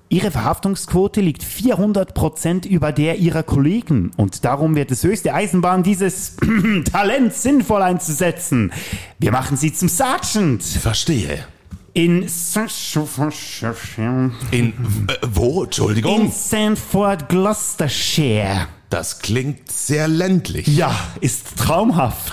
Ihre 0.08 0.30
Verhaftungsquote 0.30 1.20
liegt 1.20 1.42
400 1.42 2.14
Prozent 2.14 2.66
über 2.66 2.92
der 2.92 3.18
Ihrer 3.18 3.42
Kollegen 3.42 4.12
und 4.16 4.44
darum 4.44 4.76
wird 4.76 4.92
es 4.92 5.02
höchste 5.02 5.34
Eisenbahn, 5.34 5.82
dieses 5.82 6.36
Talent 6.92 7.34
sinnvoll 7.34 7.82
einzusetzen. 7.82 8.72
Wir 9.18 9.32
machen 9.32 9.56
Sie 9.56 9.72
zum 9.72 9.88
Sergeant 9.88 10.62
Verstehe. 10.62 11.44
In 11.92 12.26
In, 14.50 14.68
äh, 15.08 15.14
wo? 15.26 15.64
Entschuldigung? 15.64 16.26
in 16.26 16.30
Sanford, 16.32 17.28
Gloucestershire. 17.28 18.66
Das 18.90 19.20
klingt 19.20 19.70
sehr 19.70 20.08
ländlich. 20.08 20.66
Ja, 20.66 20.94
ist 21.20 21.56
traumhaft. 21.56 22.32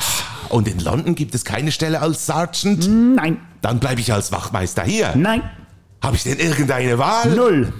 Und 0.49 0.68
in 0.68 0.80
London 0.80 1.16
gibt 1.16 1.36
es 1.36 1.43
keine 1.43 1.72
Stelle 1.72 2.01
als 2.01 2.26
Sergeant? 2.26 2.88
Nein, 3.16 3.38
Dann 3.62 3.80
bleibe 3.80 3.99
ich 4.01 4.14
als 4.14 4.32
Wachmeister 4.32 4.84
hier. 4.84 5.14
nein, 5.16 5.41
Habe 6.01 6.16
ich 6.16 6.24
denn 6.24 6.39
irgendeine 6.39 6.97
Wahl? 6.97 7.36
null. 7.36 7.74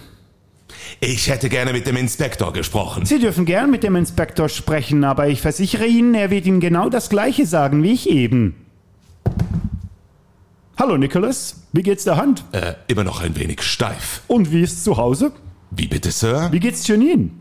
Ich 0.99 1.30
hätte 1.30 1.47
gerne 1.49 1.73
mit 1.73 1.86
dem 1.88 1.95
Inspektor 1.95 2.53
gesprochen. 2.53 3.05
Sie 3.05 3.19
dürfen 3.19 3.45
gern 3.45 3.69
mit 3.71 3.84
dem 3.84 3.95
Inspektor 3.95 4.49
sprechen, 4.49 5.03
aber 5.03 5.28
ich 5.28 5.41
versichere 5.41 5.86
Ihnen, 5.86 6.13
er 6.15 6.30
wird 6.30 6.45
Ihnen 6.45 6.59
genau 6.59 6.89
das 6.89 7.09
Gleiche 7.09 7.45
sagen 7.45 7.84
wie 7.84 7.91
ich 7.93 8.09
eben. 8.09 8.55
Hallo 10.80 10.95
Nicholas, 10.95 11.63
wie 11.73 11.82
geht's 11.82 12.03
der 12.03 12.17
Hand? 12.17 12.45
Äh, 12.51 12.75
immer 12.86 13.03
noch 13.03 13.19
ein 13.19 13.36
wenig 13.36 13.63
steif. 13.63 14.21
Und 14.28 14.51
wie 14.51 14.61
ist 14.61 14.84
zu 14.84 14.97
Hause? 14.97 15.32
Wie 15.71 15.88
bitte, 15.88 16.11
Sir? 16.11 16.49
Wie 16.51 16.59
geht's 16.59 16.88
Janine? 16.88 17.32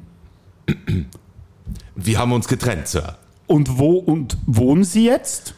Wir 1.94 2.18
haben 2.18 2.32
uns 2.32 2.48
getrennt, 2.48 2.88
Sir. 2.88 3.18
Und 3.46 3.76
wo 3.78 3.98
und 3.98 4.38
wohnen 4.46 4.84
Sie 4.84 5.04
jetzt? 5.04 5.54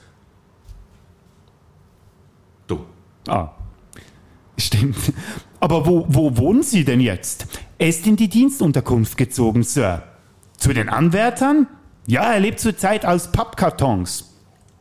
Du. 2.66 2.80
Ah, 3.28 3.50
stimmt. 4.58 4.96
Aber 5.60 5.86
wo, 5.86 6.04
wo 6.08 6.36
wohnen 6.36 6.64
Sie 6.64 6.84
denn 6.84 7.00
jetzt? 7.00 7.46
Er 7.78 7.88
ist 7.90 8.08
in 8.08 8.16
die 8.16 8.28
Dienstunterkunft 8.28 9.16
gezogen, 9.16 9.62
Sir. 9.62 10.02
Zu 10.56 10.72
den 10.72 10.88
Anwärtern? 10.88 11.68
Ja, 12.08 12.32
er 12.32 12.40
lebt 12.40 12.58
zurzeit 12.58 13.06
aus 13.06 13.30
Pappkartons. 13.30 14.27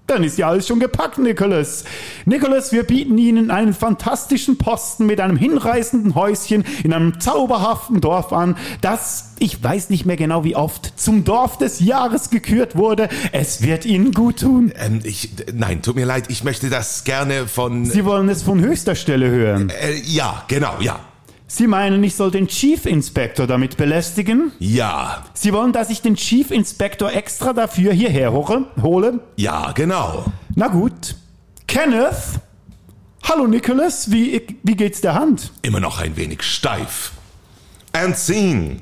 Dann 0.07 0.23
ist 0.23 0.37
ja 0.37 0.47
alles 0.47 0.65
schon 0.65 0.79
gepackt, 0.79 1.17
Nicholas. 1.17 1.83
Nicholas, 2.25 2.71
wir 2.71 2.83
bieten 2.83 3.17
Ihnen 3.17 3.51
einen 3.51 3.73
fantastischen 3.73 4.57
Posten 4.57 5.05
mit 5.05 5.19
einem 5.19 5.35
hinreißenden 5.35 6.15
Häuschen 6.15 6.63
in 6.83 6.93
einem 6.93 7.19
zauberhaften 7.19 7.99
Dorf 7.99 8.31
an, 8.31 8.55
das, 8.79 9.33
ich 9.39 9.61
weiß 9.61 9.89
nicht 9.89 10.05
mehr 10.05 10.15
genau 10.15 10.45
wie 10.45 10.55
oft, 10.55 10.97
zum 10.97 11.25
Dorf 11.25 11.57
des 11.57 11.81
Jahres 11.81 12.29
gekürt 12.29 12.77
wurde. 12.77 13.09
Es 13.33 13.61
wird 13.61 13.85
Ihnen 13.85 14.13
gut 14.13 14.39
tun. 14.39 14.71
Ähm, 14.77 15.01
ich, 15.03 15.31
nein, 15.53 15.81
tut 15.81 15.95
mir 15.95 16.05
leid, 16.05 16.25
ich 16.29 16.45
möchte 16.45 16.69
das 16.69 17.03
gerne 17.03 17.45
von... 17.47 17.85
Sie 17.85 18.05
wollen 18.05 18.29
es 18.29 18.43
von 18.43 18.61
höchster 18.61 18.95
Stelle 18.95 19.29
hören. 19.29 19.69
äh, 19.69 19.93
ja, 20.05 20.45
genau, 20.47 20.75
ja. 20.79 21.01
Sie 21.49 21.65
meinen, 21.65 22.03
ich 22.03 22.15
soll 22.15 22.29
den 22.29 22.47
Chief 22.47 22.85
Inspector 22.85 23.47
damit 23.47 23.77
belästigen? 23.77 24.51
Ja, 24.59 25.23
Sie 25.33 25.53
wollen, 25.53 25.71
dass 25.71 25.89
ich 25.89 26.01
den 26.01 26.15
Chief 26.15 26.51
Inspector 26.51 27.09
extra 27.13 27.53
dafür 27.53 27.93
hierher 27.93 28.33
hole? 28.33 28.65
hole? 28.81 29.19
ja, 29.37 29.71
genau. 29.71 30.25
Na 30.55 30.67
gut. 30.67 31.15
Kenneth? 31.65 32.41
Hallo 33.23 33.47
Nicholas, 33.47 34.11
wie, 34.11 34.41
wie 34.63 34.75
geht's 34.75 34.99
der 34.99 35.13
Hand? 35.15 35.51
Immer 35.61 35.79
noch 35.79 36.01
ein 36.01 36.17
wenig 36.17 36.43
steif. 36.43 37.13
And 37.93 38.17
scene. 38.17 38.77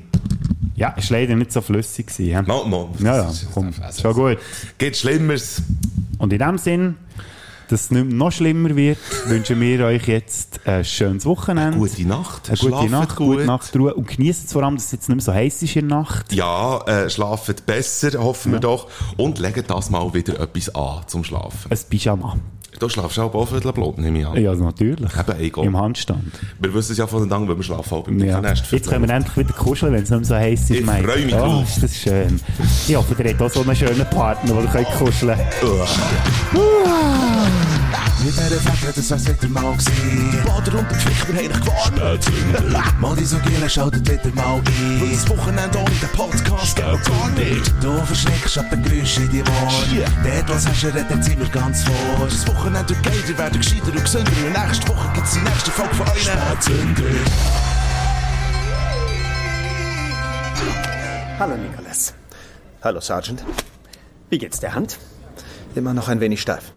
Ja, 0.74 0.90
ist 0.90 1.10
leider 1.10 1.36
nicht 1.36 1.52
so 1.52 1.60
flüssig 1.60 2.08
gewesen. 2.08 2.46
Mo, 2.48 2.64
mo. 2.64 2.90
Ja, 2.98 3.16
ja, 3.16 3.32
komm, 3.54 3.70
schon 4.02 4.12
gut. 4.12 4.38
Geht 4.78 4.96
Schlimmeres. 4.96 5.62
Und 6.18 6.32
in 6.32 6.40
dem 6.40 6.58
Sinn, 6.58 6.96
dass 7.68 7.82
es 7.82 7.90
nicht 7.90 8.10
noch 8.10 8.32
schlimmer 8.32 8.74
wird, 8.76 8.98
wünschen 9.26 9.60
wir 9.60 9.84
euch 9.86 10.06
jetzt 10.06 10.60
ein 10.66 10.84
schönes 10.84 11.24
Wochenende. 11.26 11.78
Gute 11.78 12.06
Nacht. 12.06 12.48
Eine 12.48 12.58
gute 12.58 12.90
Nacht, 12.90 13.16
gut. 13.16 13.36
gute 13.36 13.46
Nachtruhe 13.46 13.94
und 13.94 14.08
genießt 14.08 14.52
vor 14.52 14.62
allem, 14.62 14.76
dass 14.76 14.86
es 14.86 14.92
jetzt 14.92 15.08
nicht 15.08 15.16
mehr 15.16 15.24
so 15.24 15.32
heiß 15.32 15.62
ist 15.62 15.76
in 15.76 15.88
der 15.88 15.98
Nacht. 15.98 16.32
Ja, 16.32 16.80
äh, 16.86 17.10
schlaft 17.10 17.66
besser, 17.66 18.22
hoffen 18.22 18.52
wir 18.52 18.60
doch. 18.60 18.88
Und 19.16 19.38
legt 19.38 19.70
das 19.70 19.90
mal 19.90 20.12
wieder 20.14 20.40
etwas 20.40 20.74
an 20.74 21.02
zum 21.06 21.24
Schlafen. 21.24 21.70
Ein 21.70 21.78
Pyjama. 21.88 22.36
Du 22.78 22.88
schlafst 22.90 23.18
auch 23.18 23.32
auf 23.34 23.48
Viertelblut, 23.48 23.98
nehme 23.98 24.20
ich 24.20 24.26
an. 24.26 24.40
Ja, 24.40 24.54
natürlich. 24.54 25.10
Eben, 25.16 25.40
egal. 25.40 25.64
Im 25.64 25.76
Handstand. 25.76 26.32
Wir 26.60 26.74
wissen 26.74 26.92
es 26.92 26.98
ja 26.98 27.06
voneinander, 27.06 27.48
wenn 27.48 27.56
wir 27.56 27.62
schlafen, 27.62 27.94
auch 27.94 28.04
beim 28.04 28.18
Ja. 28.18 28.40
Nest. 28.40 28.70
Jetzt 28.70 28.90
können 28.90 29.08
wir 29.08 29.14
endlich 29.14 29.36
wieder 29.36 29.54
kuscheln, 29.54 29.92
wenn 29.92 30.02
es 30.02 30.10
nicht 30.10 30.18
mehr 30.18 30.26
so 30.26 30.34
heiß 30.34 30.60
ist. 30.62 30.70
Ich 30.70 30.84
Mike. 30.84 31.08
freu 31.08 31.24
mich 31.24 31.34
oh, 31.34 31.38
drauf. 31.38 31.68
ist 31.68 31.82
das 31.82 31.96
schön. 31.96 32.40
Ich 32.86 32.96
hoffe, 32.96 33.22
ihr 33.22 33.30
habt 33.30 33.42
auch 33.42 33.50
so 33.50 33.62
einen 33.62 33.76
schönen 33.76 34.06
Partner, 34.10 34.56
wo 34.56 34.60
ihr 34.60 34.66
könnt 34.66 34.88
kuscheln 34.90 35.38
Mit 38.24 38.34
dieser 38.34 38.60
Fahrt, 38.60 38.96
das 38.96 39.10
wär's 39.10 39.24
wieder 39.28 39.48
mal 39.48 39.72
gewesen. 39.72 40.30
Die 40.32 40.48
Bader 40.48 40.78
und 40.78 40.90
die 40.90 40.94
Pflichter 40.94 41.34
haben 41.34 41.48
dich 41.48 41.60
gewarnt. 41.60 43.00
Mal 43.00 43.16
die 43.16 43.24
so 43.24 43.38
Giele 43.38 43.70
schaltet 43.70 44.08
wieder 44.10 44.34
mal 44.34 44.56
ein. 44.56 45.00
Weil 45.00 45.10
das 45.10 45.28
Wochenende 45.28 45.78
ohne 45.78 45.90
den 45.90 46.08
Podcast 46.08 46.74
geht 46.74 46.84
gar 46.84 47.30
nicht. 47.30 47.72
Du 47.80 47.96
verschreckst 48.04 48.58
ab 48.58 48.70
den 48.70 48.82
Geräuschen 48.82 49.24
in 49.26 49.30
die 49.30 49.42
Ohren. 49.42 50.12
Dort, 50.24 50.48
was 50.48 50.66
hast 50.66 50.82
du, 50.82 50.86
redet 50.88 51.24
sind 51.24 51.38
wir 51.38 51.48
ganz 51.48 51.84
vor. 51.84 52.26
Das 52.26 52.46
Wochenende 52.48 52.88
wird 52.88 53.02
geil, 53.04 53.24
ihr 53.28 53.38
werdet 53.38 53.60
gescheiter 53.60 53.92
und 53.92 54.02
gesünder. 54.02 54.32
Und 54.32 54.66
nächste 54.66 54.88
Woche 54.88 55.12
gibt's 55.14 55.32
die 55.34 55.40
nächste 55.40 55.70
Folge 55.70 55.94
von 55.94 56.08
euch. 56.08 56.22
Spätzünder. 56.22 57.02
Hallo, 61.38 61.56
Nicholas. 61.56 62.14
Hallo, 62.82 63.00
Sergeant. 63.00 63.44
Wie 64.30 64.38
geht's 64.38 64.58
der 64.58 64.74
Hand? 64.74 64.98
Immer 65.74 65.92
noch 65.92 66.08
ein 66.08 66.20
wenig 66.20 66.40
steif. 66.40 66.75